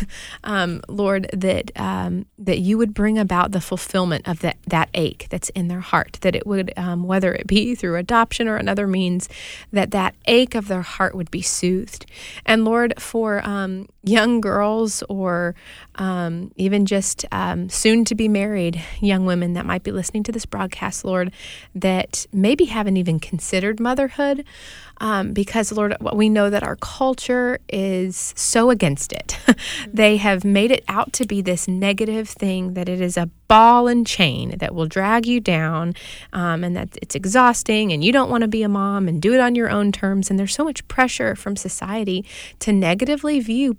um, 0.45 0.82
Lord, 0.88 1.30
that 1.32 1.70
um, 1.76 2.26
that 2.38 2.59
you 2.59 2.78
would 2.78 2.95
bring 2.95 3.18
about 3.18 3.53
the 3.53 3.61
fulfillment 3.61 4.28
of 4.28 4.40
that 4.40 4.57
that 4.66 4.88
ache 4.95 5.26
that's 5.30 5.49
in 5.51 5.68
their 5.68 5.80
heart. 5.80 6.18
That 6.22 6.34
it 6.34 6.47
would, 6.47 6.72
um, 6.76 7.05
whether 7.05 7.32
it 7.34 7.47
be 7.47 7.74
through 7.74 7.97
adoption 7.97 8.49
or 8.49 8.57
another 8.57 8.86
means, 8.86 9.28
that 9.72 9.90
that 9.93 10.14
ache 10.26 10.55
of 10.55 10.68
their 10.68 10.82
heart 10.82 11.14
would 11.14 11.30
be 11.30 11.43
soothed. 11.43 12.07
And 12.45 12.64
Lord, 12.64 12.95
for 13.01 13.47
um, 13.47 13.88
young 14.03 14.40
girls 14.40 15.03
or 15.09 15.55
um, 15.97 16.51
even 16.57 16.86
just 16.86 17.24
um, 17.30 17.68
soon 17.68 18.05
to 18.07 18.14
be 18.14 18.28
married 18.28 18.82
young 19.01 19.26
women 19.26 19.53
that 19.53 19.66
might 19.66 19.82
be 19.82 19.93
listening 19.93 20.22
to 20.24 20.32
this 20.33 20.47
broadcast, 20.47 21.05
Lord, 21.05 21.33
that 21.74 22.26
maybe 22.33 22.66
haven't 22.66 22.97
even 22.97 23.20
considered 23.20 23.80
motherhood. 23.80 24.45
Um, 24.99 25.33
because, 25.33 25.72
Lord, 25.72 25.97
we 26.12 26.28
know 26.28 26.49
that 26.49 26.62
our 26.62 26.76
culture 26.76 27.59
is 27.68 28.33
so 28.37 28.70
against 28.70 29.12
it. 29.12 29.37
they 29.93 30.16
have 30.18 30.45
made 30.45 30.70
it 30.70 30.85
out 30.87 31.12
to 31.14 31.26
be 31.26 31.43
this 31.43 31.66
negative 31.66 32.28
thing, 32.28 32.74
that 32.74 32.89
it 32.89 33.01
is 33.01 33.16
a 33.16 33.28
ball 33.49 33.89
and 33.89 34.07
chain 34.07 34.57
that 34.59 34.76
will 34.76 34.87
drag 34.87 35.26
you 35.26 35.41
down, 35.41 35.95
um, 36.33 36.62
and 36.62 36.76
that 36.76 36.97
it's 37.03 37.16
exhausting, 37.16 37.93
and 37.93 38.05
you 38.05 38.12
don't 38.12 38.30
want 38.30 38.43
to 38.43 38.49
be 38.49 38.62
a 38.62 38.68
mom 38.68 39.09
and 39.09 39.20
do 39.20 39.35
it 39.35 39.41
on 39.41 39.57
your 39.57 39.70
own 39.70 39.91
terms. 39.91 40.30
And 40.30 40.39
there's 40.39 40.55
so 40.55 40.64
much 40.64 40.87
pressure 40.87 41.35
from 41.35 41.57
society 41.57 42.24
to 42.61 42.72
negatively 42.72 43.41
view 43.41 43.76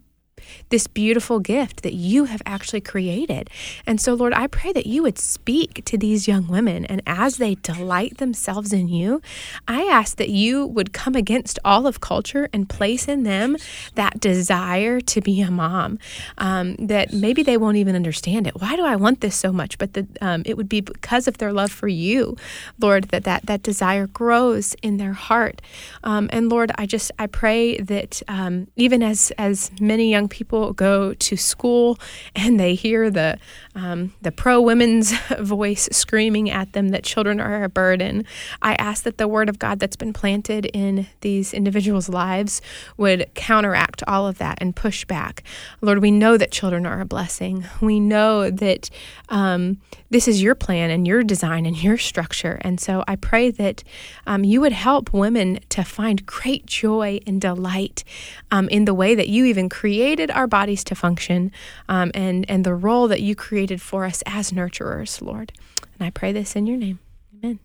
this 0.70 0.88
beautiful 0.88 1.40
gift 1.40 1.84
that 1.84 1.94
you 1.94 2.26
have 2.26 2.42
actually 2.46 2.82
created. 2.82 3.50
And 3.86 4.00
so, 4.00 4.14
Lord, 4.14 4.34
I 4.34 4.48
pray 4.48 4.72
that 4.74 4.86
you 4.86 5.04
would 5.04 5.18
speak 5.18 5.84
to 5.86 5.98
these 5.98 6.28
young 6.28 6.48
women. 6.48 6.86
And 6.86 7.02
as 7.06 7.38
they 7.38 7.56
delight 7.56 8.18
themselves 8.18 8.74
in 8.74 8.88
you, 8.88 9.22
I 9.68 9.84
ask 9.84 10.18
that 10.18 10.30
you 10.30 10.66
would 10.66 10.94
come 10.94 11.16
against 11.16 11.60
all 11.64 11.88
of 11.88 12.02
culture 12.02 12.50
and 12.54 12.70
place 12.70 13.08
in 13.08 13.24
them 13.24 13.58
that 13.96 14.20
desire 14.20 15.00
to 15.02 15.22
be 15.22 15.42
a 15.42 15.52
mom. 15.52 16.00
Um, 16.38 16.76
that 16.78 17.14
maybe 17.14 17.44
they 17.44 17.58
won't 17.58 17.78
even 17.78 17.96
understand 17.96 18.48
it. 18.48 18.60
Why 18.60 18.76
do 18.76 18.84
I 18.86 18.96
want 18.96 19.22
this 19.22 19.36
so 19.36 19.52
much? 19.52 19.78
But 19.78 19.94
the, 19.94 20.08
um, 20.22 20.44
it 20.46 20.58
would 20.58 20.70
be 20.70 20.82
because 20.82 21.28
of 21.28 21.38
their 21.38 21.54
love 21.54 21.72
for 21.72 21.88
you, 21.88 22.38
Lord, 22.80 23.06
that 23.06 23.24
that, 23.24 23.46
that 23.46 23.64
desire 23.64 24.08
grows 24.08 24.76
in 24.82 24.98
their 24.98 25.14
heart. 25.14 25.62
Um, 26.04 26.30
and 26.32 26.50
Lord, 26.50 26.72
I 26.78 26.86
just 26.86 27.12
I 27.20 27.28
pray 27.28 27.78
that 27.78 28.22
um, 28.28 28.68
even 28.76 29.04
as 29.04 29.32
as 29.38 29.72
many 29.80 30.10
young 30.10 30.28
people 30.34 30.74
go 30.74 31.14
to 31.14 31.38
school 31.38 31.98
and 32.36 32.60
they 32.60 32.74
hear 32.74 33.10
the 33.12 33.38
um, 33.76 34.14
the 34.22 34.32
pro 34.32 34.62
women's 34.62 35.14
voice 35.40 35.90
screaming 35.92 36.50
at 36.50 36.74
them 36.74 36.90
that 36.90 37.04
children 37.04 37.40
are 37.40 37.64
a 37.64 37.70
burden, 37.70 38.26
I 38.62 38.76
ask 38.76 39.04
that 39.04 39.18
the 39.18 39.28
word 39.28 39.50
of 39.50 39.60
God 39.60 39.80
that's 39.80 39.96
been 39.96 40.14
planted 40.14 40.66
in 40.68 41.08
these 41.22 41.54
individuals' 41.54 42.10
lives 42.10 42.62
would 42.98 43.30
counteract 43.34 44.04
all 44.08 44.28
of 44.28 44.38
that 44.38 44.58
and 44.62 44.76
push 44.76 45.06
back. 45.06 45.44
Lord, 45.82 46.00
we 46.00 46.12
know 46.12 46.38
that 46.38 46.52
children 46.52 46.86
are 46.86 47.02
a 47.02 47.06
blessing. 47.06 47.66
We 47.82 48.00
know 48.00 48.50
that 48.50 48.90
um, 49.30 49.80
this 50.10 50.28
is 50.28 50.42
your 50.42 50.56
plan 50.56 50.92
and 50.92 51.08
your 51.08 51.24
design 51.24 51.66
and 51.66 51.82
your 51.82 51.98
structure. 51.98 52.60
And 52.62 52.80
so 52.80 53.04
I 53.08 53.16
pray 53.16 53.50
that 53.52 53.84
um, 54.28 54.44
you 54.44 54.62
would 54.62 54.72
help 54.72 55.12
women 55.14 55.60
to 55.70 55.84
find 55.84 56.26
great 56.26 56.66
joy 56.66 57.20
and 57.26 57.42
delight 57.42 58.04
um, 58.52 58.70
in 58.70 58.86
the 58.86 58.94
way 58.94 59.16
that 59.16 59.30
you 59.30 59.46
even 59.46 59.70
created 59.70 60.30
our 60.30 60.46
bodies 60.46 60.84
to 60.86 60.96
function 60.96 61.52
um, 61.90 62.12
and, 62.14 62.48
and 62.50 62.64
the 62.64 62.76
role 62.76 63.08
that 63.08 63.22
you 63.22 63.36
created 63.36 63.63
for 63.82 64.06
us 64.06 64.24
as 64.26 64.52
nurturers, 64.52 65.22
Lord. 65.22 65.52
And 66.00 66.06
I 66.06 66.10
pray 66.10 66.32
this 66.32 66.56
in 66.56 66.66
your 66.66 66.78
name. 66.78 67.00
Amen. 67.36 67.60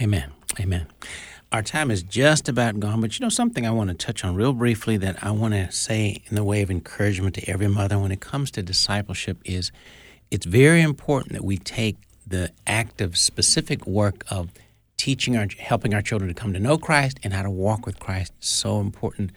Amen. 0.00 0.32
Amen. 0.60 0.86
Our 1.52 1.62
time 1.62 1.90
is 1.90 2.02
just 2.02 2.48
about 2.48 2.80
gone, 2.80 3.00
but 3.00 3.18
you 3.18 3.24
know 3.24 3.30
something 3.30 3.64
I 3.64 3.70
want 3.70 3.88
to 3.90 3.94
touch 3.94 4.24
on 4.24 4.34
real 4.34 4.52
briefly 4.52 4.96
that 4.96 5.22
I 5.22 5.30
want 5.30 5.54
to 5.54 5.70
say 5.70 6.22
in 6.28 6.34
the 6.34 6.42
way 6.42 6.62
of 6.62 6.70
encouragement 6.70 7.36
to 7.36 7.48
every 7.48 7.68
mother 7.68 7.98
when 7.98 8.10
it 8.10 8.20
comes 8.20 8.50
to 8.52 8.62
discipleship 8.62 9.38
is 9.44 9.70
it's 10.30 10.46
very 10.46 10.82
important 10.82 11.32
that 11.32 11.44
we 11.44 11.58
take 11.58 11.96
the 12.26 12.50
active, 12.66 13.16
specific 13.16 13.86
work 13.86 14.24
of 14.30 14.50
teaching 14.96 15.36
our, 15.36 15.46
helping 15.58 15.94
our 15.94 16.02
children 16.02 16.26
to 16.28 16.34
come 16.34 16.52
to 16.54 16.58
know 16.58 16.76
Christ 16.76 17.20
and 17.22 17.32
how 17.32 17.42
to 17.42 17.50
walk 17.50 17.86
with 17.86 18.00
Christ. 18.00 18.32
So 18.40 18.80
important. 18.80 19.30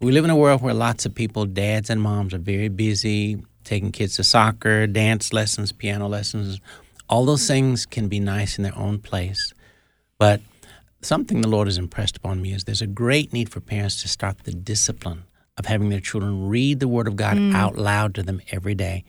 We 0.00 0.10
live 0.10 0.24
in 0.24 0.30
a 0.30 0.36
world 0.36 0.62
where 0.62 0.74
lots 0.74 1.06
of 1.06 1.14
people, 1.14 1.44
dads 1.44 1.90
and 1.90 2.02
moms, 2.02 2.34
are 2.34 2.38
very 2.38 2.68
busy 2.68 3.40
taking 3.64 3.92
kids 3.92 4.16
to 4.16 4.24
soccer, 4.24 4.86
dance 4.86 5.32
lessons, 5.32 5.72
piano 5.72 6.08
lessons. 6.08 6.60
All 7.08 7.24
those 7.24 7.46
things 7.46 7.86
can 7.86 8.08
be 8.08 8.20
nice 8.20 8.58
in 8.58 8.64
their 8.64 8.76
own 8.76 8.98
place. 8.98 9.52
But 10.18 10.40
something 11.02 11.40
the 11.40 11.48
Lord 11.48 11.68
has 11.68 11.78
impressed 11.78 12.16
upon 12.16 12.40
me 12.40 12.52
is 12.52 12.64
there's 12.64 12.82
a 12.82 12.86
great 12.86 13.32
need 13.32 13.50
for 13.50 13.60
parents 13.60 14.00
to 14.02 14.08
start 14.08 14.44
the 14.44 14.52
discipline 14.52 15.24
of 15.58 15.66
having 15.66 15.88
their 15.88 16.00
children 16.00 16.48
read 16.48 16.80
the 16.80 16.88
Word 16.88 17.08
of 17.08 17.16
God 17.16 17.36
mm. 17.36 17.54
out 17.54 17.76
loud 17.76 18.14
to 18.14 18.22
them 18.22 18.40
every 18.50 18.74
day. 18.74 19.04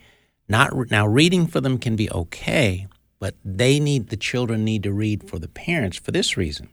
Not 0.49 0.91
now, 0.91 1.08
reading 1.08 1.47
for 1.47 1.62
them 1.62 1.78
can 1.78 1.95
be 1.95 2.12
okay, 2.12 2.88
but 3.20 3.36
they 3.45 3.80
need 3.80 4.10
the 4.10 4.18
children 4.18 4.66
need 4.66 4.84
to 4.84 4.91
read 4.91 5.30
for 5.30 5.39
the 5.39 5.47
parents 5.47 5.97
for 5.97 6.12
this 6.12 6.36
reason. 6.36 6.70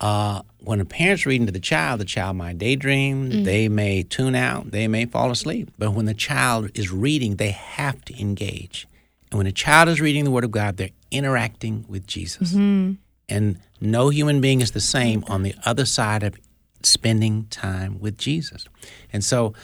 Uh, 0.00 0.42
when 0.60 0.80
a 0.80 0.84
parent's 0.84 1.26
reading 1.26 1.46
to 1.46 1.52
the 1.52 1.60
child, 1.60 2.00
the 2.00 2.04
child 2.04 2.36
might 2.36 2.58
daydream, 2.58 3.30
mm-hmm. 3.30 3.44
they 3.44 3.68
may 3.68 4.02
tune 4.02 4.34
out, 4.34 4.70
they 4.70 4.88
may 4.88 5.04
fall 5.04 5.30
asleep. 5.30 5.70
But 5.78 5.92
when 5.92 6.06
the 6.06 6.14
child 6.14 6.70
is 6.74 6.90
reading, 6.90 7.36
they 7.36 7.50
have 7.50 8.02
to 8.06 8.20
engage. 8.20 8.86
And 9.30 9.38
when 9.38 9.46
a 9.46 9.52
child 9.52 9.88
is 9.88 10.00
reading 10.00 10.24
the 10.24 10.30
Word 10.30 10.44
of 10.44 10.50
God, 10.50 10.76
they're 10.76 10.90
interacting 11.10 11.84
with 11.88 12.06
Jesus. 12.06 12.52
Mm-hmm. 12.52 12.94
And 13.28 13.58
no 13.80 14.08
human 14.08 14.40
being 14.40 14.60
is 14.60 14.72
the 14.72 14.80
same 14.80 15.24
on 15.28 15.42
the 15.42 15.54
other 15.64 15.84
side 15.84 16.22
of 16.22 16.34
spending 16.82 17.46
time 17.50 18.00
with 18.00 18.18
Jesus. 18.18 18.66
And 19.12 19.24
so 19.24 19.54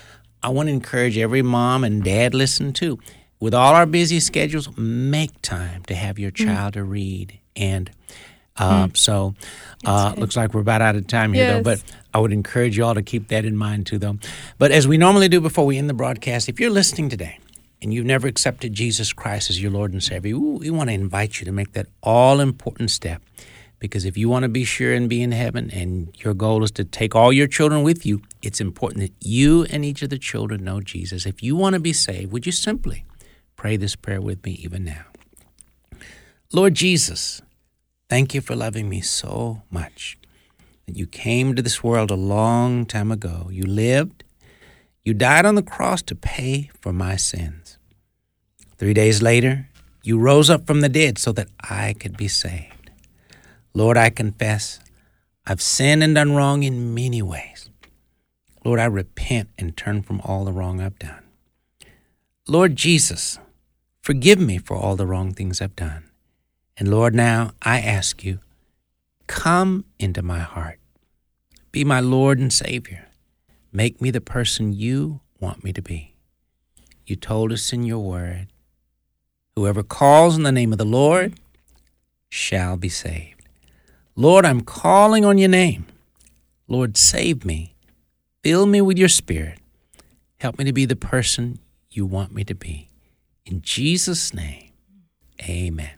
I 0.43 0.51
want 0.51 0.69
to 0.69 0.73
encourage 0.73 1.19
every 1.19 1.43
mom 1.43 1.83
and 1.83 2.05
dad 2.05 2.35
listen 2.35 2.73
too. 2.73 2.99
With 3.41 3.55
all 3.55 3.75
our 3.75 3.87
busy 3.87 4.21
schedules, 4.21 4.69
make 4.77 5.43
time 5.43 5.83
to 5.85 5.95
have 5.95 6.19
your 6.19 6.31
mm-hmm. 6.31 6.47
child 6.47 6.75
to 6.75 6.85
read. 6.85 7.39
And 7.55 7.91
uh, 8.59 8.89
so 8.95 9.35
uh, 9.85 10.15
looks 10.17 10.37
like 10.37 10.55
we're 10.55 10.61
about 10.61 10.83
out 10.83 10.97
of 10.97 11.07
time 11.07 11.33
here, 11.33 11.47
though. 11.55 11.63
But 11.63 11.83
I 12.15 12.19
would 12.19 12.33
encourage 12.33 12.77
you 12.77 12.85
all 12.85 12.95
to 12.95 13.03
keep 13.03 13.29
that 13.29 13.45
in 13.45 13.57
mind 13.57 13.87
too, 13.87 13.99
though. 13.99 14.19
But 14.59 14.73
as 14.73 14.89
we 14.89 14.97
normally 14.99 15.29
do 15.29 15.41
before 15.41 15.67
we 15.67 15.79
end 15.79 15.89
the 15.91 15.95
broadcast, 15.95 16.49
if 16.49 16.59
you're 16.61 16.71
listening 16.71 17.09
today 17.11 17.39
and 17.83 17.93
you've 17.93 18.07
never 18.07 18.27
accepted 18.27 18.73
Jesus 18.73 19.13
Christ 19.13 19.51
as 19.51 19.61
your 19.61 19.71
Lord 19.71 19.93
and 19.93 20.03
Savior, 20.03 20.39
we 20.39 20.71
want 20.71 20.89
to 20.89 20.95
invite 20.95 21.41
you 21.41 21.45
to 21.45 21.53
make 21.53 21.73
that 21.73 21.87
all 22.03 22.41
important 22.41 22.91
step. 22.91 23.23
Because 23.79 24.07
if 24.07 24.17
you 24.17 24.31
want 24.31 24.45
to 24.45 24.49
be 24.49 24.65
sure 24.65 24.95
and 24.95 25.07
be 25.07 25.23
in 25.23 25.33
heaven 25.33 25.71
and 25.71 26.17
your 26.25 26.33
goal 26.33 26.65
is 26.65 26.71
to 26.73 26.85
take 26.85 27.15
all 27.15 27.31
your 27.31 27.47
children 27.47 27.83
with 27.83 28.07
you, 28.07 28.23
it's 28.41 28.61
important 28.61 29.03
that 29.03 29.13
you 29.21 29.65
and 29.65 29.85
each 29.85 30.01
of 30.01 30.09
the 30.09 30.19
children 30.19 30.65
know 30.65 30.81
Jesus. 30.81 31.27
If 31.27 31.43
you 31.43 31.57
want 31.57 31.75
to 31.75 31.81
be 31.81 31.93
saved, 31.93 32.33
would 32.33 32.47
you 32.47 32.53
simply 32.53 33.05
pray 33.57 33.77
this 33.77 33.95
prayer 33.95 34.23
with 34.23 34.43
me 34.47 34.53
even 34.53 34.85
now? 34.85 35.05
Lord 36.53 36.75
Jesus, 36.75 37.43
thank 38.09 38.35
you 38.35 38.41
for 38.41 38.55
loving 38.55 38.89
me 38.89 39.01
so 39.01 39.63
much 39.71 40.19
that 40.87 40.97
you 40.97 41.07
came 41.07 41.55
to 41.55 41.63
this 41.63 41.83
world 41.83 42.11
a 42.11 42.17
long 42.17 42.87
time 42.87 43.11
ago. 43.11 43.49
You 43.51 43.65
lived, 43.65 44.25
you 45.05 45.15
died 45.15 45.47
on 45.47 45.55
the 45.55 45.63
cross 45.63 46.03
to 46.03 46.15
pay 46.15 46.71
for 46.81 46.93
my 46.93 47.17
sins. 47.17 47.79
Three 48.79 48.95
days 48.95 49.23
later, 49.23 49.69
you 50.03 50.19
rose 50.19 50.51
up 50.51 50.67
from 50.67 50.81
the 50.81 50.89
dead 50.89 51.19
so 51.19 51.33
that 51.33 51.49
I 51.61 51.95
could 51.99 52.17
be 52.17 52.29
saved. 52.29 52.91
Lord, 53.75 53.97
I 53.97 54.11
confess 54.11 54.81
I've 55.47 55.63
sinned 55.63 56.03
and 56.03 56.15
done 56.15 56.35
wrong 56.35 56.63
in 56.63 56.95
many 56.95 57.23
ways. 57.23 57.71
Lord, 58.65 58.81
I 58.81 58.87
repent 58.87 59.49
and 59.59 59.77
turn 59.77 60.03
from 60.03 60.21
all 60.23 60.45
the 60.45 60.53
wrong 60.53 60.81
I've 60.81 60.99
done. 60.99 61.23
Lord 62.49 62.75
Jesus, 62.75 63.39
forgive 64.03 64.41
me 64.41 64.59
for 64.59 64.77
all 64.77 64.97
the 64.97 65.07
wrong 65.07 65.33
things 65.33 65.61
I've 65.61 65.77
done. 65.77 66.06
And 66.77 66.91
Lord, 66.91 67.15
now 67.15 67.53
I 67.63 67.81
ask 67.81 68.23
you, 68.25 68.41
come 69.27 69.85
into 69.99 70.23
my 70.23 70.41
heart. 70.41 70.79
Be 71.73 71.85
my 71.85 72.01
Lord 72.01 72.39
and 72.39 72.53
Savior. 72.53 73.07
Make 73.73 74.01
me 74.01 74.11
the 74.11 74.21
person 74.21 74.73
you 74.73 75.21
want 75.41 75.65
me 75.65 75.73
to 75.73 75.83
be. 75.83 76.15
You 77.07 77.17
told 77.17 77.53
us 77.53 77.73
in 77.73 77.83
your 77.83 78.01
word, 78.01 78.49
whoever 79.55 79.83
calls 79.83 80.37
in 80.37 80.43
the 80.43 80.53
name 80.53 80.73
of 80.73 80.79
the 80.79 80.85
Lord 80.85 81.35
shall 82.29 82.77
be 82.77 82.89
saved. 82.89 83.49
Lord, 84.15 84.45
I'm 84.45 84.63
calling 84.63 85.25
on 85.25 85.39
your 85.39 85.49
name. 85.49 85.87
Lord, 86.69 86.97
save 86.97 87.45
me. 87.45 87.75
Fill 88.43 88.67
me 88.67 88.81
with 88.81 88.99
your 88.99 89.09
spirit. 89.09 89.59
Help 90.39 90.59
me 90.59 90.65
to 90.65 90.73
be 90.73 90.85
the 90.85 90.97
person 90.97 91.59
you 91.91 92.07
want 92.07 92.33
me 92.33 92.45
to 92.45 92.55
be. 92.55 92.91
In 93.45 93.63
Jesus' 93.63 94.35
name, 94.35 94.71
amen. 95.49 95.96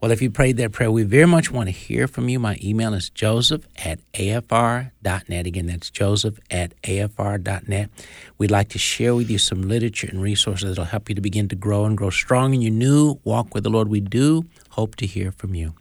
Well, 0.00 0.10
if 0.10 0.20
you 0.20 0.30
prayed 0.30 0.58
that 0.58 0.72
prayer, 0.72 0.90
we 0.90 1.04
very 1.04 1.26
much 1.26 1.50
want 1.50 1.68
to 1.68 1.72
hear 1.72 2.06
from 2.06 2.28
you. 2.28 2.38
My 2.38 2.58
email 2.62 2.92
is 2.92 3.08
joseph 3.08 3.66
at 3.82 3.98
afr.net. 4.12 5.46
Again, 5.46 5.66
that's 5.66 5.88
joseph 5.88 6.38
at 6.50 6.80
afr.net. 6.82 7.90
We'd 8.36 8.50
like 8.50 8.68
to 8.70 8.78
share 8.78 9.14
with 9.14 9.30
you 9.30 9.38
some 9.38 9.62
literature 9.62 10.08
and 10.10 10.20
resources 10.20 10.68
that'll 10.68 10.84
help 10.84 11.08
you 11.08 11.14
to 11.14 11.22
begin 11.22 11.48
to 11.48 11.56
grow 11.56 11.86
and 11.86 11.96
grow 11.96 12.10
strong 12.10 12.52
in 12.52 12.60
your 12.60 12.72
new 12.72 13.18
walk 13.24 13.54
with 13.54 13.64
the 13.64 13.70
Lord. 13.70 13.88
We 13.88 14.00
do 14.00 14.44
hope 14.70 14.96
to 14.96 15.06
hear 15.06 15.32
from 15.32 15.54
you. 15.54 15.74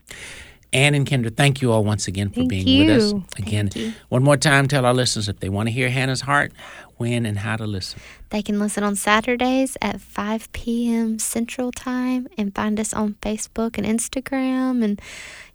Anne 0.72 0.94
and 0.94 1.06
Kendra, 1.06 1.36
thank 1.36 1.62
you 1.62 1.72
all 1.72 1.84
once 1.86 2.08
again 2.08 2.30
for 2.30 2.36
Thank 2.36 2.50
being 2.50 2.88
with 2.88 3.02
us. 3.02 3.14
Again, 3.38 3.96
one 4.10 4.24
more 4.24 4.36
time, 4.36 4.68
tell 4.68 4.86
our 4.86 4.94
listeners 4.94 5.30
if 5.30 5.40
they 5.40 5.48
want 5.48 5.68
to 5.68 5.72
hear 5.72 5.90
Hannah's 5.90 6.22
heart, 6.22 6.52
when 6.98 7.26
and 7.26 7.40
how 7.40 7.56
to 7.56 7.66
listen. 7.66 8.00
They 8.30 8.42
can 8.42 8.60
listen 8.60 8.84
on 8.84 8.96
Saturdays 8.96 9.78
at 9.82 10.02
5 10.02 10.52
p.m. 10.54 11.20
Central 11.20 11.72
Time 11.72 12.28
and 12.38 12.54
find 12.54 12.80
us 12.80 12.94
on 12.94 13.16
Facebook 13.22 13.78
and 13.78 13.86
Instagram 13.86 14.84
and 14.84 15.02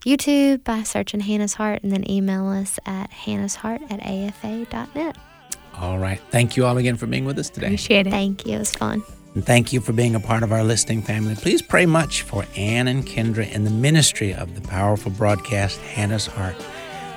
YouTube 0.01 0.63
by 0.63 0.83
searching 0.83 1.21
Hannah's 1.21 1.55
Heart 1.55 1.83
and 1.83 1.91
then 1.91 2.09
email 2.09 2.47
us 2.47 2.79
at 2.85 3.11
hannahsheart 3.11 3.91
at 3.91 3.99
afa.net. 4.01 5.17
All 5.77 5.99
right. 5.99 6.19
Thank 6.29 6.57
you 6.57 6.65
all 6.65 6.77
again 6.77 6.97
for 6.97 7.07
being 7.07 7.25
with 7.25 7.39
us 7.39 7.49
today. 7.49 7.67
Appreciate 7.67 8.07
it. 8.07 8.11
Thank 8.11 8.45
you. 8.45 8.55
It 8.55 8.59
was 8.59 8.73
fun. 8.73 9.03
And 9.33 9.45
thank 9.45 9.71
you 9.71 9.79
for 9.79 9.93
being 9.93 10.15
a 10.15 10.19
part 10.19 10.43
of 10.43 10.51
our 10.51 10.63
listening 10.63 11.01
family. 11.01 11.35
Please 11.35 11.61
pray 11.61 11.85
much 11.85 12.23
for 12.23 12.45
Anne 12.55 12.87
and 12.87 13.05
Kendra 13.05 13.49
and 13.53 13.65
the 13.65 13.71
ministry 13.71 14.33
of 14.33 14.55
the 14.55 14.67
powerful 14.67 15.11
broadcast, 15.11 15.79
Hannah's 15.79 16.27
Heart. 16.27 16.55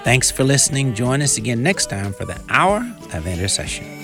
Thanks 0.04 0.30
for 0.30 0.44
listening. 0.44 0.94
Join 0.94 1.22
us 1.22 1.38
again 1.38 1.62
next 1.62 1.90
time 1.90 2.12
for 2.12 2.24
the 2.24 2.40
Hour 2.48 2.78
of 3.12 3.26
Intercession. 3.26 4.03